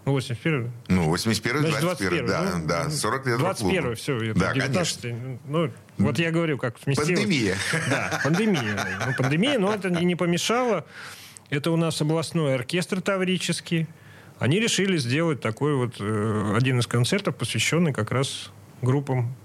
Ну, 0.04 0.12
81 0.12 0.70
Ну, 0.90 1.10
81 1.10 1.62
Значит, 1.62 1.80
21 1.82 2.26
да, 2.26 2.58
ну, 2.58 2.68
да, 2.68 2.90
40 2.90 3.26
лет 3.26 3.40
рок-клубу. 3.40 3.74
21 3.74 3.96
все, 3.96 4.18
это 4.18 4.40
Да, 4.40 4.54
19 4.54 5.02
конечно. 5.02 5.40
Ну, 5.48 5.72
вот 5.98 6.20
я 6.20 6.32
говорю, 6.32 6.58
как 6.58 6.78
сместилось. 6.78 7.10
Пандемия. 7.10 7.56
Да, 7.90 8.20
пандемия. 8.22 9.00
Ну, 9.08 9.14
пандемия, 9.18 9.60
но 9.60 9.74
это 9.74 9.90
не 9.90 10.18
помешало. 10.18 10.86
Это 11.50 11.72
у 11.72 11.78
нас 11.78 12.00
областной 12.02 12.56
оркестр 12.56 13.02
таврический. 13.02 13.88
Они 14.38 14.60
решили 14.60 14.98
сделать 14.98 15.42
такой 15.42 15.76
вот 15.76 15.96
э, 16.00 16.54
один 16.56 16.80
из 16.80 16.88
концертов, 16.88 17.36
посвященный 17.36 17.92
как 17.92 18.12
раз 18.12 18.52
группам 18.82 19.36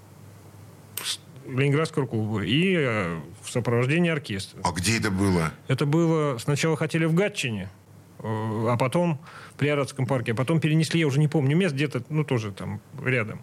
Ленинградского 1.46 2.06
клуба 2.06 2.42
и 2.44 2.74
э, 2.76 3.20
в 3.42 3.50
сопровождении 3.50 4.10
оркестра. 4.10 4.60
А 4.62 4.72
где 4.72 4.98
это 4.98 5.10
было? 5.10 5.52
Это 5.66 5.86
было... 5.86 6.38
Сначала 6.38 6.76
хотели 6.76 7.06
в 7.06 7.14
Гатчине, 7.14 7.70
э, 8.18 8.22
а 8.22 8.76
потом 8.76 9.18
при 9.56 9.68
Арадском 9.68 10.06
парке, 10.06 10.32
а 10.32 10.34
потом 10.34 10.60
перенесли, 10.60 11.00
я 11.00 11.06
уже 11.06 11.18
не 11.18 11.28
помню, 11.28 11.56
мест 11.56 11.74
где-то, 11.74 12.04
ну, 12.10 12.22
тоже 12.22 12.52
там 12.52 12.80
рядом. 13.02 13.40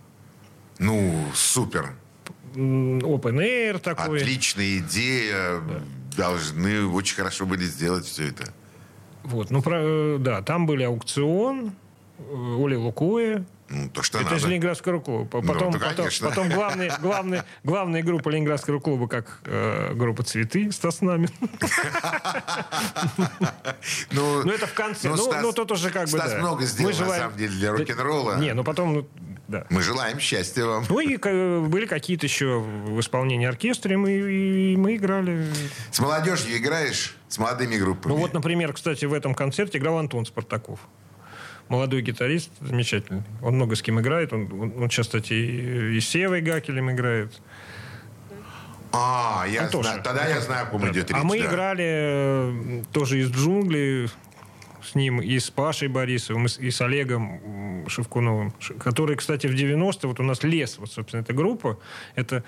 Ну, 0.80 1.26
супер. 1.34 1.94
Open 2.54 3.40
Air 3.40 3.80
такой. 3.80 4.22
Отличная 4.22 4.78
идея. 4.78 5.62
Должны 6.18 6.86
очень 6.88 7.16
хорошо 7.16 7.46
были 7.46 7.64
сделать 7.64 8.06
все 8.06 8.28
это. 8.30 8.52
Вот, 9.24 9.52
ну, 9.52 9.62
про, 9.62 10.18
да, 10.20 10.42
там 10.42 10.66
были 10.66 10.84
аукцион, 10.84 11.74
э, 12.18 12.56
Оля 12.58 12.80
Лукоя. 12.80 13.46
Ну, 13.70 13.90
то, 13.90 14.04
что 14.04 14.20
Это 14.20 14.32
надо. 14.32 14.48
Ленинградского 14.48 15.00
клуба. 15.00 15.42
Ну, 15.42 15.48
Потом, 15.48 15.72
да, 15.72 15.80
потом, 15.80 16.08
потом 16.22 16.50
главные, 16.50 16.92
главные, 17.02 17.46
главная 17.64 18.04
группа 18.04 18.28
Ленинградского 18.30 18.80
клуба, 18.80 19.08
как 19.08 19.40
э, 19.46 19.94
группа 19.94 20.24
«Цветы» 20.24 20.72
Стас 20.74 21.00
Намин. 21.02 21.30
Ну, 24.12 24.44
Ну, 24.44 24.52
это 24.52 24.68
в 24.68 24.74
конце. 24.74 25.10
Ну, 25.10 25.32
ну, 25.42 25.54
тут 25.54 25.72
уже 25.72 25.90
как 25.90 26.10
бы, 26.10 26.18
Стас 26.18 26.36
много 26.36 26.66
сделал, 26.66 26.94
на 27.00 27.18
самом 27.18 27.38
деле, 27.38 27.54
для 27.54 27.72
рок-н-ролла. 27.72 28.40
Не, 28.40 28.54
ну 28.54 28.64
потом, 28.64 28.94
ну, 28.94 29.08
да. 29.52 29.66
Мы 29.70 29.82
желаем 29.82 30.20
счастья 30.20 30.66
вам. 30.66 30.86
Ну 30.90 31.00
и 31.00 31.18
э, 31.22 31.60
были 31.60 31.86
какие-то 31.86 32.26
еще 32.26 32.60
в 32.60 33.00
исполнении 33.00 33.46
оркестра, 33.46 33.94
и 33.94 33.96
мы, 33.98 34.12
и 34.12 34.76
мы 34.78 34.96
играли. 34.96 35.46
С 35.92 36.00
молодежью 36.00 36.58
играешь? 36.58 37.16
С 37.28 37.38
молодыми 37.38 37.76
группами? 37.76 38.14
Ну 38.14 38.20
вот, 38.20 38.34
например, 38.34 38.74
кстати, 38.74 39.06
в 39.06 39.14
этом 39.14 39.36
концерте 39.36 39.78
играл 39.78 40.00
Антон 40.00 40.26
Спартаков. 40.26 40.80
Молодой 41.68 42.02
гитарист, 42.02 42.50
замечательный. 42.60 43.24
Он 43.42 43.56
много 43.56 43.76
с 43.76 43.82
кем 43.82 44.00
играет. 44.00 44.34
Он, 44.34 44.52
он, 44.52 44.84
он 44.84 44.90
сейчас, 44.90 45.08
кстати, 45.08 45.34
и, 45.34 45.98
и 45.98 46.00
с 46.00 46.10
Севой 46.10 46.42
Гакелем 46.42 46.92
играет. 46.92 47.32
А, 48.94 49.46
я 49.48 49.64
Антоша. 49.64 49.90
знаю. 49.90 50.04
Тогда 50.04 50.28
я 50.28 50.42
знаю, 50.42 50.64
о 50.64 50.70
ком 50.70 50.90
идет 50.92 51.10
речь. 51.10 51.18
а 51.20 51.24
мы 51.24 51.40
да. 51.40 51.46
играли 51.46 51.86
э, 51.86 52.84
тоже 52.92 53.20
из 53.20 53.32
джунглей 53.32 54.10
с 54.84 54.96
ним, 54.96 55.22
и 55.22 55.38
с 55.40 55.50
Пашей 55.50 55.88
Борисовым, 55.88 56.46
и 56.46 56.48
с, 56.48 56.58
и 56.58 56.72
с 56.72 56.82
Олегом 56.82 57.86
Шевкуновым, 57.88 58.54
который, 58.80 59.16
кстати, 59.16 59.48
в 59.48 59.52
90-е, 59.54 60.08
вот 60.10 60.20
у 60.20 60.24
нас 60.24 60.44
«Лес», 60.44 60.78
вот, 60.78 60.92
собственно, 60.92 61.22
эта 61.22 61.34
группа, 61.34 61.78
это 62.16 62.44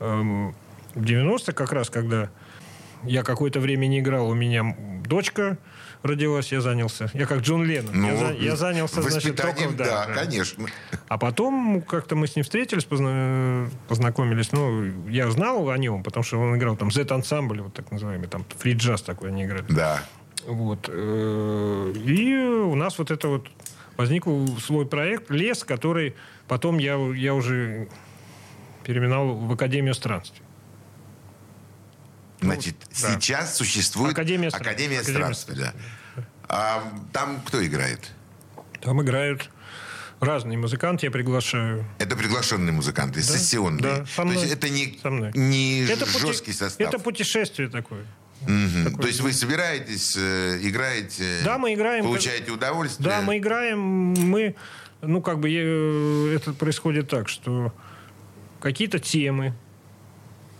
эм, 0.00 0.54
в 0.94 1.02
90-е 1.02 1.52
как 1.54 1.72
раз, 1.72 1.90
когда 1.90 2.30
я 3.04 3.22
какое-то 3.22 3.60
время 3.60 3.86
не 3.86 4.00
играл, 4.00 4.28
у 4.30 4.34
меня 4.34 4.76
дочка 5.04 5.58
родилась, 6.02 6.52
я 6.52 6.60
занялся, 6.60 7.10
я 7.14 7.26
как 7.26 7.40
Джон 7.40 7.64
Леннон, 7.64 7.94
Ну, 7.98 8.06
я, 8.08 8.16
за- 8.16 8.32
я 8.34 8.56
занялся, 8.56 9.02
значит, 9.02 9.24
воспитанием, 9.38 9.76
только... 9.76 9.84
да, 9.84 10.06
конечно. 10.14 10.66
А 11.08 11.18
потом 11.18 11.82
как-то 11.82 12.14
мы 12.16 12.26
с 12.26 12.36
ним 12.36 12.44
встретились, 12.44 12.84
позна- 12.84 13.68
познакомились. 13.88 14.52
Ну, 14.52 15.08
я 15.08 15.30
знал 15.30 15.68
о 15.70 15.78
нем, 15.78 16.02
потому 16.02 16.22
что 16.24 16.38
он 16.38 16.56
играл 16.56 16.76
там 16.76 16.90
Z-ансамбль, 16.90 17.60
вот 17.62 17.74
так 17.74 17.90
называемый, 17.90 18.28
там 18.28 18.44
фри-джаз 18.58 19.02
такой 19.02 19.30
они 19.30 19.44
играли. 19.44 19.64
Да. 19.70 20.02
Вот. 20.46 20.88
э, 20.92 21.92
И 21.96 22.34
у 22.36 22.74
нас 22.74 22.98
вот 22.98 23.10
это 23.10 23.28
вот 23.28 23.48
возник 23.96 24.24
свой 24.60 24.86
проект 24.86 25.30
«Лес», 25.30 25.64
который 25.64 26.14
потом 26.48 26.78
я, 26.78 26.94
я 27.14 27.34
уже 27.34 27.88
переименовал 28.84 29.36
в 29.36 29.52
Академию 29.52 29.94
странствий. 29.94 30.42
Значит, 32.40 32.76
да. 33.00 33.18
сейчас 33.18 33.56
существует 33.56 34.12
Академия 34.12 34.48
Академия 34.48 35.02
странствий. 35.02 35.56
Да. 35.56 35.72
А 36.48 36.82
там 37.12 37.40
кто 37.46 37.64
играет? 37.64 38.10
Там 38.82 39.00
играют 39.02 39.48
разные 40.20 40.58
музыканты, 40.58 41.06
я 41.06 41.10
приглашаю. 41.10 41.86
Это 41.98 42.16
приглашенные 42.16 42.72
музыканты, 42.72 43.22
сессионные. 43.22 43.80
да, 43.82 44.06
со 44.06 44.22
То 44.22 44.28
есть 44.28 44.42
мной. 44.44 44.52
это 44.52 44.68
не, 44.68 44.98
Со 45.02 45.10
мной. 45.10 45.30
не 45.34 45.84
Это 45.86 46.04
пути- 46.04 46.18
жесткий 46.18 46.52
состав. 46.52 46.86
Это 46.86 46.98
путешествие 46.98 47.68
такое. 47.70 48.04
Такое. 48.84 49.02
То 49.02 49.06
есть 49.08 49.20
вы 49.20 49.32
собираетесь, 49.32 50.16
э, 50.16 50.58
играете, 50.62 51.40
Да, 51.44 51.58
мы 51.58 51.74
играем. 51.74 52.04
получаете 52.04 52.50
удовольствие. 52.52 53.08
Да, 53.08 53.20
мы 53.22 53.38
играем, 53.38 53.78
мы, 53.80 54.54
ну, 55.02 55.20
как 55.22 55.38
бы, 55.40 55.50
э, 55.50 56.34
это 56.36 56.52
происходит 56.52 57.08
так, 57.08 57.28
что 57.28 57.72
какие-то 58.60 58.98
темы 58.98 59.54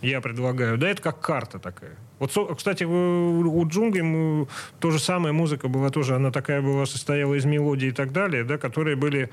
я 0.01 0.21
предлагаю, 0.21 0.77
да, 0.77 0.89
это 0.89 1.01
как 1.01 1.19
карта 1.21 1.59
такая. 1.59 1.95
Вот, 2.19 2.57
кстати, 2.57 2.83
у 2.85 3.67
джунглей 3.67 4.47
то 4.79 4.91
же 4.91 4.99
самое 4.99 5.33
музыка 5.33 5.67
была 5.67 5.89
тоже, 5.89 6.15
она 6.15 6.31
такая 6.31 6.61
была, 6.61 6.85
состояла 6.85 7.33
из 7.33 7.45
мелодий 7.45 7.89
и 7.89 7.91
так 7.91 8.11
далее, 8.13 8.43
да, 8.43 8.57
которые 8.57 8.95
были 8.95 9.29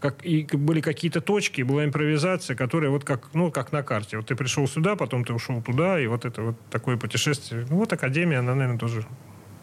как 0.00 0.26
и 0.26 0.44
были 0.52 0.80
какие-то 0.80 1.20
точки, 1.20 1.62
была 1.62 1.84
импровизация, 1.84 2.56
которая 2.56 2.90
вот 2.90 3.04
как, 3.04 3.32
ну, 3.34 3.52
как 3.52 3.70
на 3.70 3.84
карте. 3.84 4.16
Вот 4.16 4.26
ты 4.26 4.34
пришел 4.34 4.66
сюда, 4.66 4.96
потом 4.96 5.24
ты 5.24 5.32
ушел 5.32 5.62
туда, 5.62 6.00
и 6.00 6.08
вот 6.08 6.24
это 6.24 6.42
вот 6.42 6.56
такое 6.70 6.96
путешествие. 6.96 7.66
Ну, 7.70 7.76
вот 7.76 7.92
Академия, 7.92 8.38
она, 8.38 8.56
наверное, 8.56 8.80
тоже... 8.80 9.06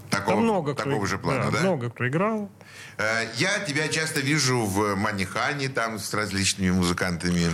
Такого, 0.10 0.36
Там 0.38 0.44
много 0.44 0.74
кто, 0.74 0.86
такого 0.86 1.06
же 1.06 1.18
плана, 1.20 1.52
да? 1.52 1.60
много 1.60 1.90
кто 1.90 2.08
играл. 2.08 2.50
Э, 2.98 3.26
Я 3.36 3.60
тебя 3.60 3.88
часто 3.90 4.22
вижу 4.22 4.62
в 4.62 4.96
Манихане, 4.96 5.68
там 5.68 6.00
с 6.00 6.14
различными 6.14 6.72
музыкантами. 6.72 7.48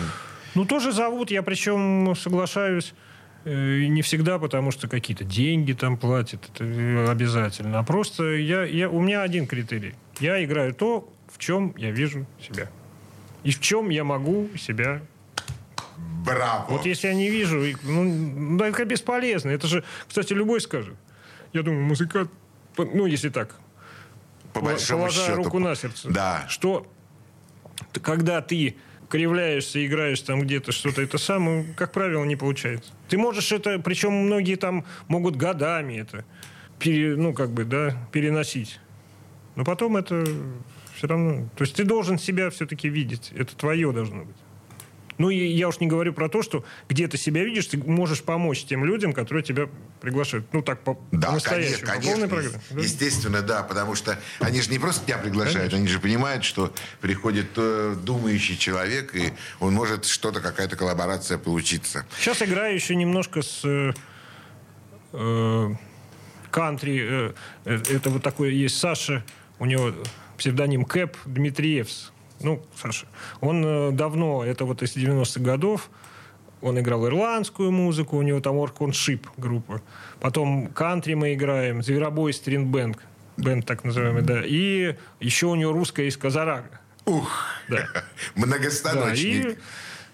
Ну, 0.54 0.64
тоже 0.66 0.94
зовут, 0.94 1.32
я 1.32 1.42
причем 1.42 2.16
соглашаюсь 2.16 2.94
и 3.46 3.88
не 3.88 4.02
всегда, 4.02 4.40
потому 4.40 4.72
что 4.72 4.88
какие-то 4.88 5.24
деньги 5.24 5.74
там 5.74 5.98
платят, 5.98 6.42
это 6.54 6.64
э, 6.64 7.08
обязательно. 7.10 7.80
А 7.80 7.84
просто 7.84 8.24
я, 8.36 8.64
я, 8.64 8.90
у 8.90 9.00
меня 9.00 9.22
один 9.22 9.46
критерий. 9.46 9.94
Я 10.20 10.44
играю 10.44 10.74
то, 10.74 11.08
в 11.32 11.38
чем 11.38 11.74
я 11.78 11.92
вижу 11.92 12.26
себя. 12.42 12.70
И 13.44 13.52
в 13.52 13.60
чем 13.60 13.90
я 13.90 14.04
могу 14.04 14.50
себя... 14.58 15.02
Браво! 16.26 16.66
Вот 16.70 16.88
если 16.88 17.08
я 17.08 17.14
не 17.14 17.30
вижу, 17.30 17.64
ну, 17.84 18.58
да, 18.58 18.70
это 18.70 18.84
бесполезно. 18.84 19.52
Это 19.52 19.68
же, 19.68 19.84
кстати, 20.08 20.34
любой 20.34 20.60
скажет. 20.60 20.96
Я 21.54 21.62
думаю, 21.62 21.84
музыкант, 21.84 22.32
ну, 22.78 23.06
если 23.06 23.30
так, 23.30 23.56
по 24.54 24.62
большому 24.62 25.02
положа 25.02 25.26
счету. 25.28 25.36
руку 25.36 25.60
на 25.60 25.76
сердце. 25.76 26.10
Да. 26.10 26.46
Что 26.50 26.88
когда 28.02 28.42
ты 28.42 28.76
кривляешься, 29.10 29.86
играешь 29.86 30.22
там 30.22 30.42
где-то 30.42 30.72
что-то, 30.72 31.02
это 31.02 31.18
самое, 31.18 31.66
как 31.76 31.92
правило, 31.92 32.24
не 32.24 32.36
получается. 32.36 32.92
Ты 33.08 33.18
можешь 33.18 33.52
это, 33.52 33.80
причем 33.80 34.14
многие 34.14 34.56
там 34.56 34.86
могут 35.08 35.36
годами 35.36 35.96
это, 35.96 36.26
пере- 36.80 37.16
ну, 37.16 37.34
как 37.34 37.52
бы, 37.52 37.64
да, 37.66 37.96
переносить. 38.12 38.80
Но 39.56 39.64
потом 39.64 39.98
это 39.98 40.24
все 40.96 41.08
равно... 41.08 41.48
То 41.56 41.64
есть 41.64 41.76
ты 41.76 41.84
должен 41.84 42.18
себя 42.18 42.50
все-таки 42.50 42.90
видеть. 42.90 43.32
Это 43.36 43.56
твое 43.56 43.92
должно 43.92 44.26
быть. 44.26 44.36
Ну, 45.18 45.30
и 45.30 45.46
я 45.48 45.70
уж 45.70 45.80
не 45.80 45.88
говорю 45.88 46.14
про 46.14 46.28
то, 46.30 46.42
что 46.42 46.66
где 46.90 47.08
ты 47.08 47.18
себя 47.18 47.44
видишь, 47.44 47.68
ты 47.68 47.78
можешь 47.78 48.22
помочь 48.24 48.66
тем 48.66 48.84
людям, 48.84 49.14
которые 49.14 49.44
тебя 49.44 49.70
приглашают. 50.02 50.46
Ну, 50.54 50.62
так, 50.62 50.82
по, 50.82 51.00
Да, 51.12 51.28
по-настоящему, 51.28 51.88
конечно, 51.88 52.28
по 52.28 52.28
полной 52.28 52.30
конечно. 52.30 52.62
Да. 52.72 52.82
Естественно, 52.82 53.42
да, 53.42 53.64
потому 53.64 53.96
что 53.96 54.20
они 54.40 54.62
же 54.62 54.70
не 54.72 54.80
просто 54.80 55.06
тебя 55.06 55.18
приглашают, 55.18 55.72
Конечно. 55.72 55.78
они 55.78 55.88
же 55.88 56.00
понимают, 56.00 56.44
что 56.44 56.74
приходит 57.02 57.48
э, 57.56 57.96
думающий 58.04 58.58
человек, 58.58 59.16
и 59.16 59.32
он 59.60 59.74
может 59.74 60.06
что-то, 60.06 60.42
какая-то 60.42 60.76
коллаборация 60.76 61.38
получиться. 61.38 62.06
Сейчас 62.20 62.42
играю 62.42 62.76
еще 62.76 62.96
немножко 62.96 63.42
с 63.42 63.62
э, 63.64 63.94
э, 65.14 65.76
кантри. 66.52 67.00
э, 67.02 67.34
э, 67.66 67.82
это 67.90 68.10
вот 68.10 68.22
такой 68.24 68.54
есть 68.54 68.78
Саша, 68.78 69.24
у 69.60 69.66
него 69.66 69.94
псевдоним 70.38 70.86
Кэп 70.86 71.16
Дмитриевс. 71.26 72.12
Ну, 72.42 72.62
Саша. 72.82 73.08
Он 73.42 73.64
э, 73.66 73.92
давно, 73.92 74.44
это 74.44 74.66
вот 74.66 74.84
из 74.84 74.96
90-х 74.96 75.40
годов, 75.40 75.90
он 76.62 76.80
играл 76.80 77.06
ирландскую 77.08 77.72
музыку, 77.72 78.18
у 78.18 78.22
него 78.22 78.40
там 78.40 78.58
Оркон 78.58 78.92
Шип 78.94 79.28
группа. 79.38 79.82
Потом 80.20 80.68
кантри 80.68 81.14
мы 81.14 81.34
играем, 81.34 81.84
Зверобой 81.84 82.34
Стрин 82.34 82.72
Бенд, 82.72 82.98
так 83.66 83.84
называемый, 83.84 84.24
да. 84.24 84.42
И 84.44 84.96
еще 85.20 85.48
у 85.48 85.56
него 85.56 85.74
русская 85.74 86.08
из 86.08 86.18
Казарага. 86.18 86.80
Ух, 87.06 87.30
Да. 87.70 87.88
Да, 87.94 88.04
многостаночник. 88.36 89.46
и 89.46 89.58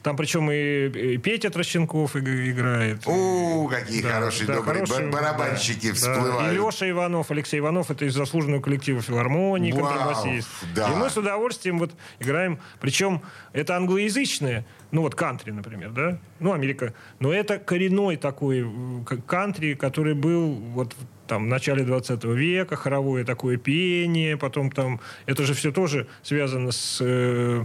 там 0.04 0.16
причем 0.18 0.49
и, 0.52 0.88
и 0.88 1.18
Петя 1.18 1.49
Трощенков 1.49 2.16
иг- 2.16 2.28
играет. 2.28 3.02
О, 3.06 3.68
какие 3.68 4.02
Да, 4.02 4.10
хорошие, 4.14 4.47
да, 4.47 4.56
добрые 4.56 4.86
хорошие, 4.86 5.08
ба- 5.08 5.18
барабанщики 5.20 5.88
да, 5.89 5.93
всплывают. 5.93 6.54
И 6.54 6.56
Леша 6.58 6.89
Иванов, 6.89 7.30
Алексей 7.32 7.60
Иванов, 7.60 7.91
это 7.91 8.06
из 8.06 8.14
заслуженного 8.16 8.62
коллектива 8.62 9.02
филармонии, 9.02 9.72
Вау, 9.72 9.82
контрабасист. 9.88 10.47
да. 10.76 10.89
И 10.91 10.95
мы 10.95 11.10
с 11.10 11.18
удовольствием 11.18 11.78
вот 11.80 11.91
играем. 12.20 12.60
Причем 12.80 13.22
это 13.54 13.76
англоязычное, 13.78 14.66
ну 14.91 15.02
вот 15.02 15.16
кантри, 15.16 15.52
например, 15.52 15.91
да? 15.91 16.20
Ну, 16.39 16.54
Америка. 16.54 16.93
Но 17.20 17.32
это 17.32 17.60
коренной 17.60 18.18
такой 18.18 18.66
э, 18.68 19.18
кантри, 19.28 19.76
который 19.76 20.16
был 20.16 20.49
вот 20.54 20.95
там 21.28 21.45
в 21.45 21.47
начале 21.47 21.84
20 21.84 22.24
века, 22.26 22.76
хоровое 22.76 23.24
такое 23.24 23.58
пение, 23.58 24.36
потом 24.36 24.70
там... 24.72 24.99
Это 25.28 25.43
же 25.43 25.54
все 25.54 25.72
тоже 25.72 26.08
связано 26.24 26.72
с... 26.72 26.97
э, 27.02 27.64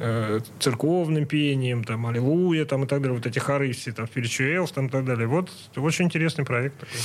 э, 0.00 0.40
церковным 0.58 1.26
пением, 1.26 1.84
там, 1.84 2.06
аллилуйя, 2.06 2.64
там, 2.64 2.84
и 2.84 2.86
так 2.86 3.00
далее, 3.00 3.16
вот 3.16 3.26
эти 3.26 3.38
хоры 3.38 3.72
все, 3.72 3.92
там, 3.92 4.06
spirituals, 4.06 4.72
там, 4.74 4.86
и 4.86 4.90
так 4.90 5.04
далее. 5.04 5.26
Вот 5.26 5.50
очень 5.76 6.06
интересный 6.06 6.44
проект 6.44 6.78
такой. 6.80 6.98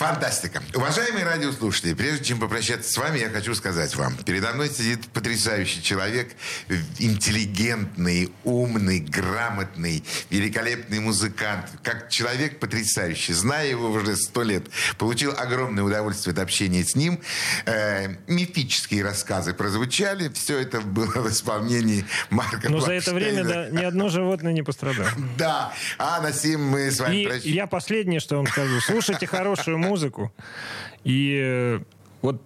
Фантастика. 0.00 0.62
Уважаемые 0.74 1.26
радиослушатели, 1.26 1.92
прежде 1.92 2.24
чем 2.24 2.40
попрощаться 2.40 2.90
с 2.90 2.96
вами, 2.96 3.18
я 3.18 3.28
хочу 3.28 3.54
сказать 3.54 3.94
вам. 3.96 4.16
Передо 4.16 4.54
мной 4.54 4.70
сидит 4.70 5.06
потрясающий 5.08 5.82
человек, 5.82 6.34
интеллигентный, 6.98 8.32
умный, 8.44 9.00
грамотный, 9.00 10.02
великолепный 10.30 11.00
музыкант. 11.00 11.66
Как 11.82 12.08
человек 12.08 12.60
потрясающий. 12.60 13.34
Зная 13.34 13.68
его 13.68 13.90
уже 13.90 14.16
сто 14.16 14.42
лет, 14.42 14.64
получил 14.96 15.34
огромное 15.36 15.84
удовольствие 15.84 16.32
от 16.32 16.38
общения 16.38 16.82
с 16.82 16.94
ним. 16.96 17.20
Э, 17.66 18.08
мифические 18.26 19.04
рассказы 19.04 19.52
прозвучали. 19.52 20.30
Все 20.30 20.60
это 20.60 20.80
было 20.80 21.12
в 21.12 21.30
исполнении 21.30 22.06
Марка 22.30 22.70
Но 22.70 22.80
за 22.80 22.92
это 22.92 23.12
время 23.12 23.44
да, 23.44 23.68
ни 23.68 23.84
одно 23.84 24.08
животное 24.08 24.54
не 24.54 24.62
пострадало. 24.62 25.10
Да. 25.36 25.74
А 25.98 26.22
на 26.22 26.32
сим 26.32 26.64
мы 26.64 26.90
с 26.90 26.98
вами 27.00 27.16
И 27.16 27.24
прощаемся. 27.26 27.48
я 27.50 27.66
последнее, 27.66 28.20
что 28.20 28.36
вам 28.36 28.46
скажу. 28.46 28.80
Слушайте 28.80 29.26
хорошую 29.26 29.76
музыку. 29.76 29.89
И 31.04 31.40
э, 31.42 31.80
вот 32.22 32.40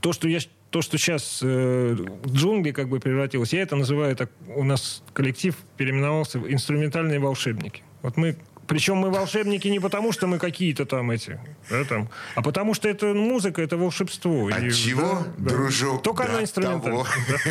то, 0.00 0.12
что 0.12 0.28
я 0.28 0.38
то, 0.70 0.82
что 0.82 0.98
сейчас 0.98 1.40
э, 1.42 1.96
джунгли 2.26 2.72
как 2.72 2.88
бы 2.88 2.98
превратилось, 2.98 3.52
я 3.52 3.62
это 3.62 3.76
называю 3.76 4.16
так, 4.16 4.30
у 4.56 4.64
нас 4.64 5.04
коллектив 5.12 5.56
переименовался 5.76 6.40
в 6.40 6.52
инструментальные 6.52 7.20
волшебники. 7.20 7.84
Вот 8.02 8.16
мы 8.16 8.36
причем 8.66 8.96
мы 8.96 9.10
волшебники 9.10 9.68
не 9.68 9.80
потому, 9.80 10.12
что 10.12 10.26
мы 10.26 10.38
какие-то 10.38 10.84
там 10.86 11.10
эти, 11.10 11.38
да, 11.70 11.84
там, 11.84 12.08
а 12.34 12.42
потому 12.42 12.74
что 12.74 12.88
это 12.88 13.06
музыка, 13.14 13.62
это 13.62 13.76
волшебство. 13.76 14.48
От 14.48 14.62
И, 14.62 14.72
чего, 14.72 15.24
да, 15.36 15.50
да. 15.50 15.50
дружок, 15.50 16.02
Только 16.02 16.24
до 16.26 16.46
того. 16.46 17.06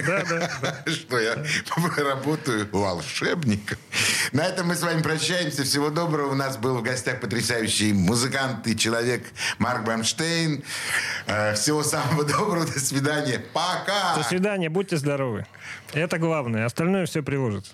Да, 0.05 0.23
да, 0.29 0.51
да. 0.61 0.91
Что 0.91 1.19
я 1.19 1.37
работаю 1.97 2.67
волшебником. 2.71 3.77
На 4.31 4.41
этом 4.45 4.67
мы 4.67 4.75
с 4.75 4.81
вами 4.81 5.01
прощаемся. 5.01 5.63
Всего 5.63 5.89
доброго. 5.89 6.31
У 6.31 6.35
нас 6.35 6.57
был 6.57 6.77
в 6.77 6.83
гостях 6.83 7.19
потрясающий 7.19 7.93
музыкант 7.93 8.67
и 8.67 8.77
человек 8.77 9.23
Марк 9.59 9.85
Бамштейн. 9.85 10.63
Э, 11.27 11.53
Всего 11.55 11.83
самого 11.83 12.23
доброго. 12.37 12.65
До 12.65 12.79
свидания. 12.79 13.39
Пока. 13.53 14.15
До 14.15 14.23
свидания, 14.23 14.69
будьте 14.69 14.97
здоровы. 14.97 15.45
Это 15.93 16.17
главное, 16.17 16.65
остальное 16.65 17.05
все 17.05 17.21
приложится. 17.21 17.73